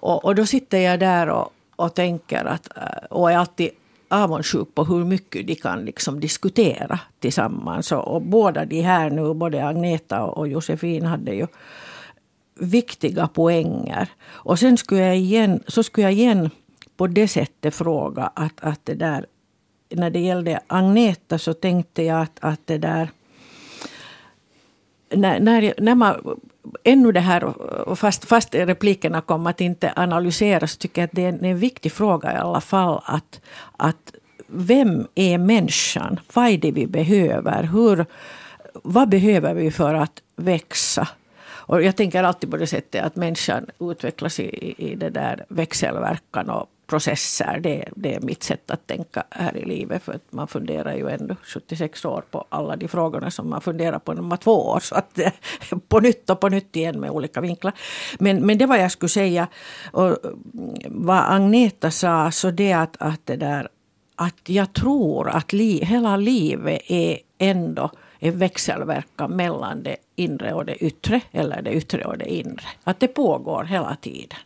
Och, 0.00 0.24
och 0.24 0.34
då 0.34 0.46
sitter 0.46 0.78
jag 0.78 1.00
där 1.00 1.28
och, 1.28 1.52
och 1.76 1.94
tänker 1.94 2.44
att, 2.44 2.76
eh, 2.76 3.04
och 3.10 3.32
är 3.32 3.36
alltid 3.36 3.70
avundsjuk 4.08 4.74
på 4.74 4.84
hur 4.84 5.04
mycket 5.04 5.46
de 5.46 5.54
kan 5.54 5.84
liksom 5.84 6.20
diskutera 6.20 7.00
tillsammans. 7.20 7.92
Och, 7.92 8.14
och 8.14 8.22
båda 8.22 8.64
de 8.64 8.80
här 8.80 9.10
nu, 9.10 9.34
både 9.34 9.66
Agneta 9.66 10.22
och 10.24 10.48
Josefin 10.48 11.06
hade 11.06 11.32
ju 11.32 11.46
viktiga 12.58 13.28
poänger. 13.28 14.08
Och 14.26 14.58
sen 14.58 14.76
skulle 14.76 15.00
jag 15.00 15.16
igen, 15.16 15.62
så 15.66 15.82
skulle 15.82 16.06
jag 16.06 16.14
igen 16.14 16.50
på 16.96 17.06
det 17.06 17.28
sättet 17.28 17.74
fråga 17.74 18.30
att, 18.34 18.60
att 18.60 18.80
det 18.84 18.94
där, 18.94 19.26
när 19.88 20.10
det 20.10 20.18
gällde 20.18 20.60
Agneta 20.66 21.38
så 21.38 21.54
tänkte 21.54 22.02
jag 22.02 22.22
att, 22.22 22.38
att 22.40 22.60
det 22.66 22.78
där 22.78 23.10
när, 25.10 25.40
när, 25.40 25.74
när 25.78 25.94
man, 25.94 26.38
ännu 26.84 27.12
det 27.12 27.20
här, 27.20 27.54
fast, 27.94 28.24
fast 28.24 28.54
replikerna 28.54 29.20
kom 29.20 29.46
att 29.46 29.60
inte 29.60 29.92
analyseras, 29.96 30.72
så 30.72 30.78
tycker 30.78 31.02
jag 31.02 31.06
att 31.06 31.14
det 31.14 31.24
är 31.24 31.28
en, 31.28 31.44
en 31.44 31.58
viktig 31.58 31.92
fråga 31.92 32.32
i 32.32 32.36
alla 32.36 32.60
fall. 32.60 33.00
Att, 33.04 33.40
att 33.76 34.12
vem 34.46 35.06
är 35.14 35.38
människan? 35.38 36.20
Vad 36.32 36.48
är 36.48 36.58
det 36.58 36.70
vi 36.70 36.86
behöver? 36.86 37.62
Hur, 37.62 38.06
vad 38.72 39.08
behöver 39.08 39.54
vi 39.54 39.70
för 39.70 39.94
att 39.94 40.22
växa? 40.36 41.08
Och 41.68 41.82
jag 41.82 41.96
tänker 41.96 42.24
alltid 42.24 42.50
på 42.50 42.56
det 42.56 42.66
sättet 42.66 43.04
att 43.04 43.16
människan 43.16 43.66
utvecklas 43.80 44.40
i, 44.40 44.74
i 44.78 44.94
det 44.94 45.10
där 45.10 45.44
växelverkan 45.48 46.50
och 46.50 46.66
processer. 46.88 47.60
Det, 47.62 47.88
det 47.96 48.14
är 48.14 48.20
mitt 48.20 48.42
sätt 48.42 48.70
att 48.70 48.86
tänka 48.86 49.24
här 49.30 49.56
i 49.56 49.64
livet. 49.64 50.02
För 50.02 50.12
att 50.12 50.32
man 50.32 50.48
funderar 50.48 50.94
ju 50.94 51.08
ändå 51.08 51.36
76 51.42 52.04
år 52.04 52.24
på 52.30 52.44
alla 52.48 52.76
de 52.76 52.88
frågorna 52.88 53.30
som 53.30 53.50
man 53.50 53.60
funderar 53.60 53.98
på 53.98 54.12
när 54.12 54.22
man 54.22 54.28
var 54.28 54.36
två 54.36 54.66
år. 54.66 54.80
Så 54.80 54.94
att 54.94 55.18
på 55.88 56.00
nytt 56.00 56.30
och 56.30 56.40
på 56.40 56.48
nytt 56.48 56.76
igen 56.76 57.00
med 57.00 57.10
olika 57.10 57.40
vinklar. 57.40 57.72
Men, 58.18 58.46
men 58.46 58.58
det 58.58 58.66
var 58.66 58.76
jag 58.76 58.92
skulle 58.92 59.08
säga. 59.08 59.48
Och 59.92 60.16
vad 60.86 61.24
Agneta 61.28 61.90
sa, 61.90 62.30
så 62.30 62.50
det 62.50 62.72
att, 62.72 62.96
att 62.98 63.20
det 63.26 63.36
där 63.36 63.68
att 64.16 64.48
jag 64.48 64.72
tror 64.72 65.28
att 65.28 65.52
li, 65.52 65.84
hela 65.84 66.16
livet 66.16 66.80
är 66.86 67.18
ändå 67.38 67.90
en 68.18 68.38
växelverkan 68.38 69.30
mellan 69.30 69.82
det 69.82 69.96
inre 70.16 70.52
och 70.54 70.64
det 70.64 70.84
yttre, 70.84 71.20
eller 71.32 71.62
det 71.62 71.72
yttre 71.72 72.04
och 72.04 72.18
det 72.18 72.34
inre. 72.34 72.64
Att 72.84 73.00
det 73.00 73.08
pågår 73.08 73.64
hela 73.64 73.96
tiden. 73.96 74.38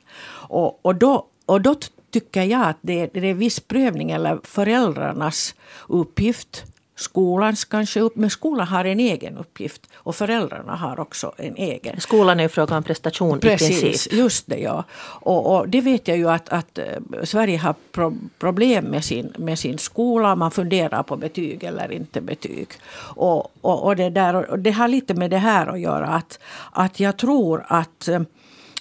Och, 0.49 0.87
och, 0.87 0.95
då, 0.95 1.27
och 1.47 1.61
då 1.61 1.75
tycker 2.13 2.43
jag 2.43 2.63
att 2.63 2.79
det, 2.81 3.07
det 3.07 3.29
är 3.29 3.35
viss 3.35 3.61
prövning, 3.61 4.11
eller 4.11 4.39
föräldrarnas 4.45 5.55
uppgift, 5.89 6.65
skolans 6.97 7.65
kanske 7.65 8.01
upp, 8.01 8.17
men 8.17 8.31
skolan 8.31 8.67
har 8.67 8.85
en 8.85 9.01
egen 9.01 9.39
uppgift 9.39 9.83
och 9.95 10.17
föräldrarna 10.17 10.77
har 10.77 11.01
också 11.01 11.33
en 11.37 11.57
egen. 11.57 12.01
Skolan 12.01 12.39
är 12.41 12.43
ju 12.43 12.49
fråga 12.49 12.77
om 12.77 12.83
prestation 12.83 13.39
i 13.39 13.41
Precis, 13.41 13.81
princip. 13.81 14.13
just 14.13 14.47
det 14.47 14.59
ja. 14.59 14.85
Och, 15.21 15.57
och 15.57 15.69
det 15.69 15.81
vet 15.81 16.09
jag 16.09 16.17
ju 16.17 16.29
att, 16.29 16.49
att 16.49 16.79
eh, 16.79 16.85
Sverige 17.25 17.59
har 17.59 17.75
pro 17.93 18.15
problem 18.39 18.85
med 18.85 19.05
sin, 19.05 19.33
med 19.39 19.59
sin 19.59 19.79
skola. 19.79 20.37
Man 20.37 20.51
funderar 20.51 21.03
på 21.03 21.17
betyg 21.17 21.65
eller 21.65 21.93
inte 21.93 22.21
betyg. 22.21 22.69
Och, 23.17 23.53
och, 23.61 23.85
och, 23.85 23.97
det, 23.97 24.11
där, 24.11 24.51
och 24.51 24.59
det 24.59 24.71
har 24.71 24.89
lite 24.89 25.15
med 25.15 25.31
det 25.31 25.39
här 25.39 25.67
att 25.67 25.81
göra. 25.81 26.07
Att, 26.07 26.39
att 26.73 27.01
jag 27.01 27.17
tror 27.17 27.65
att 27.69 28.09
eh, 28.09 28.21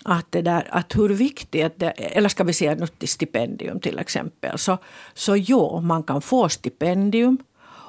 att, 0.04 0.26
det 0.30 0.42
där, 0.42 0.68
att 0.72 0.96
hur 0.96 1.10
viktigt 1.10 1.80
det 1.80 1.90
eller 1.90 2.30
ska 2.30 2.44
vi 2.44 2.54
säga 2.54 2.76
något 2.76 3.00
till 3.00 3.10
stipendium 3.10 3.80
till 3.80 4.00
exempel. 4.00 4.58
Så, 4.58 4.78
så 5.14 5.36
jo, 5.36 5.82
man 5.82 6.04
kan 6.04 6.22
få 6.22 6.50
stipendium 6.50 7.38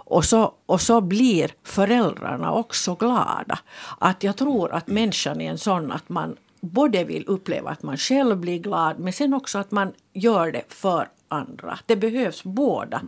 och 0.05 0.25
så, 0.25 0.55
och 0.67 0.81
så 0.81 1.01
blir 1.01 1.51
föräldrarna 1.65 2.53
också 2.53 2.95
glada. 2.95 3.59
Att 3.99 4.23
jag 4.23 4.37
tror 4.37 4.73
att 4.73 4.87
människan 4.87 5.41
är 5.41 5.51
en 5.51 5.59
sån 5.59 5.93
att 5.93 6.09
man 6.09 6.37
både 6.61 7.05
vill 7.05 7.25
uppleva 7.27 7.71
att 7.71 7.83
man 7.83 7.97
själv 7.97 8.37
blir 8.37 8.59
glad 8.59 8.99
men 8.99 9.13
sen 9.13 9.35
också 9.35 9.59
att 9.59 9.71
man 9.71 9.93
gör 10.13 10.53
det 10.53 10.65
för 10.69 11.09
andra. 11.29 11.79
Det 11.87 11.97
behövs 11.97 12.45
båda 12.45 13.03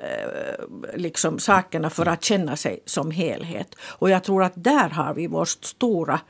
eh, 0.00 0.94
liksom, 0.94 1.38
sakerna 1.38 1.90
för 1.90 2.06
att 2.06 2.24
känna 2.24 2.56
sig 2.56 2.80
som 2.86 3.10
helhet. 3.10 3.74
Och 3.80 4.10
jag 4.10 4.24
tror 4.24 4.42
att 4.42 4.52
där 4.54 4.88
har 4.88 5.14
vi 5.14 5.26
vårt 5.26 5.48
stora 5.48 6.20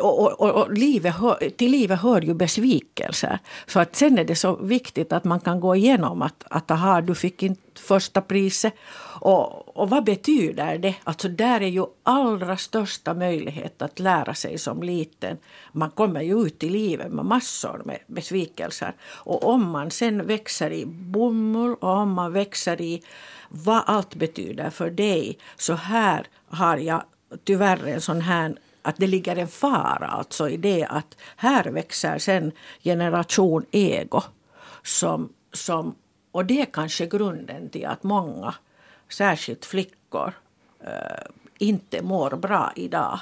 och, 0.00 0.22
och, 0.22 0.40
och, 0.40 0.50
och 0.50 0.72
livet 0.72 1.14
hör, 1.14 1.50
till 1.56 1.70
livet 1.70 2.00
hör 2.00 2.20
ju 2.20 2.34
besvikelser. 2.34 3.38
Så 3.66 3.80
att 3.80 3.96
sen 3.96 4.18
är 4.18 4.24
det 4.24 4.36
så 4.36 4.56
viktigt 4.56 5.12
att 5.12 5.24
man 5.24 5.40
kan 5.40 5.60
gå 5.60 5.76
igenom 5.76 6.22
att, 6.22 6.44
att 6.50 6.70
aha, 6.70 7.00
du 7.00 7.14
fick 7.14 7.42
inte 7.42 7.60
första 7.80 8.20
priset. 8.20 8.74
Och, 9.20 9.76
och 9.76 9.90
vad 9.90 10.04
betyder 10.04 10.78
det? 10.78 10.94
Alltså 11.04 11.28
där 11.28 11.60
är 11.60 11.68
ju 11.68 11.84
allra 12.02 12.56
största 12.56 13.14
möjlighet 13.14 13.82
att 13.82 13.98
lära 13.98 14.34
sig 14.34 14.58
som 14.58 14.82
liten. 14.82 15.38
Man 15.72 15.90
kommer 15.90 16.22
ju 16.22 16.46
ut 16.46 16.62
i 16.62 16.68
livet 16.68 17.12
med 17.12 17.24
massor 17.24 17.82
med 17.84 17.98
besvikelser. 18.06 18.92
Och 19.02 19.44
om 19.48 19.70
man 19.70 19.90
sen 19.90 20.26
växer 20.26 20.72
i 20.72 20.86
bomull 20.86 21.74
och 21.80 21.88
om 21.88 22.12
man 22.12 22.32
växer 22.32 22.80
i 22.80 23.02
vad 23.48 23.82
allt 23.86 24.14
betyder 24.14 24.70
för 24.70 24.90
dig. 24.90 25.38
Så 25.56 25.74
här 25.74 26.26
har 26.48 26.76
jag 26.76 27.02
tyvärr 27.44 27.86
en 27.86 28.00
sån 28.00 28.20
här 28.20 28.54
att 28.84 28.96
det 28.96 29.06
ligger 29.06 29.36
en 29.36 29.48
fara 29.48 30.06
alltså 30.06 30.48
i 30.48 30.56
det 30.56 30.84
att 30.84 31.16
här 31.36 31.64
växer 31.64 32.18
sen 32.18 32.52
generation 32.82 33.66
ego. 33.70 34.22
Som, 34.82 35.32
som, 35.52 35.94
och 36.32 36.44
det 36.44 36.60
är 36.60 36.66
kanske 36.66 37.06
grunden 37.06 37.68
till 37.68 37.86
att 37.86 38.02
många, 38.02 38.54
särskilt 39.08 39.64
flickor, 39.64 40.32
eh, 40.80 41.24
inte 41.58 42.02
mår 42.02 42.30
bra 42.30 42.72
idag. 42.76 43.20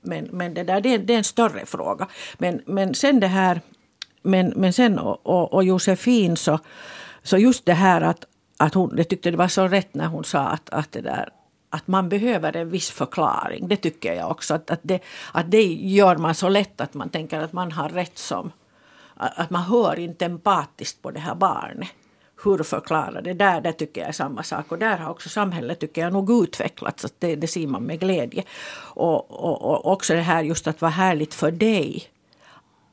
Men, 0.00 0.24
men 0.24 0.54
det, 0.54 0.62
där, 0.62 0.80
det, 0.80 0.94
är, 0.94 0.98
det 0.98 1.12
är 1.12 1.18
en 1.18 1.24
större 1.24 1.66
fråga. 1.66 2.06
Men, 2.38 2.62
men 2.66 2.94
sen 2.94 3.20
det 3.20 3.26
här, 3.26 3.60
men, 4.22 4.52
men 4.56 4.72
sen 4.72 4.98
och, 4.98 5.26
och, 5.26 5.54
och 5.54 5.64
Josefin 5.64 6.36
så, 6.36 6.58
så 7.22 7.38
just 7.38 7.66
det 7.66 7.74
här 7.74 8.00
att, 8.00 8.24
att 8.56 8.74
hon, 8.74 8.94
jag 8.96 9.08
tyckte 9.08 9.30
det 9.30 9.36
var 9.36 9.48
så 9.48 9.68
rätt 9.68 9.94
när 9.94 10.06
hon 10.06 10.24
sa 10.24 10.40
att, 10.40 10.70
att 10.70 10.92
det 10.92 11.00
där 11.00 11.28
att 11.70 11.86
man 11.86 12.08
behöver 12.08 12.56
en 12.56 12.70
viss 12.70 12.90
förklaring. 12.90 13.68
Det 13.68 13.76
tycker 13.76 14.14
jag 14.14 14.30
också. 14.30 14.54
Att, 14.54 14.70
att, 14.70 14.80
det, 14.82 15.00
att 15.32 15.50
det 15.50 15.64
gör 15.72 16.16
man 16.16 16.34
så 16.34 16.48
lätt 16.48 16.80
att 16.80 16.94
man 16.94 17.08
tänker 17.08 17.40
att 17.40 17.52
man 17.52 17.72
har 17.72 17.88
rätt 17.88 18.18
som... 18.18 18.52
Att 19.16 19.50
man 19.50 19.62
hör 19.62 19.98
inte 19.98 20.24
empatiskt 20.24 21.02
på 21.02 21.10
det 21.10 21.20
här 21.20 21.34
barnet. 21.34 21.88
Hur 22.44 22.62
förklara 22.62 23.20
det? 23.20 23.32
Där, 23.32 23.60
där 23.60 23.72
tycker 23.72 24.00
jag 24.00 24.08
är 24.08 24.12
samma 24.12 24.42
sak. 24.42 24.72
Och 24.72 24.78
där 24.78 24.96
har 24.96 25.10
också 25.10 25.28
samhället 25.28 25.80
tycker 25.80 26.00
jag 26.00 26.12
nog 26.12 26.30
utvecklats. 26.44 27.04
Att 27.04 27.14
det, 27.18 27.36
det 27.36 27.46
ser 27.46 27.66
man 27.66 27.82
med 27.82 28.00
glädje. 28.00 28.44
Och, 28.94 29.30
och, 29.30 29.62
och 29.62 29.92
också 29.92 30.14
det 30.14 30.20
här 30.20 30.42
just 30.42 30.66
att 30.66 30.80
vara 30.80 30.90
härligt 30.90 31.34
för 31.34 31.50
dig. 31.50 32.04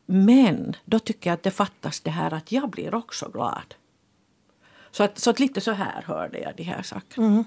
Men 0.05 0.76
då 0.86 0.99
tycker 0.99 1.30
jag 1.30 1.34
att 1.34 1.43
det 1.43 1.51
fattas 1.51 1.99
det 1.99 2.11
här 2.11 2.34
att 2.34 2.51
jag 2.51 2.69
blir 2.69 2.95
också 2.95 3.30
glad. 3.30 3.76
Så 4.91 5.03
att, 5.03 5.19
så 5.19 5.30
att 5.30 5.39
lite 5.39 5.61
så 5.61 5.71
här 5.71 6.01
hörde 6.01 6.39
jag 6.39 6.55
de 6.55 6.63
här 6.63 6.82
sakerna. 6.82 7.28
Mm. 7.28 7.43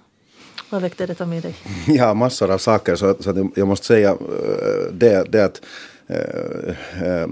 Vad 0.71 0.83
väckte 0.83 1.07
detta 1.07 1.27
med 1.27 1.43
dig? 1.43 1.55
Ja, 1.87 2.15
massor 2.15 2.51
av 2.51 2.59
saker. 2.59 2.97
Så, 2.97 3.17
så 3.21 3.31
att 3.31 3.37
jag 3.55 3.69
måste 3.69 3.87
säga 3.87 4.11
eh, 4.11 4.93
det, 4.93 5.25
det 5.33 5.45
att, 5.45 5.63
äh, 6.07 7.27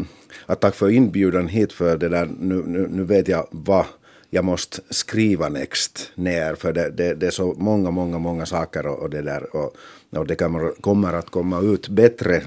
att 0.47 0.61
tack 0.61 0.75
för 0.75 0.91
inbjudan 0.91 1.49
hit 1.49 1.72
för 1.72 1.97
det 1.97 2.09
där. 2.09 2.27
Nu, 2.41 2.62
nu, 2.66 2.89
nu 2.91 3.05
vet 3.05 3.29
jag 3.29 3.47
vad 3.51 3.85
jag 4.31 4.45
måste 4.45 4.81
skriva 4.91 5.49
next 5.49 6.11
ner 6.14 6.55
för 6.55 6.72
det, 6.72 6.91
det, 6.91 7.14
det 7.14 7.27
är 7.27 7.31
så 7.31 7.55
många, 7.59 7.91
många, 7.91 8.18
många 8.18 8.47
saker 8.47 8.87
och, 8.87 8.99
och 8.99 9.11
det 9.11 9.22
där 9.22 9.57
och, 9.57 9.77
och 10.11 10.27
det 10.27 10.37
kommer, 10.37 10.81
kommer 10.81 11.12
att 11.12 11.31
komma 11.31 11.61
ut 11.61 11.89
bättre 11.89 12.43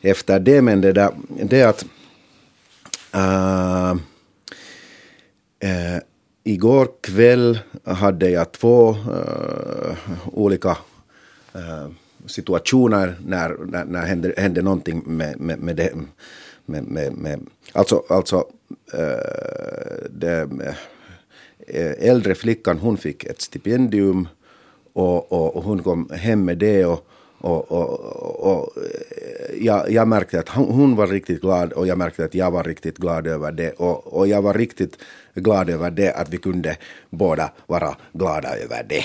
efter 0.00 0.40
det. 0.40 0.62
Men 0.62 0.80
det 0.80 0.92
där, 0.92 1.10
det 1.28 1.62
att 1.62 1.84
äh, 3.14 3.90
äh, 5.60 5.98
Igår 6.48 6.88
kväll 7.00 7.58
hade 7.84 8.30
jag 8.30 8.52
två 8.52 8.90
uh, 8.90 9.96
olika 10.32 10.76
uh, 11.56 11.88
situationer 12.26 13.16
när, 13.26 13.56
när, 13.66 13.84
när 13.84 14.06
hände, 14.06 14.34
hände 14.36 14.62
någonting 14.62 15.02
med, 15.06 15.40
med, 15.40 15.58
med, 15.58 15.76
det, 15.76 15.92
med, 16.66 16.84
med, 16.84 17.12
med 17.12 17.46
alltså, 17.72 18.02
alltså 18.08 18.36
uh, 18.94 20.08
det, 20.10 20.48
äh, 21.66 22.08
äldre 22.08 22.34
flickan 22.34 22.78
hon 22.78 22.96
fick 22.96 23.24
ett 23.24 23.40
stipendium 23.40 24.28
och, 24.92 25.32
och, 25.32 25.56
och 25.56 25.64
hon 25.64 25.82
kom 25.82 26.10
hem 26.10 26.44
med 26.44 26.58
det 26.58 26.84
och, 26.84 27.08
och, 27.40 27.72
och, 27.72 28.52
och 28.52 28.76
eh, 28.76 29.64
jag, 29.64 29.90
jag, 29.90 30.08
märkte 30.08 30.38
att 30.38 30.48
hon 30.48 30.96
var 30.96 31.06
riktigt 31.06 31.40
glad 31.40 31.72
och 31.72 31.86
jag 31.86 31.98
märkte 31.98 32.24
att 32.24 32.34
jag 32.34 32.50
var 32.50 32.64
riktigt 32.64 32.98
glad 32.98 33.26
över 33.26 33.52
det 33.52 33.70
och, 33.70 34.06
och 34.06 34.28
jag 34.28 34.42
var 34.42 34.54
riktigt 34.54 34.98
glad 35.34 35.70
över 35.70 35.90
det 35.90 36.12
att 36.12 36.28
vi 36.28 36.36
kunde 36.36 36.76
båda 37.10 37.50
vara 37.66 37.96
glada 38.12 38.56
över 38.56 38.82
det. 38.88 39.04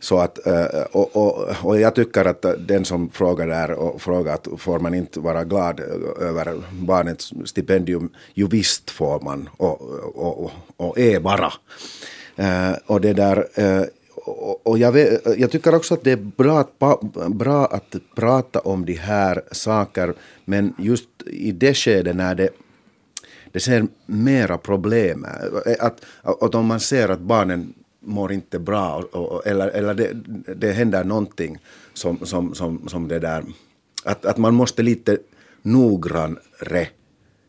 Så 0.00 0.18
att, 0.18 0.46
eh, 0.46 0.82
och, 0.92 1.16
och, 1.16 1.48
och 1.62 1.80
jag 1.80 1.94
tycker 1.94 2.24
att 2.24 2.44
den 2.58 2.84
som 2.84 3.10
frågar 3.10 3.46
där 3.46 3.70
och 3.70 4.02
frågar 4.02 4.34
att 4.34 4.48
får 4.58 4.78
man 4.78 4.94
inte 4.94 5.20
vara 5.20 5.44
glad 5.44 5.80
över 6.20 6.62
barnets 6.72 7.32
stipendium, 7.44 8.10
ju 8.34 8.46
visst 8.46 8.90
får 8.90 9.20
man 9.20 9.48
och, 9.56 9.80
och, 10.16 10.50
och 10.76 10.98
är 10.98 11.20
bara. 11.20 11.52
Eh, 12.36 12.72
och 12.86 13.00
det 13.00 13.12
där, 13.12 13.46
och, 14.28 14.66
och 14.66 14.78
jag, 14.78 14.92
vet, 14.92 15.38
jag, 15.38 15.50
tycker 15.50 15.74
också 15.74 15.94
att 15.94 16.04
det 16.04 16.12
är 16.12 16.16
bra 16.36 16.58
att, 16.58 17.00
bra 17.30 17.66
att 17.66 17.96
prata 18.14 18.60
om 18.60 18.84
de 18.84 18.94
här 18.94 19.42
sakerna, 19.52 20.14
men 20.44 20.74
just 20.78 21.08
i 21.26 21.52
det 21.52 21.74
skedet 21.74 22.16
när 22.16 22.34
det, 22.34 22.48
det 23.52 23.60
ser 23.60 23.86
mera 24.06 24.58
problem. 24.58 25.26
Eh, 25.66 25.74
att, 25.80 26.04
att 26.22 26.54
om 26.54 26.66
man 26.66 26.80
ser 26.80 27.08
att 27.08 27.20
barnen 27.20 27.74
mår 28.00 28.32
inte 28.32 28.58
bra 28.58 29.04
och, 29.12 29.32
och, 29.32 29.46
eller, 29.46 29.68
eller 29.68 29.94
det, 29.94 30.12
det 30.54 30.72
händer 30.72 31.04
någonting 31.04 31.58
som, 31.94 32.26
som, 32.26 32.54
som, 32.54 32.88
som 32.88 33.08
det 33.08 33.18
där, 33.18 33.44
att, 34.04 34.26
att 34.26 34.36
man 34.36 34.54
måste 34.54 34.82
lite 34.82 35.18
noggrannare 35.62 36.88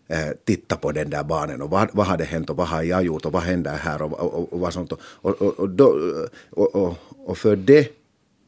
Eh, 0.09 0.29
titta 0.45 0.75
på 0.75 0.91
den 0.91 1.09
där 1.09 1.23
barnen 1.23 1.61
och 1.61 1.69
vad, 1.69 1.89
vad 1.91 2.05
har 2.07 2.17
det 2.17 2.23
hänt 2.23 2.49
och 2.49 2.55
vad 2.55 2.67
har 2.67 2.83
jag 2.83 3.03
gjort 3.03 3.25
och 3.25 3.31
vad 3.31 3.41
händer 3.41 3.75
här 3.75 4.01
och, 4.01 4.13
och, 4.13 4.53
och 4.53 4.59
vad 4.59 4.73
sånt. 4.73 4.91
Och, 4.91 5.41
och, 5.41 5.59
och, 5.59 5.69
då, 5.69 5.99
och, 6.49 6.95
och, 7.25 7.37
för 7.37 7.55
det 7.55 7.91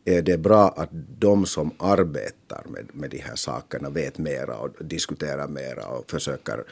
är 0.06 0.22
det 0.22 0.38
bra 0.38 0.74
att 0.78 0.90
de 1.20 1.46
som 1.46 1.72
arbetar 1.78 2.64
med, 2.70 2.86
med 2.94 3.10
de 3.10 3.18
här 3.18 3.36
sakerna 3.36 3.90
vet 3.90 4.18
mera 4.18 4.58
och 4.58 4.70
diskuterar 4.80 5.48
mera 5.48 5.88
och 5.88 6.12
försöker 6.12 6.64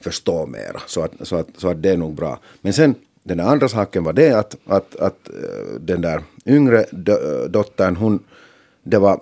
förstå 0.00 0.46
mera. 0.46 0.80
Så 0.86 1.02
att, 1.02 1.12
så, 1.22 1.36
att, 1.36 1.48
så 1.56 1.68
att 1.68 1.82
det 1.82 1.90
är 1.90 1.96
nog 1.96 2.14
bra. 2.14 2.38
Men 2.60 2.72
sen 2.72 2.94
den 3.22 3.40
andra 3.40 3.68
saken 3.68 4.04
var 4.04 4.12
det 4.12 4.32
att, 4.32 4.56
att, 4.66 4.96
att 4.96 5.28
eh, 5.28 5.80
den 5.80 6.00
där 6.00 6.22
yngre 6.46 6.86
dottern, 7.48 7.96
hon, 7.96 8.24
det 8.82 8.98
var, 8.98 9.20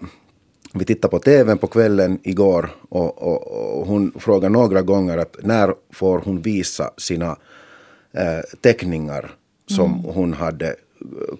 vi 0.78 0.84
tittade 0.84 1.10
på 1.10 1.18
tvn 1.18 1.58
på 1.58 1.66
kvällen 1.66 2.18
igår 2.22 2.70
och, 2.88 3.22
och, 3.22 3.78
och 3.78 3.86
hon 3.86 4.12
frågade 4.18 4.48
några 4.48 4.82
gånger 4.82 5.18
att 5.18 5.36
när 5.42 5.74
får 5.90 6.18
hon 6.18 6.42
visa 6.42 6.90
sina 6.96 7.36
äh, 8.12 8.58
teckningar 8.60 9.30
som 9.66 9.92
mm. 9.92 10.04
hon 10.14 10.32
hade 10.32 10.74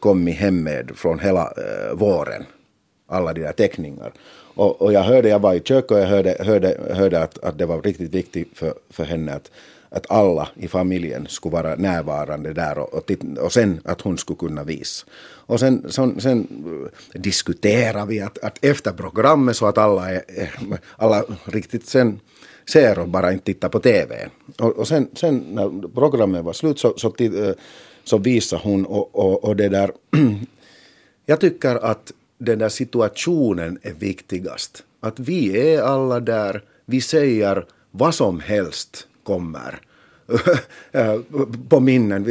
kommit 0.01 0.37
hem 0.37 0.62
med 0.62 0.93
från 0.95 1.18
hela 1.18 1.43
äh, 1.43 1.97
våren. 1.97 2.45
Alla 3.09 3.32
de 3.32 3.41
där 3.41 3.53
teckningar. 3.53 4.12
Och, 4.55 4.82
och 4.82 4.93
jag 4.93 5.03
hörde, 5.03 5.28
jag 5.28 5.39
var 5.39 5.55
i 5.55 5.61
köket 5.61 5.91
och 5.91 5.99
jag 5.99 6.07
hörde, 6.07 6.37
hörde, 6.41 6.80
hörde 6.91 7.22
att, 7.22 7.39
att 7.39 7.59
det 7.59 7.66
var 7.66 7.82
riktigt 7.82 8.14
viktigt 8.14 8.49
för, 8.55 8.74
för 8.91 9.05
henne 9.05 9.32
att 9.34 9.51
att 9.89 10.11
alla 10.11 10.49
i 10.55 10.68
familjen 10.68 11.26
skulle 11.28 11.53
vara 11.53 11.74
närvarande 11.74 12.53
där 12.53 12.78
och, 12.78 12.95
och, 12.95 13.12
och 13.41 13.53
sen 13.53 13.80
att 13.84 14.01
hon 14.01 14.18
skulle 14.18 14.37
kunna 14.37 14.64
visa. 14.64 15.07
Och 15.47 15.61
sen, 15.61 15.93
sen, 15.93 16.21
sen 16.21 16.49
äh, 17.15 17.21
diskuterar 17.21 18.07
vi 18.07 18.21
att, 18.21 18.39
att 18.39 18.65
efter 18.65 18.93
programmet 18.93 19.57
så 19.57 19.67
att 19.67 19.79
alla, 19.79 20.11
är, 20.11 20.55
alla 20.97 21.25
riktigt 21.45 21.87
sen 21.87 22.21
ser 22.69 22.99
och 22.99 23.09
bara 23.09 23.33
inte 23.33 23.45
tittar 23.45 23.69
på 23.69 23.81
TV. 23.81 24.29
Och, 24.59 24.79
och 24.79 24.89
sen, 24.89 25.09
sen 25.15 25.39
när 25.39 25.89
programmet 25.89 26.45
var 26.45 26.53
slut 26.53 26.79
så, 26.79 26.95
så, 26.97 27.15
äh, 27.19 27.53
så 28.05 28.19
visade 28.19 28.63
hon 28.63 28.87
och, 28.87 29.15
och, 29.15 29.45
och 29.45 29.57
det 29.57 29.69
där. 29.69 29.93
Jag 31.27 31.41
tycker 31.41 31.75
att 31.77 32.13
den 32.39 32.59
där 32.59 32.69
situationen 32.69 33.79
är 33.83 33.93
viktigast. 33.93 34.83
Att 35.01 35.21
vi 35.21 35.71
är 35.75 35.83
alla 35.83 36.21
där, 36.21 36.63
vi 36.85 37.01
säger 37.01 37.67
vad 37.91 38.15
som 38.15 38.41
helst 38.41 39.07
kommer 39.23 39.81
äh, 40.93 41.21
på 41.69 41.81
minnen. 41.81 42.25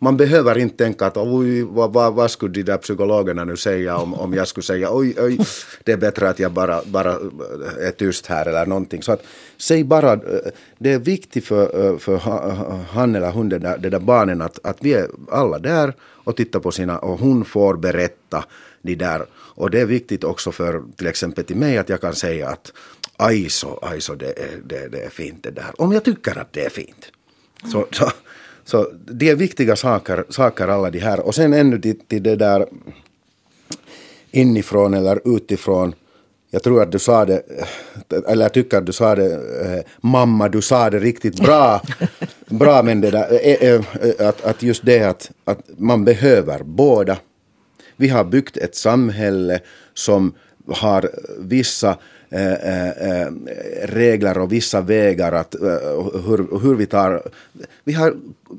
Man 0.00 0.16
behöver 0.16 0.58
inte 0.58 0.76
tänka 0.76 1.06
att 1.06 1.16
oj, 1.16 1.62
vad, 1.62 1.92
vad, 1.92 2.14
vad 2.14 2.30
skulle 2.30 2.52
de 2.52 2.62
där 2.62 2.78
psykologerna 2.78 3.44
nu 3.44 3.56
säga 3.56 3.96
om, 3.96 4.14
om 4.14 4.34
jag 4.34 4.48
skulle 4.48 4.64
säga 4.64 4.88
oj, 4.92 5.14
oj, 5.18 5.38
det 5.84 5.92
är 5.92 5.96
bättre 5.96 6.28
att 6.28 6.38
jag 6.38 6.52
bara, 6.52 6.82
bara 6.86 7.10
eh, 7.10 7.86
är 7.86 7.90
tyst 7.90 8.26
här 8.26 8.46
eller 8.46 8.66
någonting. 8.66 9.02
Så 9.02 9.12
att 9.12 9.22
säg 9.56 9.84
bara, 9.84 10.12
eh, 10.12 10.18
det 10.78 10.92
är 10.92 10.98
viktigt 10.98 11.44
för, 11.44 11.86
eh, 11.86 11.98
för 11.98 12.16
han 12.92 13.14
eller 13.14 13.30
hon, 13.30 13.48
det 13.48 13.58
där, 13.58 13.78
det 13.78 13.90
där 13.90 14.00
barnen, 14.00 14.42
att, 14.42 14.66
att 14.66 14.76
vi 14.80 14.94
är 14.94 15.08
alla 15.30 15.58
där 15.58 15.94
och 16.00 16.36
tittar 16.36 16.60
på 16.60 16.70
sina, 16.70 16.98
och 16.98 17.18
hon 17.18 17.44
får 17.44 17.76
berätta 17.76 18.44
de 18.82 18.94
där. 18.94 19.26
Och 19.34 19.70
det 19.70 19.80
är 19.80 19.86
viktigt 19.86 20.24
också 20.24 20.52
för 20.52 20.82
till 20.96 21.06
exempel 21.06 21.44
till 21.44 21.56
mig 21.56 21.78
att 21.78 21.88
jag 21.88 22.00
kan 22.00 22.14
säga 22.14 22.48
att 22.48 22.72
aj 23.16 23.48
så, 23.48 23.78
aj 23.82 24.00
så 24.00 24.14
det, 24.14 24.38
är, 24.38 24.60
det, 24.64 24.88
det 24.88 25.00
är 25.00 25.10
fint 25.10 25.42
det 25.42 25.50
där. 25.50 25.70
Om 25.78 25.92
jag 25.92 26.04
tycker 26.04 26.38
att 26.38 26.52
det 26.52 26.64
är 26.64 26.70
fint. 26.70 27.12
Så, 27.72 27.86
så, 27.90 28.10
så 28.68 28.88
det 29.06 29.28
är 29.28 29.36
viktiga 29.36 29.76
saker, 29.76 30.24
saker 30.28 30.68
alla 30.68 30.90
de 30.90 30.98
här. 30.98 31.20
Och 31.20 31.34
sen 31.34 31.52
ännu 31.52 31.80
till, 31.80 31.98
till 31.98 32.22
det 32.22 32.36
där 32.36 32.66
inifrån 34.30 34.94
eller 34.94 35.36
utifrån. 35.36 35.94
Jag 36.50 36.62
tror 36.62 36.82
att 36.82 36.92
du 36.92 36.98
sa 36.98 37.24
det, 37.24 37.42
eller 38.28 38.44
jag 38.44 38.52
tycker 38.52 38.78
att 38.78 38.86
du 38.86 38.92
sa 38.92 39.14
det, 39.14 39.32
eh, 39.34 39.84
mamma, 40.00 40.48
du 40.48 40.62
sa 40.62 40.90
det 40.90 40.98
riktigt 40.98 41.40
bra. 41.40 41.82
bra 42.46 42.82
men 42.82 43.00
det 43.00 43.10
där, 43.10 43.32
eh, 43.32 43.72
eh, 43.72 44.28
att, 44.28 44.44
att 44.44 44.62
just 44.62 44.84
det 44.84 45.02
att, 45.02 45.30
att 45.44 45.60
man 45.76 46.04
behöver 46.04 46.62
båda. 46.62 47.18
Vi 47.96 48.08
har 48.08 48.24
byggt 48.24 48.56
ett 48.56 48.76
samhälle 48.76 49.60
som 49.94 50.32
har 50.66 51.10
vissa 51.38 51.98
Eh, 52.30 52.52
eh, 52.52 52.88
eh, 52.88 53.32
regler 53.82 54.38
och 54.38 54.52
vissa 54.52 54.80
vägar 54.80 55.32
att 55.32 55.54
eh, 55.54 55.60
hur, 56.26 56.60
hur 56.60 56.74
vi 56.74 56.86
tar... 56.86 57.22
Vi, 57.84 57.92
har, 57.92 58.14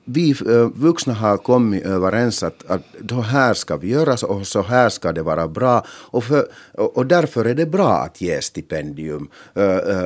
vi 0.05 0.31
eh, 0.31 0.69
vuxna 0.75 1.13
har 1.13 1.37
kommit 1.37 1.85
överens 1.85 2.43
att, 2.43 2.63
att 2.67 2.81
så 3.09 3.21
här 3.21 3.53
ska 3.53 3.77
vi 3.77 3.89
göra 3.89 4.27
och 4.27 4.47
så 4.47 4.61
här 4.61 4.89
ska 4.89 5.11
det 5.11 5.21
vara 5.21 5.47
bra. 5.47 5.85
Och, 5.89 6.23
för, 6.23 6.47
och 6.73 7.05
därför 7.05 7.45
är 7.45 7.53
det 7.53 7.65
bra 7.65 7.93
att 7.93 8.21
ge 8.21 8.41
stipendium 8.41 9.29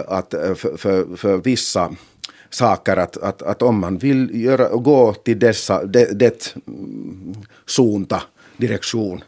att, 0.08 0.30
för, 0.32 0.78
för, 0.78 1.16
för 1.16 1.38
vissa 1.38 1.96
saker 2.50 2.98
att, 2.98 3.18
att, 3.18 3.42
att 3.42 3.62
om 3.62 3.80
man 3.80 3.98
vill 3.98 4.44
göra, 4.44 4.70
gå 4.70 5.14
till 5.14 5.40
dessa, 5.40 5.86
det, 5.86 6.20
det 6.20 6.56
mm, 6.68 7.36
sunta 7.66 8.22
direktion 8.58 9.24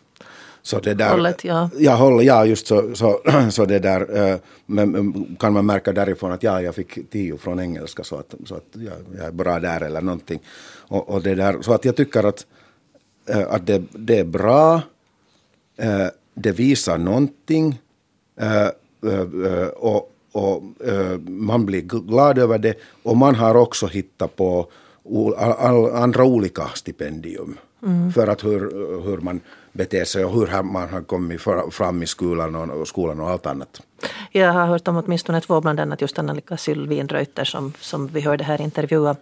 så 0.65 0.79
det 0.79 0.93
där, 0.93 1.11
hållet, 1.11 1.43
ja. 1.43 1.69
Ja, 1.77 1.95
håll, 1.95 2.25
ja 2.25 2.45
just 2.45 2.67
så, 2.67 2.95
så, 2.95 3.19
så 3.51 3.65
det 3.65 3.79
där 3.79 4.39
men, 4.65 5.13
kan 5.39 5.53
man 5.53 5.65
märka 5.65 5.93
därifrån 5.93 6.31
att 6.31 6.43
ja, 6.43 6.61
jag 6.61 6.75
fick 6.75 7.09
tio 7.11 7.37
från 7.37 7.59
engelska 7.59 8.03
så 8.03 8.15
att, 8.15 8.35
så 8.45 8.55
att 8.55 8.65
ja, 8.73 8.91
jag 9.17 9.25
är 9.25 9.31
bra 9.31 9.59
där 9.59 9.81
eller 9.81 10.01
någonting. 10.01 10.39
Och, 10.87 11.09
och 11.09 11.21
det 11.21 11.35
där, 11.35 11.61
så 11.61 11.73
att 11.73 11.85
jag 11.85 11.95
tycker 11.95 12.23
att, 12.23 12.45
äh, 13.29 13.47
att 13.49 13.67
det, 13.67 13.83
det 13.91 14.19
är 14.19 14.23
bra, 14.23 14.81
äh, 15.77 16.07
det 16.33 16.51
visar 16.51 16.97
någonting 16.97 17.81
och, 19.75 20.11
och 20.31 20.63
man 21.27 21.65
blir 21.65 21.81
glad 21.81 22.37
över 22.37 22.57
det 22.57 22.75
och 23.03 23.17
man 23.17 23.35
har 23.35 23.55
också 23.55 23.87
hittat 23.87 24.35
på 24.35 24.71
andra 25.93 26.23
olika 26.23 26.67
stipendium 26.73 27.57
mm. 27.83 28.11
för 28.11 28.27
att 28.27 28.43
hur, 28.43 28.59
hur 29.03 29.17
man 29.17 29.41
beter 29.75 30.05
sig 30.05 30.25
och 30.25 30.31
hur 30.31 30.63
man 30.63 30.89
har 30.89 31.01
kommit 31.01 31.41
fram 31.71 32.03
i 32.03 32.07
skolan 32.07 32.55
och, 32.55 32.87
skolan 32.87 33.19
och 33.19 33.29
allt 33.29 33.45
annat. 33.45 33.81
Jag 34.31 34.53
har 34.53 34.65
hört 34.65 34.87
om 34.87 34.97
åtminstone 34.97 35.41
två, 35.41 35.61
bland 35.61 35.79
annat 35.79 36.01
just 36.01 36.19
Anna-Lika 36.19 36.57
Sylvin 36.57 37.07
Reuter 37.07 37.45
som, 37.45 37.73
som 37.79 38.07
vi 38.07 38.21
hörde 38.21 38.43
här 38.43 38.61
intervjua 38.61 39.15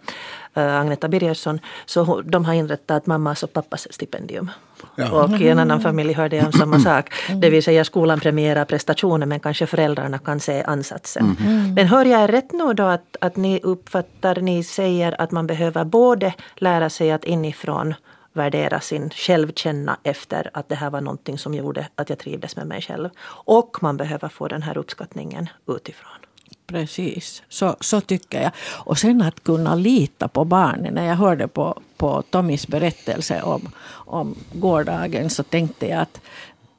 äh, 0.54 0.80
Agneta 0.80 1.08
Birgersson. 1.08 1.60
Så 1.86 2.20
de 2.20 2.44
har 2.44 2.54
inrättat 2.54 3.06
mammas 3.06 3.42
och 3.42 3.52
pappas 3.52 3.86
stipendium. 3.90 4.50
Ja. 4.96 5.24
Och 5.24 5.40
i 5.40 5.48
en 5.48 5.58
annan 5.58 5.80
familj 5.80 6.12
hörde 6.12 6.36
jag 6.36 6.46
om 6.46 6.52
samma 6.52 6.80
sak. 6.80 7.12
Det 7.42 7.50
vill 7.50 7.62
säga 7.62 7.84
skolan 7.84 8.20
premierar 8.20 8.64
prestationen 8.64 9.28
men 9.28 9.40
kanske 9.40 9.66
föräldrarna 9.66 10.18
kan 10.18 10.40
se 10.40 10.62
ansatsen. 10.62 11.36
Mm. 11.40 11.74
Men 11.74 11.86
hör 11.86 12.04
jag 12.04 12.32
rätt 12.32 12.52
nu 12.52 12.74
då 12.74 12.84
att, 12.84 13.16
att 13.20 13.36
ni 13.36 13.60
uppfattar, 13.62 14.40
ni 14.40 14.64
säger 14.64 15.20
att 15.20 15.30
man 15.30 15.46
behöver 15.46 15.84
både 15.84 16.34
lära 16.56 16.90
sig 16.90 17.12
att 17.12 17.24
inifrån 17.24 17.94
värdera 18.34 18.80
sin 18.80 19.10
självkänna 19.10 19.96
efter 20.02 20.50
att 20.54 20.68
det 20.68 20.74
här 20.74 20.90
var 20.90 21.00
någonting 21.00 21.38
som 21.38 21.54
gjorde 21.54 21.88
att 21.94 22.08
jag 22.10 22.18
trivdes 22.18 22.56
med 22.56 22.66
mig 22.66 22.82
själv. 22.82 23.08
Och 23.46 23.76
man 23.82 23.96
behöver 23.96 24.28
få 24.28 24.48
den 24.48 24.62
här 24.62 24.78
uppskattningen 24.78 25.48
utifrån. 25.68 26.10
Precis, 26.66 27.42
så, 27.48 27.76
så 27.80 28.00
tycker 28.00 28.42
jag. 28.42 28.50
Och 28.72 28.98
sen 28.98 29.22
att 29.22 29.44
kunna 29.44 29.74
lita 29.74 30.28
på 30.28 30.44
barnen. 30.44 30.94
När 30.94 31.06
jag 31.06 31.14
hörde 31.16 31.48
på, 31.48 31.80
på 31.96 32.22
Tommys 32.30 32.66
berättelse 32.68 33.42
om, 33.42 33.70
om 33.90 34.34
gårdagen 34.52 35.30
så 35.30 35.42
tänkte 35.42 35.86
jag 35.88 36.00
att 36.00 36.20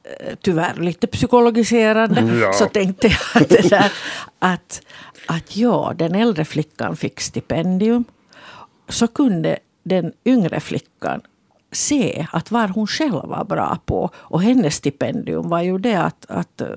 eh, 0.03 0.35
tyvärr 0.41 0.73
lite 0.75 1.07
psykologiserande, 1.07 2.19
Mm, 2.21 2.39
Ja. 2.39 2.53
så 2.53 2.65
tänkte 2.65 3.07
jag 3.07 3.41
att, 3.43 3.49
det 3.49 3.69
där, 3.69 3.91
att, 4.39 4.81
att 5.27 5.55
ja, 5.55 5.93
den 5.95 6.15
äldre 6.15 6.45
flickan 6.45 6.95
fick 6.97 7.19
stipendium. 7.21 8.03
Så 8.89 9.07
kunde 9.07 9.59
den 9.83 10.13
yngre 10.25 10.59
flickan 10.59 11.21
se 11.75 12.27
att 12.31 12.51
vad 12.51 12.69
hon 12.69 12.87
själv 12.87 13.13
var 13.13 13.45
bra 13.45 13.77
på. 13.85 14.09
Och 14.15 14.41
hennes 14.41 14.75
stipendium 14.75 15.49
var 15.49 15.61
ju 15.61 15.77
det 15.77 15.95
att, 15.95 16.25
att 16.29 16.61
eh, 16.61 16.67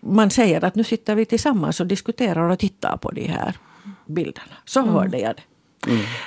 man 0.00 0.30
säger 0.30 0.64
att 0.64 0.74
nu 0.74 0.84
sitter 0.84 1.14
vi 1.14 1.24
tillsammans 1.24 1.80
och 1.80 1.86
diskuterar 1.86 2.48
och 2.50 2.58
tittar 2.58 2.96
på 2.96 3.10
de 3.10 3.26
här 3.26 3.56
bilderna. 4.06 4.54
Så 4.64 4.82
hörde 4.82 5.18
jag 5.18 5.36
det. 5.36 5.42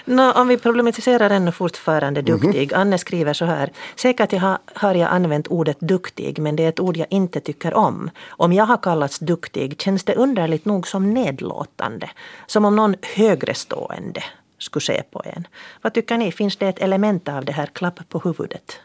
Nå, 0.05 0.31
om 0.31 0.47
vi 0.47 0.57
problematiserar 0.57 1.29
ännu 1.29 1.51
fortfarande 1.51 2.21
duktig. 2.21 2.73
Anne 2.73 2.97
skriver 2.97 3.33
så 3.33 3.45
här. 3.45 3.71
Säkert 3.95 4.33
jag 4.33 4.39
har, 4.39 4.57
har 4.73 4.95
jag 4.95 5.09
använt 5.09 5.47
ordet 5.47 5.79
duktig 5.79 6.39
men 6.39 6.55
det 6.55 6.63
är 6.63 6.69
ett 6.69 6.79
ord 6.79 6.97
jag 6.97 7.07
inte 7.09 7.39
tycker 7.39 7.73
om. 7.73 8.09
Om 8.29 8.53
jag 8.53 8.65
har 8.65 8.77
kallats 8.77 9.19
duktig 9.19 9.81
känns 9.81 10.03
det 10.03 10.15
underligt 10.15 10.65
nog 10.65 10.87
som 10.87 11.13
nedlåtande. 11.13 12.09
Som 12.47 12.65
om 12.65 12.75
någon 12.75 12.95
högre 13.15 13.53
stående 13.53 14.23
skulle 14.57 14.83
se 14.83 15.03
på 15.11 15.21
en. 15.25 15.47
Vad 15.81 15.93
tycker 15.93 16.17
ni? 16.17 16.31
Finns 16.31 16.57
det 16.57 16.67
ett 16.67 16.79
element 16.79 17.27
av 17.29 17.45
det 17.45 17.51
här 17.51 17.65
klapp 17.65 18.09
på 18.09 18.19
huvudet 18.19 18.79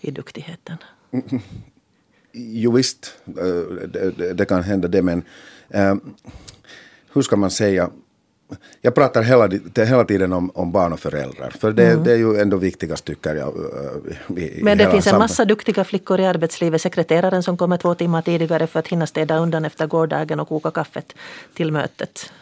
i 0.00 0.10
duktigheten? 0.10 0.76
Jo 2.32 2.72
visst, 2.72 3.14
eh, 3.26 3.88
det, 3.88 4.32
det, 4.32 4.44
kan 4.44 4.62
hända 4.62 4.88
det 4.88 5.02
men 5.02 5.24
eh, 5.68 5.94
hur 7.12 7.22
ska 7.22 7.36
man 7.36 7.50
säga? 7.50 7.90
Jag 8.80 8.94
pratar 8.94 9.22
hela, 9.22 9.48
hela 9.84 10.04
tiden 10.04 10.32
om, 10.32 10.50
om 10.54 10.72
barn 10.72 10.92
och 10.92 11.00
föräldrar. 11.00 11.50
För 11.50 11.72
det, 11.72 12.04
det 12.04 12.12
är 12.12 12.16
ju 12.16 12.40
ändå 12.40 12.56
viktigast 12.56 13.04
tycker 13.04 13.34
jag. 13.34 13.56
eh, 13.56 14.44
I, 14.44 14.62
Men 14.62 14.78
det 14.78 14.90
finns 14.90 15.06
en 15.06 15.18
massa 15.18 15.44
duktiga 15.44 15.84
flickor 15.84 16.20
i 16.20 16.26
arbetslivet. 16.26 16.82
Sekreteraren 16.82 17.42
som 17.42 17.56
kommer 17.56 17.76
två 17.76 17.94
timmar 17.94 18.22
tidigare 18.22 18.66
för 18.66 18.78
att 18.78 18.88
hinna 18.88 19.06
städa 19.06 19.38
undan 19.38 19.64
efter 19.64 19.86
gårdagen 19.86 20.40
och 20.40 20.48
koka 20.48 20.70
kaffet 20.70 21.14
till 21.54 21.72
mötet. 21.72 22.32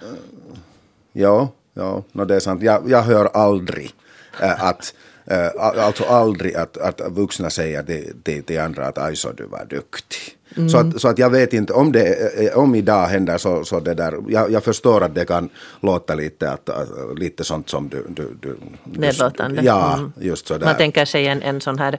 Ja, 1.13 1.49
ja 1.75 2.03
no, 2.13 2.25
det 2.25 2.37
är 2.37 2.41
sant. 2.41 2.63
Jag, 2.63 2.91
jag 2.91 3.03
hör 3.03 3.25
aldrig 3.25 3.95
äh, 4.43 4.65
att 4.65 4.95
äh, 5.25 5.49
alltså 5.59 6.05
aldrig 6.05 6.55
att, 6.55 6.77
att 6.77 7.01
vuxna 7.11 7.51
säger 7.51 7.83
till, 7.83 8.15
till, 8.23 8.43
till 8.45 8.61
andra 8.61 8.87
att 8.87 8.99
aj 8.99 9.17
så 9.17 9.33
du 9.33 9.47
var 9.47 9.65
duktig. 9.65 10.37
Så, 10.71 10.79
att, 10.79 11.01
så 11.01 11.09
att 11.09 11.19
jag 11.19 11.31
vet 11.31 11.53
inte 11.53 11.73
om 11.73 11.93
det 11.93 12.33
eh, 12.47 12.59
om 12.59 12.75
idag 12.75 13.07
händer 13.07 13.39
så, 13.39 13.65
så 13.65 13.81
det 13.81 13.95
där. 13.95 14.19
Jag, 14.29 14.51
jag 14.51 14.65
förstår 14.65 15.01
att 15.01 15.15
det 15.15 15.25
kan 15.25 15.49
låta 15.81 16.15
lite, 16.15 16.51
att, 16.51 16.71
lite 17.17 17.45
sånt 17.45 17.69
som 17.69 17.89
du... 17.89 18.07
du, 18.09 18.37
du 18.41 18.57
Nedlåtande. 18.85 19.63
Ja, 19.63 19.95
Mm. 19.95 20.13
just 20.21 20.47
så 20.47 20.59
där. 20.59 20.67
Man 20.67 20.77
tänker 20.77 21.05
sig 21.05 21.27
en, 21.27 21.43
en 21.43 21.61
sån 21.61 21.79
här 21.79 21.99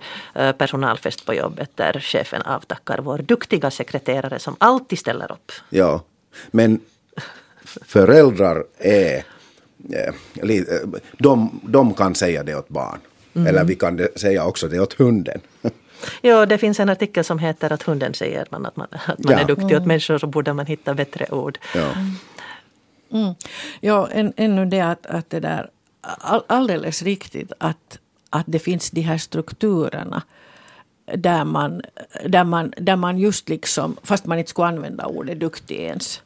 personalfest 0.54 1.26
på 1.26 1.34
jobbet 1.34 1.70
där 1.76 2.00
chefen 2.00 2.42
avtackar 2.42 2.98
vår 2.98 3.18
duktiga 3.18 3.72
sekreterare 3.72 4.40
som 4.40 4.56
alltid 4.60 5.00
ställer 5.00 5.32
upp. 5.32 5.52
Ja, 5.70 6.02
men 6.52 6.80
föräldrar 7.66 8.64
är... 8.78 9.24
eh, 9.90 10.50
eh, 10.50 10.64
De, 11.18 11.60
de 11.64 11.94
kan 11.94 12.16
säga 12.16 12.44
det 12.44 12.56
åt 12.56 12.70
barn. 12.70 13.00
Eller 13.48 13.64
vi 13.64 13.76
kan 13.76 14.08
säga 14.16 14.46
också 14.46 14.68
det 14.68 14.80
åt 14.80 14.94
hunden. 14.94 15.42
Ja, 16.22 16.46
det 16.46 16.58
finns 16.58 16.80
en 16.80 16.90
artikel 16.90 17.24
som 17.24 17.40
heter 17.40 17.74
att 17.74 17.84
hunden 17.84 18.14
säger 18.14 18.46
man 18.50 18.66
att 18.66 18.76
man, 18.76 18.88
att 18.92 19.24
man 19.24 19.34
Ja. 19.34 19.40
är 19.40 19.46
duktig 19.46 19.78
åt 19.78 19.86
människor 19.86 20.18
så 20.18 20.28
borde 20.28 20.54
man 20.54 20.66
hitta 20.66 20.94
bättre 20.94 21.26
ord. 21.32 21.58
Ja. 21.76 21.92
Mm. 23.12 23.34
Ja, 23.80 24.08
en, 24.12 24.34
ännu 24.38 24.66
det 24.66 24.82
att, 24.82 25.06
att 25.06 25.30
det 25.30 25.40
där 25.40 25.70
all, 26.02 26.44
alldeles 26.48 27.02
riktigt 27.02 27.52
att, 27.58 28.00
att 28.30 28.46
det 28.48 28.60
finns 28.60 28.92
de 28.92 29.02
här 29.02 29.18
strukturerna 29.18 30.22
där 31.16 31.44
man, 31.44 31.82
där, 32.26 32.44
man, 32.44 32.74
där 32.78 32.96
man 32.96 33.18
just 33.18 33.50
liksom, 33.50 33.98
fast 34.04 34.26
man 34.26 34.38
inte 34.38 34.50
skulle 34.50 34.68
använda 34.68 35.06
ordet 35.06 35.40
duktig 35.40 35.76
ens, 35.80 36.22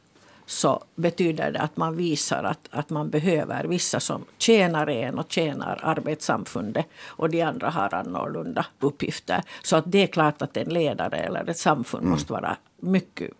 så 0.46 0.84
betyder 0.94 1.52
det 1.52 1.58
att 1.58 1.76
man 1.76 1.96
visar 1.96 2.44
att, 2.44 2.68
att 2.70 2.90
man 2.90 3.10
behöver 3.10 3.64
vissa 3.64 4.00
som 4.00 4.24
tjänar 4.38 4.90
en 4.90 5.18
och 5.18 5.32
tjänar 5.32 5.80
arbetssamfundet 5.82 6.86
och 7.06 7.30
de 7.30 7.42
andra 7.42 7.70
har 7.70 7.94
annorlunda 7.94 8.66
uppgifter. 8.80 9.42
Så 9.62 9.76
att 9.76 9.84
det 9.86 10.02
är 10.02 10.06
klart 10.06 10.42
att 10.42 10.56
en 10.56 10.68
ledare 10.68 11.16
eller 11.16 11.50
ett 11.50 11.58
samfund 11.58 12.06
måste 12.06 12.32
vara 12.32 12.56
mycket 12.80 13.30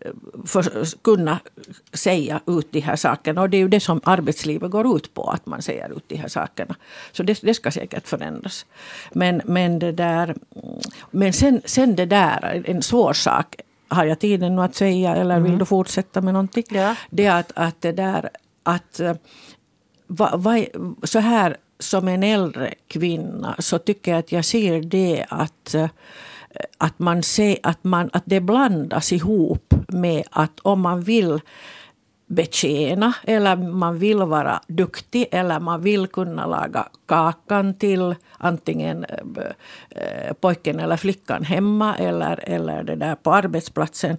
eh, 0.00 0.10
för, 0.46 0.84
kunna 1.02 1.38
säga 1.92 2.40
ut 2.46 2.72
de 2.72 2.80
här 2.80 2.96
sakerna. 2.96 3.42
Och 3.42 3.50
det 3.50 3.56
är 3.56 3.60
ju 3.60 3.68
det 3.68 3.80
som 3.80 4.00
arbetslivet 4.04 4.70
går 4.70 4.96
ut 4.96 5.14
på, 5.14 5.30
att 5.30 5.46
man 5.46 5.62
säger 5.62 5.96
ut 5.96 6.04
de 6.08 6.16
här 6.16 6.28
sakerna. 6.28 6.76
Så 7.12 7.22
det, 7.22 7.40
det 7.42 7.54
ska 7.54 7.70
säkert 7.70 8.08
förändras. 8.08 8.66
Men, 9.12 9.42
men, 9.44 9.78
det 9.78 9.92
där, 9.92 10.34
men 11.10 11.32
sen, 11.32 11.62
sen 11.64 11.96
det 11.96 12.06
där, 12.06 12.62
en 12.66 12.82
svår 12.82 13.12
sak, 13.12 13.56
har 13.88 14.04
jag 14.04 14.18
tiden 14.18 14.56
nu 14.56 14.62
att 14.62 14.74
säga 14.74 15.16
eller 15.16 15.40
vill 15.40 15.58
du 15.58 15.64
fortsätta 15.64 16.20
med 16.20 16.34
någonting? 16.34 16.64
Ja. 16.68 16.94
Det 17.10 17.26
är 17.26 17.40
att, 17.40 17.52
att 17.54 17.80
det 17.80 17.92
där 17.92 18.30
att 18.62 19.00
eh, 19.00 19.14
va, 20.06 20.36
va, 20.36 20.64
så 21.02 21.18
här 21.18 21.56
som 21.78 22.08
en 22.08 22.22
äldre 22.22 22.74
kvinna 22.88 23.56
så 23.58 23.78
tycker 23.78 24.10
jag 24.10 24.18
att 24.18 24.32
jag 24.32 24.44
ser 24.44 24.80
det 24.80 25.24
att, 25.28 25.74
eh, 25.74 25.88
att, 26.78 26.98
man 26.98 27.22
ser, 27.22 27.58
att, 27.62 27.84
man, 27.84 28.10
att 28.12 28.22
det 28.26 28.40
blandas 28.40 29.12
ihop 29.12 29.74
med 29.88 30.24
att 30.30 30.60
om 30.60 30.80
man 30.80 31.02
vill 31.02 31.40
betjäna 32.26 33.12
eller 33.24 33.56
man 33.56 33.98
vill 33.98 34.18
vara 34.18 34.60
duktig 34.66 35.28
eller 35.30 35.60
man 35.60 35.80
vill 35.80 36.06
kunna 36.06 36.46
laga 36.46 36.88
kakan 37.06 37.74
till 37.74 38.14
antingen 38.38 39.04
eh, 39.04 39.44
eh, 39.90 40.32
pojken 40.32 40.80
eller 40.80 40.96
flickan 40.96 41.44
hemma 41.44 41.96
eller, 41.96 42.40
eller 42.48 42.82
det 42.82 42.96
där 42.96 43.14
på 43.14 43.32
arbetsplatsen. 43.34 44.16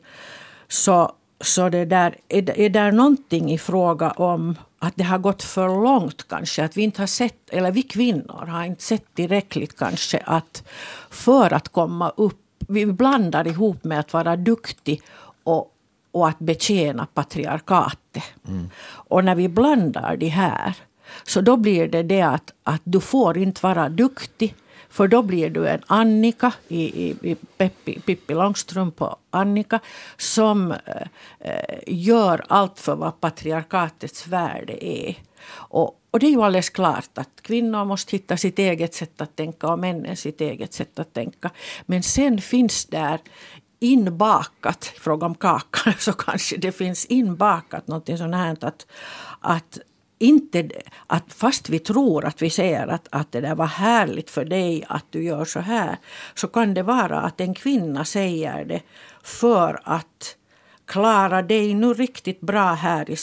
Så, 0.68 1.12
så 1.42 1.70
det 1.70 1.86
där, 1.86 2.16
är, 2.30 2.42
det- 2.42 2.62
är 2.66 2.70
där 2.70 2.92
någonting 2.92 3.52
i 3.52 3.58
fråga 3.58 4.12
om 4.12 4.56
att 4.80 4.94
det 4.96 5.04
har 5.04 5.18
gått 5.18 5.44
för 5.44 5.68
långt 5.84 6.28
kanske. 6.28 6.64
Att 6.64 6.78
vi 6.78 6.82
inte 6.82 7.02
har 7.02 7.08
sett, 7.08 7.50
eller 7.50 7.72
vi 7.72 7.82
kvinnor 7.82 8.46
har 8.48 8.64
inte 8.64 8.84
sett 8.84 9.16
tillräckligt 9.16 9.78
kanske 9.78 10.18
att 10.26 10.64
för 11.10 11.54
att 11.54 11.70
komma 11.70 12.10
upp, 12.18 12.40
vi 12.68 12.86
blandar 12.86 13.48
ihop 13.48 13.84
med 13.84 14.00
att 14.00 14.14
vara 14.14 14.36
duktig 14.36 15.02
och, 15.44 15.72
och 16.12 16.28
att 16.28 16.40
betjäna 16.40 17.06
patriarkatet. 17.14 18.24
Och 18.88 19.26
när 19.26 19.36
vi 19.36 19.48
blandar 19.50 20.18
det 20.18 20.28
här 20.28 20.76
så 21.24 21.42
då 21.42 21.58
blir 21.58 21.88
det 21.88 22.04
det 22.04 22.22
att, 22.22 22.54
att 22.64 22.82
du 22.84 23.00
får 23.00 23.38
inte 23.38 23.60
vara 23.64 23.90
duktig 23.90 24.56
för 24.90 25.08
då 25.08 25.22
blir 25.22 25.50
du 25.50 25.68
en 25.68 25.82
Annika 25.88 26.52
i, 26.68 27.08
i, 27.08 27.16
i 27.22 27.36
Peppi, 27.36 28.00
Pippi 28.00 28.34
Långstrump 28.34 29.02
och 29.02 29.16
Annika 29.30 29.80
som 30.18 30.72
eh, 30.72 30.78
eh, 31.40 31.80
gör 31.88 32.46
allt 32.50 32.80
för 32.80 32.96
vad 32.96 33.20
patriarkatets 33.20 34.28
värde 34.28 34.86
är. 34.86 35.16
Och, 35.50 36.02
och 36.12 36.20
det 36.20 36.26
är 36.26 36.32
ju 36.32 36.42
alldeles 36.42 36.70
klart 36.70 37.18
att 37.18 37.42
kvinnor 37.42 37.86
måste 37.86 38.16
hitta 38.16 38.38
sitt 38.38 38.60
eget 38.60 38.94
sätt 38.94 39.22
att 39.22 39.36
tänka 39.36 39.68
och 39.68 39.80
männen 39.80 40.18
sitt 40.18 40.42
eget 40.42 40.74
sätt 40.74 41.00
att 41.00 41.14
tänka. 41.14 41.50
Men 41.86 42.04
sen 42.04 42.42
finns 42.42 42.86
där 42.86 43.20
inbakat, 43.80 44.92
i 44.96 45.00
fråga 45.00 45.26
om 45.26 45.36
kakan, 45.36 45.94
så 46.00 46.14
kanske 46.14 46.58
det 46.58 46.72
finns 46.72 47.06
inbakat 47.06 47.88
någonting 47.88 48.18
sånt 48.18 48.36
här 48.36 48.58
att, 48.62 48.88
att 49.42 49.80
inte 50.20 50.70
att 51.08 51.34
fast 51.34 51.70
vi 51.70 51.80
tror 51.80 52.26
att 52.26 52.42
vi 52.42 52.50
säger 52.50 52.88
att, 52.88 53.08
att 53.12 53.32
det 53.32 53.42
där 53.42 53.56
var 53.56 53.66
härligt 53.66 54.30
för 54.30 54.46
dig 54.46 54.86
att 54.90 55.06
du 55.10 55.24
gör 55.24 55.46
så 55.46 55.60
här 55.60 55.98
så 56.36 56.48
kan 56.48 56.74
det 56.74 56.84
vara 56.84 57.22
att 57.22 57.42
en 57.42 57.54
kvinna 57.54 58.06
säger 58.06 58.66
det 58.66 58.82
för 59.24 59.80
att 59.84 60.36
klara 60.86 61.42
dig 61.42 61.74
nu 61.74 61.94
riktigt 61.94 62.42
bra 62.42 62.74
här 62.74 63.10
i 63.10 63.16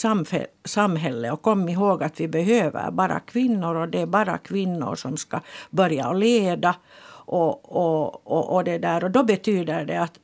samhället. 0.64 1.32
Och 1.32 1.42
kom 1.42 1.68
ihåg 1.68 2.02
att 2.02 2.20
vi 2.20 2.28
behöver 2.28 2.90
bara 2.90 3.20
kvinnor 3.20 3.74
och 3.74 3.88
det 3.88 4.00
är 4.00 4.06
bara 4.06 4.38
kvinnor 4.38 4.94
som 4.94 5.16
ska 5.16 5.40
börja 5.70 6.06
att 6.06 6.18
leda 6.18 6.74
och, 7.26 7.76
och, 7.76 8.26
och, 8.32 8.54
och 8.54 8.64
det 8.64 8.78
där. 8.78 9.04
Och 9.04 9.10
då 9.10 9.24
betyder 9.24 9.84
det 9.84 10.00
att 10.00 10.18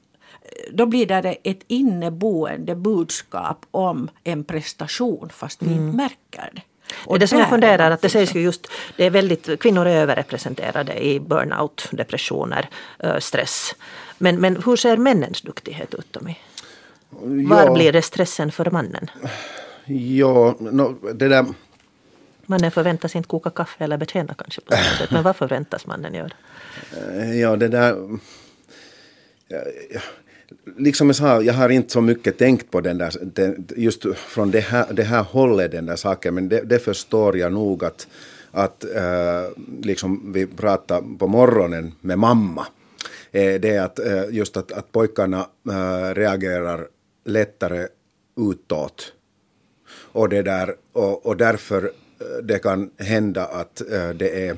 då 0.72 0.86
blir 0.86 1.06
det 1.06 1.36
ett 1.42 1.60
inneboende 1.66 2.74
budskap 2.74 3.66
om 3.70 4.10
en 4.24 4.44
prestation 4.44 5.28
fast 5.32 5.62
vi 5.62 5.72
inte 5.72 5.96
märker 5.96 6.50
det. 6.52 6.62
Och 7.06 7.18
det 7.18 7.28
som 7.28 7.38
jag 7.38 7.48
funderar, 7.48 7.90
att 7.90 8.02
det 8.02 8.08
sägs 8.08 8.34
ju 8.34 8.40
just, 8.40 8.66
det 8.96 9.04
är 9.04 9.10
väldigt, 9.10 9.60
kvinnor 9.60 9.86
är 9.86 9.96
överrepresenterade 9.96 11.06
i 11.06 11.20
burnout, 11.20 11.88
depressioner, 11.90 12.68
eh, 12.98 13.18
stress. 13.18 13.74
Men, 14.18 14.40
men 14.40 14.62
hur 14.66 14.76
ser 14.76 14.96
männens 14.96 15.40
duktighet 15.42 15.94
ut 15.94 16.12
Tommy? 16.12 16.34
Var 17.48 17.64
Ja. 17.64 17.74
blir 17.74 17.92
det 17.92 18.02
stressen 18.02 18.52
för 18.52 18.70
mannen? 18.70 19.10
Ja, 19.86 20.54
no, 20.58 21.12
det 21.12 21.28
där... 21.28 21.46
Mannen 22.46 22.70
förväntas 22.70 23.16
inte 23.16 23.28
koka 23.28 23.50
kaffe 23.50 23.84
eller 23.84 23.96
betjäna 23.96 24.34
kanske 24.34 24.60
på 24.60 24.72
sätt. 24.72 25.10
Men 25.10 25.22
vad 25.22 25.36
förväntas 25.36 25.86
mannen 25.86 26.14
göra? 26.14 26.32
Ja, 27.40 27.56
det 27.56 27.68
där... 27.68 28.18
Ja, 29.48 29.58
ja, 29.90 30.00
Liksom 30.76 31.06
jag 31.06 31.16
sa, 31.16 31.42
jag 31.42 31.54
har 31.54 31.68
inte 31.68 31.92
så 31.92 32.00
mycket 32.00 32.38
tänkt 32.38 32.70
på 32.70 32.80
den 32.80 32.98
där, 32.98 33.14
den, 33.22 33.66
just 33.76 34.06
från 34.16 34.50
det 34.50 34.60
här, 34.60 34.86
det 34.92 35.02
här 35.02 35.22
hållet, 35.22 35.72
den 35.72 35.86
där 35.86 35.96
saken, 35.96 36.34
men 36.34 36.48
det, 36.48 36.60
det 36.60 36.78
förstår 36.78 37.38
jag 37.38 37.52
nog 37.52 37.84
att, 37.84 38.08
att 38.50 38.84
äh, 38.84 39.44
liksom 39.82 40.32
vi 40.32 40.46
pratar 40.46 41.18
på 41.18 41.26
morgonen 41.26 41.92
med 42.00 42.18
mamma. 42.18 42.66
Äh, 43.32 43.60
det 43.60 43.78
att 43.78 43.98
äh, 43.98 44.24
just 44.30 44.56
att, 44.56 44.72
att 44.72 44.92
pojkarna 44.92 45.46
äh, 45.68 46.14
reagerar 46.14 46.86
lättare 47.24 47.86
utåt. 48.36 49.12
Och, 50.12 50.28
det 50.28 50.42
där, 50.42 50.74
och, 50.92 51.26
och 51.26 51.36
därför 51.36 51.92
det 52.42 52.58
kan 52.58 52.90
hända 52.96 53.44
att 53.44 53.80
äh, 53.92 54.08
det 54.08 54.46
är 54.48 54.56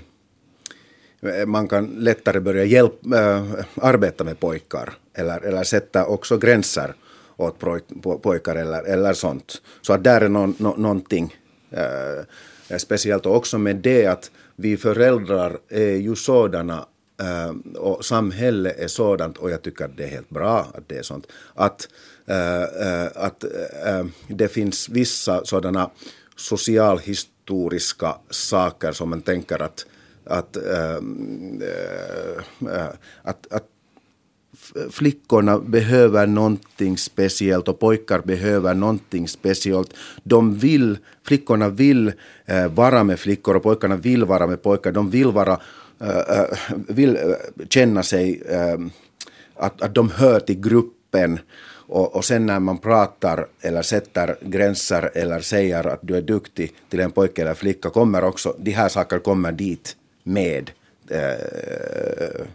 man 1.47 1.69
kan 1.69 1.87
lättare 1.87 2.41
börja 2.41 2.65
hjälp, 2.65 3.07
äh, 3.15 3.53
arbeta 3.75 4.25
med 4.25 4.41
pojkar 4.41 4.93
eller, 5.15 5.41
eller 5.41 5.65
sätta 5.65 6.07
också 6.07 6.39
gränser 6.39 6.95
åt 7.37 7.59
pojkar 8.23 8.57
eller, 8.57 8.83
eller 8.83 9.13
sånt. 9.13 9.63
Så 9.83 9.93
att 9.93 10.05
där 10.05 10.21
är 10.21 10.29
no, 10.29 10.55
no, 10.59 10.75
någonting 10.77 11.37
äh, 11.71 12.77
speciellt 12.79 13.27
och 13.27 13.37
också 13.37 13.59
med 13.59 13.77
det 13.77 14.07
att 14.07 14.31
vi 14.57 14.77
föräldrar 14.77 15.59
är 15.69 15.97
ju 15.97 16.17
sådana 16.17 16.87
äh, 17.21 17.77
och 17.77 18.05
samhället 18.05 18.79
är 18.79 18.89
sådant 18.89 19.37
och 19.39 19.51
jag 19.51 19.63
tycker 19.63 19.85
att 19.85 19.97
det 19.97 20.05
är 20.05 20.09
helt 20.09 20.31
bra 20.31 20.67
att 20.75 20.89
det 20.89 20.99
är 20.99 21.03
sånt. 21.03 21.27
Att, 21.55 21.89
äh, 22.27 23.07
att 23.15 23.45
det 24.29 24.49
finns 24.49 24.89
vissa 24.89 25.45
sådana 25.45 25.91
socialhistoriska 26.37 28.15
saker 28.31 28.93
som 28.93 29.11
man 29.11 29.23
tänker 29.23 29.63
att 29.63 29.87
att, 30.25 30.57
äh, 30.57 30.97
äh, 32.75 32.89
att, 33.23 33.53
att 33.53 33.65
flickorna 34.91 35.59
behöver 35.59 36.27
någonting 36.27 36.99
speciellt 36.99 37.69
och 37.69 37.81
pojkar 37.81 38.19
behöver 38.19 38.75
någonting 38.75 39.29
speciellt. 39.29 39.95
De 40.23 40.59
vill, 40.59 40.99
flickorna 41.23 41.69
vill 41.69 42.13
eh, 42.47 42.69
vara 42.69 43.05
med 43.05 43.21
flickor 43.21 43.57
och 43.57 43.63
pojkarna 43.63 43.97
vill 43.97 44.25
vara 44.25 44.47
med 44.47 44.63
pojkar. 44.63 44.93
De 44.93 45.11
vill, 45.11 45.33
vara, 45.33 45.61
eh, 46.01 46.39
eh, 46.39 46.47
vill 46.89 47.17
eh, 47.17 47.23
känna 47.69 48.03
sig 48.03 48.43
att, 49.57 49.83
att 49.83 49.95
de 49.95 50.11
hör 50.11 50.41
till 50.41 50.61
gruppen. 50.61 51.39
Och, 51.87 52.17
och 52.17 52.25
sen 52.25 52.47
när 52.47 52.61
man 52.61 52.79
pratar 52.79 53.47
eller 53.61 53.83
sätter 53.83 54.37
gränser 54.41 55.11
eller 55.15 55.41
säger 55.41 55.87
att 55.87 56.01
du 56.03 56.17
är 56.17 56.23
duktig 56.23 56.73
till 56.89 57.01
en 57.01 57.11
pojke 57.11 57.43
eller 57.43 57.55
flicka 57.55 57.91
kommer 57.91 58.25
också, 58.25 58.57
de 58.59 58.71
här 58.71 58.89
sakerna 58.89 59.21
kommer 59.21 59.53
dit 59.53 59.97
med. 60.25 60.71
Eh, 61.11 62.47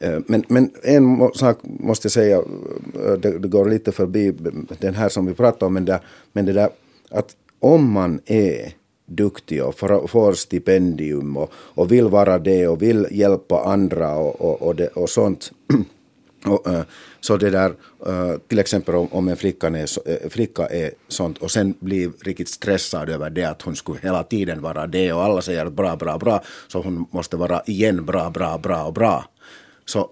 Eh, 0.00 0.18
men, 0.26 0.44
men 0.48 0.70
en 0.82 1.30
sak 1.34 1.58
måste 1.62 2.06
jag 2.06 2.12
säga, 2.12 2.36
eh, 2.36 3.12
det, 3.18 3.38
det, 3.38 3.48
går 3.48 3.68
lite 3.68 3.92
förbi 3.92 4.34
den 4.78 4.94
här 4.94 5.08
som 5.08 5.26
vi 5.26 5.34
pratade 5.34 5.66
om, 5.66 5.74
men 5.74 5.84
det, 5.84 6.00
men 6.32 6.46
det 6.46 6.52
där 6.52 6.70
att 7.10 7.36
om 7.58 7.92
man 7.92 8.20
är 8.26 8.72
duktig 9.06 9.64
och 9.64 9.78
får, 9.78 10.06
får 10.06 10.32
stipendium 10.32 11.36
och, 11.36 11.52
och 11.54 11.92
vill 11.92 12.08
vara 12.08 12.38
det 12.38 12.68
och 12.68 12.82
vill 12.82 13.06
hjälpa 13.10 13.64
andra 13.64 14.16
och, 14.16 14.40
och, 14.40 14.62
och, 14.62 14.76
det, 14.76 14.88
och 14.88 15.10
sånt 15.10 15.52
och, 16.46 16.66
eh, 16.66 16.82
så 17.20 17.36
det 17.36 17.50
där, 17.50 17.74
till 18.48 18.58
exempel 18.58 18.94
om, 18.94 19.08
om 19.10 19.28
en 19.28 19.36
flicka 19.36 19.66
är, 19.66 20.28
flicka 20.28 20.66
är 20.66 20.90
sånt 21.08 21.38
och 21.38 21.50
sen 21.50 21.74
blir 21.80 22.12
riktigt 22.20 22.48
stressad 22.48 23.08
över 23.08 23.30
det 23.30 23.44
att 23.44 23.62
hon 23.62 23.76
skulle 23.76 23.98
hela 24.02 24.22
tiden 24.22 24.62
vara 24.62 24.86
det 24.86 25.12
och 25.12 25.22
alla 25.22 25.42
säger 25.42 25.70
bra, 25.70 25.96
bra, 25.96 26.18
bra, 26.18 26.42
så 26.68 26.82
hon 26.82 27.06
måste 27.10 27.36
vara 27.36 27.62
igen 27.66 28.04
bra, 28.04 28.30
bra, 28.30 28.58
bra 28.58 28.84
och 28.84 28.92
bra. 28.92 29.24
Så 29.90 30.10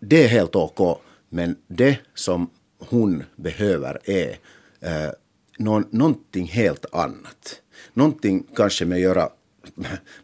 det 0.00 0.24
är 0.24 0.28
helt 0.28 0.56
ok, 0.56 1.00
men 1.28 1.56
det 1.66 1.98
som 2.14 2.50
hon 2.78 3.24
behöver 3.36 3.98
är 4.04 4.30
uh, 4.30 5.12
någon, 5.58 5.84
någonting 5.90 6.46
helt 6.46 6.94
annat. 6.94 7.60
Någonting 7.94 8.46
kanske 8.56 8.84
med 8.84 8.96
att 8.96 9.02
göra 9.02 9.28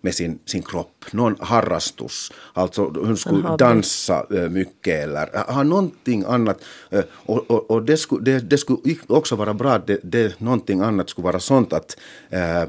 med 0.01 0.15
sin, 0.15 0.39
sin 0.45 0.63
kropp, 0.63 1.05
någon 1.13 1.37
harrastus, 1.41 2.33
alltså 2.53 2.85
hon 2.85 3.17
skulle 3.17 3.57
dansa 3.57 4.27
eh, 4.31 4.49
mycket 4.49 5.05
eller 5.05 5.53
ha 5.53 5.63
någonting 5.63 6.25
annat. 6.27 6.65
Eh, 6.91 7.05
och, 7.13 7.51
och, 7.51 7.71
och 7.71 7.83
det, 7.83 7.97
skulle, 7.97 8.25
det, 8.25 8.41
det, 8.41 8.59
skulle 8.59 8.97
också 9.07 9.37
vara 9.37 9.55
bra 9.55 9.79
det, 9.79 10.01
det, 10.03 10.41
någonting 10.41 10.81
annat 10.81 11.11
skulle 11.11 11.25
vara 11.25 11.41
sånt 11.41 11.73
att 11.73 11.97
äh, 12.31 12.63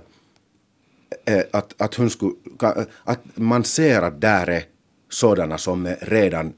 att, 1.52 1.82
att, 1.82 1.96
hon 1.96 2.10
skulle, 2.10 2.34
att 3.04 3.22
man 3.36 3.64
ser 3.64 4.02
att 4.02 4.22
där 4.22 4.50
är 4.50 4.64
sådana 5.14 5.58
som 5.58 5.86
är 5.86 5.98
redan 6.02 6.54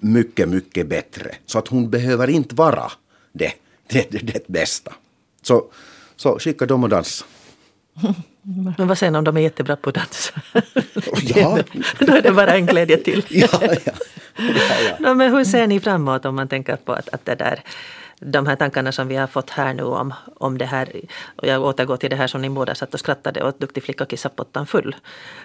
mycket, 0.00 0.48
mycket 0.48 0.86
bättre. 0.86 1.34
Så 1.46 1.58
att 1.58 1.68
hon 1.68 1.90
behöver 1.90 2.30
inte 2.30 2.54
vara 2.54 2.92
det, 3.32 3.52
det, 3.88 4.10
det, 4.10 4.18
det 4.18 4.48
bästa. 4.48 4.92
Så, 5.42 5.64
så 6.16 6.38
skicka 6.38 6.66
dem 6.66 6.84
och 6.84 6.88
dansa. 6.88 7.24
Men 8.78 8.88
vad 8.88 8.98
sen 8.98 9.14
om 9.14 9.24
de 9.24 9.36
är 9.36 9.40
jättebra 9.40 9.76
på 9.76 9.88
att 9.88 9.94
dansa? 9.94 10.32
Ja. 11.22 11.58
Då 11.98 12.12
är 12.12 12.22
det 12.22 12.32
bara 12.32 12.54
en 12.54 12.66
glädje 12.66 12.96
till. 12.96 13.26
ja, 13.28 13.48
ja. 13.62 13.92
ja, 14.36 14.96
ja. 15.00 15.14
Men 15.14 15.32
hur 15.32 15.44
ser 15.44 15.66
ni 15.66 15.80
framåt 15.80 16.24
om 16.24 16.34
man 16.34 16.48
tänker 16.48 16.76
på 16.76 16.92
att, 16.92 17.08
att 17.08 17.24
det 17.24 17.34
där 17.34 17.62
de 18.20 18.46
här 18.46 18.56
tankarna 18.56 18.92
som 18.92 19.08
vi 19.08 19.16
har 19.16 19.26
fått 19.26 19.50
här 19.50 19.74
nu 19.74 19.82
om, 19.82 20.14
om 20.36 20.58
det 20.58 20.64
här, 20.64 21.00
och 21.36 21.46
jag 21.46 21.62
återgår 21.62 21.96
till 21.96 22.10
det 22.10 22.16
här 22.16 22.26
som 22.26 22.42
ni 22.42 22.50
båda 22.50 22.74
satt 22.74 22.94
och 22.94 23.00
skrattade 23.00 23.42
åt, 23.44 23.60
duktig 23.60 23.82
flicka 23.82 24.06
kissar 24.06 24.30
pottan 24.30 24.66
full. 24.66 24.96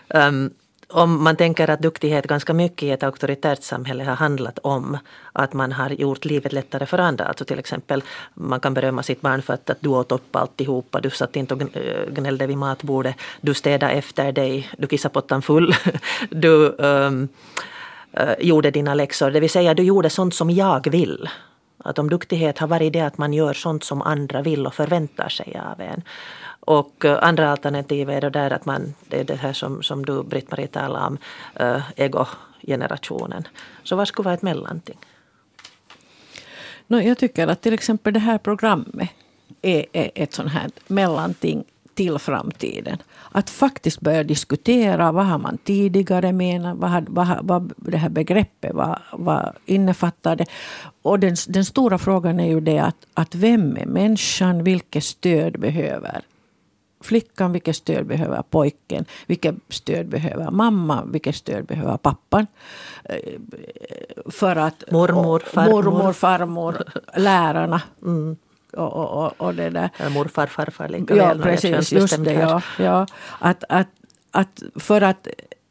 Um, 0.08 0.54
om 0.90 1.24
man 1.24 1.36
tänker 1.36 1.70
att 1.70 1.82
duktighet 1.82 2.28
ganska 2.28 2.54
mycket 2.54 2.84
i 2.84 2.92
ett 2.92 3.04
auktoritärt 3.04 3.64
samhälle 3.64 4.04
har 4.04 4.16
handlat 4.16 4.60
om 4.60 4.98
att 5.34 5.54
man 5.54 5.72
har 5.72 5.90
gjort 5.90 6.26
livet 6.26 6.54
lättare 6.54 6.86
för 6.86 6.98
andra. 6.98 7.26
Alltså 7.26 7.46
till 7.46 7.60
exempel 7.60 8.04
man 8.34 8.60
kan 8.60 8.74
berömma 8.74 9.04
sitt 9.04 9.22
barn 9.22 9.42
för 9.42 9.54
att, 9.54 9.70
att 9.70 9.82
du 9.82 9.90
åt 9.90 10.12
upp 10.12 10.36
alltihopa, 10.36 11.02
du 11.02 11.10
satt 11.10 11.36
inte 11.36 11.54
och 11.54 11.62
eh, 11.78 12.10
gnällde 12.10 12.48
vid 12.48 12.58
matbordet, 12.58 13.16
du 13.42 13.54
städade 13.54 13.94
efter 13.94 14.32
dig, 14.32 14.70
du 14.78 14.88
kissade 14.88 15.14
pottan 15.14 15.42
full, 15.42 15.76
du 16.30 16.76
um, 16.78 17.28
uh, 18.20 18.34
gjorde 18.40 18.72
dina 18.72 18.94
läxor. 18.94 19.32
Det 19.32 19.40
vill 19.40 19.50
säga 19.50 19.74
du 19.74 19.84
gjorde 19.84 20.10
sånt 20.10 20.36
som 20.36 20.50
jag 20.50 20.92
vill. 20.92 21.30
Att 21.86 22.00
om 22.00 22.10
duktighet 22.10 22.60
har 22.60 22.68
varit 22.68 22.94
det 22.94 23.02
att 23.02 23.18
man 23.18 23.34
gör 23.34 23.54
sånt 23.54 23.84
som 23.84 24.02
andra 24.02 24.42
vill 24.42 24.68
och 24.68 24.74
förväntar 24.74 25.30
sig 25.30 25.62
av 25.74 25.82
en. 25.82 26.04
Och 26.60 27.06
eh, 27.06 27.20
andra 27.22 27.52
alternativ 27.52 28.10
är 28.10 28.22
då 28.22 28.30
där 28.30 28.52
att 28.52 28.66
man, 28.66 28.94
det 29.08 29.20
är 29.20 29.24
det 29.24 29.36
här 29.36 29.54
som, 29.54 29.84
som 29.84 30.06
du 30.06 30.24
Britt-Marie 30.24 30.68
talade 30.68 31.06
om, 31.06 31.18
äh, 31.56 31.82
ego-generationen. 31.96 33.48
Så 33.84 33.96
vad 33.96 34.08
skulle 34.08 34.24
vara 34.24 34.34
ett 34.34 34.42
mellanting? 34.42 34.98
No, 36.88 37.00
jag 37.00 37.18
tycker 37.18 37.48
att 37.48 37.62
till 37.62 37.74
exempel 37.74 38.14
det 38.14 38.20
här 38.20 38.38
programmet 38.38 39.10
är, 39.62 39.86
är 39.94 40.12
ett 40.16 40.34
sånt 40.34 40.52
här 40.52 40.72
mellanting 40.88 41.64
till 41.96 42.20
framtiden. 42.20 42.98
Att 43.32 43.50
faktiskt 43.50 44.02
börja 44.02 44.24
diskutera 44.24 45.12
vad 45.12 45.26
har 45.26 45.38
man 45.38 45.58
tidigare 45.58 46.32
menat, 46.32 46.78
vad, 46.78 47.10
vad, 47.10 47.40
vad 47.48 47.74
det 47.78 47.98
här 47.98 48.10
begreppet 48.10 48.74
vad, 48.74 49.00
vad 49.14 49.56
innefattar 49.66 50.36
det. 50.36 50.46
Och 51.02 51.20
den, 51.20 51.36
den 51.48 51.66
stora 51.66 51.98
frågan 51.98 52.40
är 52.40 52.48
ju 52.48 52.60
det 52.60 52.80
att, 52.80 53.08
att 53.14 53.36
vem 53.36 53.78
är 53.78 53.86
människan, 53.86 54.64
vilket 54.64 55.04
stöd 55.04 55.60
behöver 55.60 56.22
flickan, 57.06 57.52
vilket 57.52 57.76
stöd 57.76 58.06
behöver 58.06 58.42
pojken, 58.42 59.06
vilket 59.28 59.56
stöd 59.70 60.08
behöver 60.08 60.52
mamma, 60.52 61.06
vilket 61.06 61.36
stöd 61.36 61.66
behöver 61.66 61.98
pappan. 61.98 62.48
Eh, 63.04 63.40
för 64.26 64.56
att, 64.56 64.84
mormor, 64.92 65.40
farmor, 65.40 65.84
mormor, 65.84 66.14
farmor 66.14 66.84
lärarna. 67.16 67.82
Mm. 68.02 68.38
Och, 68.76 69.24
och, 69.26 69.34
och, 69.38 69.56
det 69.56 69.70
där. 69.70 69.90
Morfar, 70.10 70.48
farfar 70.48 70.90
lika 70.90 71.16
ja, 71.16 71.28
väl. 71.28 71.42
Precis, 71.42 71.92
just 71.92 72.24
det, 72.24 72.34
ja, 72.34 72.62
ja. 72.80 73.08
Att, 73.40 73.64
att, 73.70 73.88
att 74.32 74.64
för 74.76 75.02
att 75.02 75.28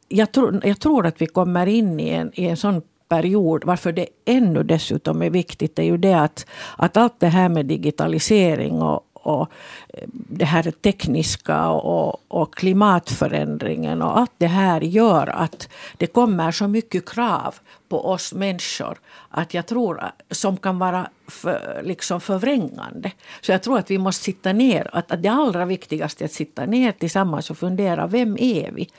jag 0.07 0.31
tror, 0.31 0.61
jag 0.63 0.79
tror 0.79 1.05
att 1.05 1.21
vi 1.21 1.25
kommer 1.25 1.67
in 1.67 1.99
i 1.99 2.09
en, 2.09 2.31
i 2.33 2.45
en 2.45 2.57
sån 2.57 2.81
period, 3.09 3.63
varför 3.63 3.91
det 3.91 4.07
ännu 4.25 4.63
dessutom 4.63 5.21
är 5.21 5.29
viktigt, 5.29 5.79
är 5.79 5.83
ju 5.83 5.97
det 5.97 6.13
att, 6.13 6.45
att 6.77 6.97
allt 6.97 7.19
det 7.19 7.27
här 7.27 7.49
med 7.49 7.65
digitalisering 7.65 8.81
och, 8.81 9.01
och 9.25 9.49
eh, 9.93 10.07
det 10.11 10.45
här 10.45 10.71
tekniska 10.71 11.69
och, 11.69 12.21
och 12.27 12.55
klimatförändringen 12.55 14.01
och 14.01 14.17
allt 14.17 14.31
det 14.37 14.47
här 14.47 14.81
gör 14.81 15.27
att 15.27 15.69
det 15.97 16.07
kommer 16.07 16.51
så 16.51 16.67
mycket 16.67 17.09
krav 17.09 17.55
på 17.89 18.05
oss 18.05 18.33
människor 18.33 18.97
att 19.29 19.53
jag 19.53 19.65
tror 19.65 20.03
som 20.31 20.57
kan 20.57 20.79
vara 20.79 21.09
för, 21.27 21.81
liksom 21.83 22.21
förvrängande. 22.21 23.11
Så 23.41 23.51
jag 23.51 23.63
tror 23.63 23.77
att 23.77 23.91
vi 23.91 23.97
måste 23.97 24.23
sitta 24.23 24.53
ner, 24.53 24.89
att, 24.93 25.11
att 25.11 25.23
det 25.23 25.29
allra 25.29 25.65
viktigaste 25.65 26.23
är 26.23 26.25
att 26.25 26.31
sitta 26.31 26.65
ner 26.65 26.91
tillsammans 26.91 27.49
och 27.49 27.57
fundera, 27.57 28.07
vem 28.07 28.37
är 28.39 28.71
vi? 28.71 28.89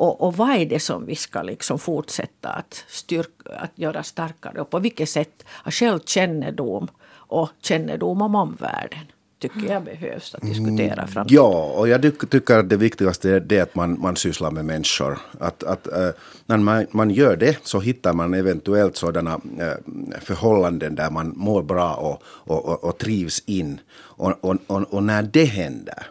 Och, 0.00 0.20
och 0.20 0.36
vad 0.36 0.50
är 0.50 0.66
det 0.66 0.80
som 0.80 1.06
vi 1.06 1.16
ska 1.16 1.42
liksom 1.42 1.78
fortsätta 1.78 2.48
att, 2.48 2.84
styrka, 2.88 3.50
att 3.56 3.72
göra 3.74 4.02
starkare 4.02 4.60
och 4.60 4.70
på 4.70 4.78
vilket 4.78 5.08
sätt 5.08 5.44
självkännedom 5.64 6.88
och 7.30 7.50
kännedom 7.60 8.22
om 8.22 8.34
omvärlden 8.34 9.06
tycker 9.40 9.72
jag 9.72 9.84
behövs 9.84 10.34
att 10.34 10.42
diskutera 10.42 10.92
mm, 10.92 11.08
framtiden. 11.08 11.44
Ja, 11.44 11.72
och 11.76 11.88
jag 11.88 12.30
tycker 12.30 12.58
att 12.58 12.68
det 12.68 12.76
viktigaste 12.76 13.30
är 13.30 13.40
det 13.40 13.60
att 13.60 13.74
man, 13.74 14.00
man 14.00 14.16
sysslar 14.16 14.50
med 14.50 14.64
människor. 14.64 15.18
Att, 15.40 15.62
att, 15.62 15.86
äh, 15.86 16.08
när 16.46 16.56
man, 16.56 16.86
man 16.90 17.10
gör 17.10 17.36
det 17.36 17.58
så 17.62 17.80
hittar 17.80 18.12
man 18.12 18.34
eventuellt 18.34 18.96
sådana 18.96 19.40
äh, 19.58 20.20
förhållanden 20.20 20.94
där 20.94 21.10
man 21.10 21.32
mår 21.36 21.62
bra 21.62 21.94
och, 21.94 22.22
och, 22.24 22.64
och, 22.64 22.84
och 22.84 22.98
trivs 22.98 23.42
in. 23.46 23.80
Och, 23.92 24.44
och, 24.44 24.56
och, 24.66 24.94
och, 24.94 25.02
när 25.02 25.22
det 25.22 25.44
händer 25.44 26.06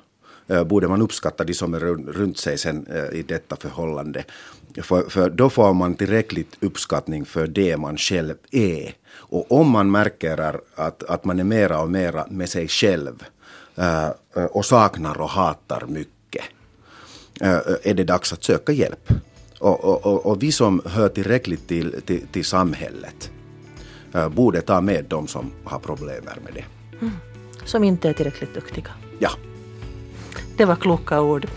borde 0.65 0.87
man 0.87 1.01
uppskatta 1.01 1.43
de 1.43 1.53
som 1.53 1.73
är 1.73 1.79
runt 2.13 2.37
sig 2.37 2.57
sen 2.57 2.87
i 3.11 3.23
detta 3.23 3.55
förhållande. 3.55 4.23
För, 4.81 5.09
för 5.09 5.29
då 5.29 5.49
får 5.49 5.73
man 5.73 5.95
tillräckligt 5.95 6.57
uppskattning 6.59 7.25
för 7.25 7.47
det 7.47 7.77
man 7.77 7.97
själv 7.97 8.35
är. 8.51 8.93
Och 9.11 9.51
om 9.51 9.69
man 9.69 9.91
märker 9.91 10.59
att, 10.75 11.03
att 11.03 11.25
man 11.25 11.39
är 11.39 11.43
mera 11.43 11.81
och 11.81 11.91
mera 11.91 12.25
med 12.29 12.49
sig 12.49 12.67
själv 12.67 13.23
och 14.51 14.65
saknar 14.65 15.21
och 15.21 15.29
hatar 15.29 15.85
mycket 15.87 16.43
är 17.83 17.93
det 17.93 18.03
dags 18.03 18.33
att 18.33 18.43
söka 18.43 18.71
hjälp. 18.71 19.13
Och, 19.59 20.05
och, 20.05 20.25
och, 20.25 20.43
vi 20.43 20.51
som 20.51 20.81
hör 20.85 21.09
tillräckligt 21.09 21.67
till, 21.67 22.01
till, 22.05 22.27
till 22.27 22.45
samhället 22.45 23.31
borde 24.31 24.61
ta 24.61 24.81
med 24.81 25.05
de 25.05 25.27
som 25.27 25.51
har 25.63 25.79
problem 25.79 26.23
med 26.23 26.53
det. 26.53 26.65
Mm. 27.01 27.13
Som 27.65 27.83
inte 27.83 28.09
är 28.09 28.13
tillräckligt 28.13 28.53
duktiga. 28.53 28.91
Ja. 29.19 29.29
Det 30.59 30.65
var 30.65 30.75
kloka 30.75 31.21
ord. 31.21 31.47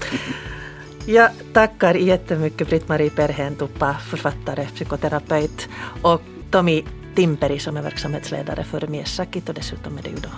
Jag 1.07 1.30
tackar 1.53 1.94
jättemycket 1.94 2.68
Britt-Marie 2.68 3.11
Perhentuppa, 3.11 3.94
författare, 3.94 4.66
psykoterapeut 4.66 5.68
och 6.03 6.20
Tommy 6.50 6.82
Timperi 7.14 7.59
som 7.59 7.76
är 7.76 7.82
verksamhetsledare 7.82 8.64
för 8.64 8.86
Miesakit 8.86 9.48
och 9.48 9.55
dessutom 9.55 9.98
är 9.98 10.03
det 10.03 10.09
ju 10.09 10.16
då 10.16 10.28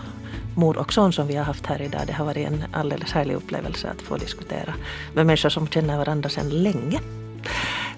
mor 0.56 0.78
och 0.78 0.92
son 0.92 1.12
som 1.12 1.26
vi 1.26 1.36
har 1.36 1.44
haft 1.44 1.66
här 1.66 1.82
idag. 1.82 2.00
Det 2.06 2.12
har 2.12 2.24
varit 2.24 2.46
en 2.46 2.64
alldeles 2.72 3.12
härlig 3.12 3.34
upplevelse 3.34 3.88
att 3.88 4.02
få 4.02 4.16
diskutera 4.16 4.74
med 5.14 5.26
människor 5.26 5.48
som 5.48 5.68
känner 5.68 5.98
varandra 5.98 6.28
sedan 6.28 6.50
länge. 6.50 7.00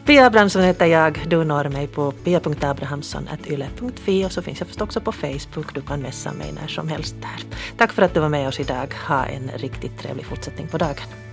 Pia 0.07 0.27
Abrahamsson 0.27 0.63
heter 0.63 0.87
jag. 0.87 1.25
Du 1.29 1.45
når 1.45 1.69
mig 1.69 1.87
på 1.87 2.13
pia.abrahamsson.yle.fi 2.13 4.27
och 4.27 4.33
så 4.33 4.43
finns 4.43 4.61
jag 4.61 4.69
förstås 4.69 4.87
också 4.87 5.01
på 5.01 5.13
Facebook. 5.13 5.75
Du 5.75 5.81
kan 5.81 6.01
messa 6.01 6.33
mig 6.33 6.53
när 6.53 6.69
som 6.69 6.89
helst 6.89 7.17
där. 7.21 7.59
Tack 7.77 7.93
för 7.93 8.03
att 8.03 8.15
du 8.15 8.21
var 8.21 8.29
med 8.29 8.49
oss 8.49 8.61
idag. 8.61 8.95
Ha 9.09 9.25
en 9.25 9.51
riktigt 9.57 9.99
trevlig 9.99 10.27
fortsättning 10.27 10.69
på 10.69 10.79
dagen. 10.79 11.26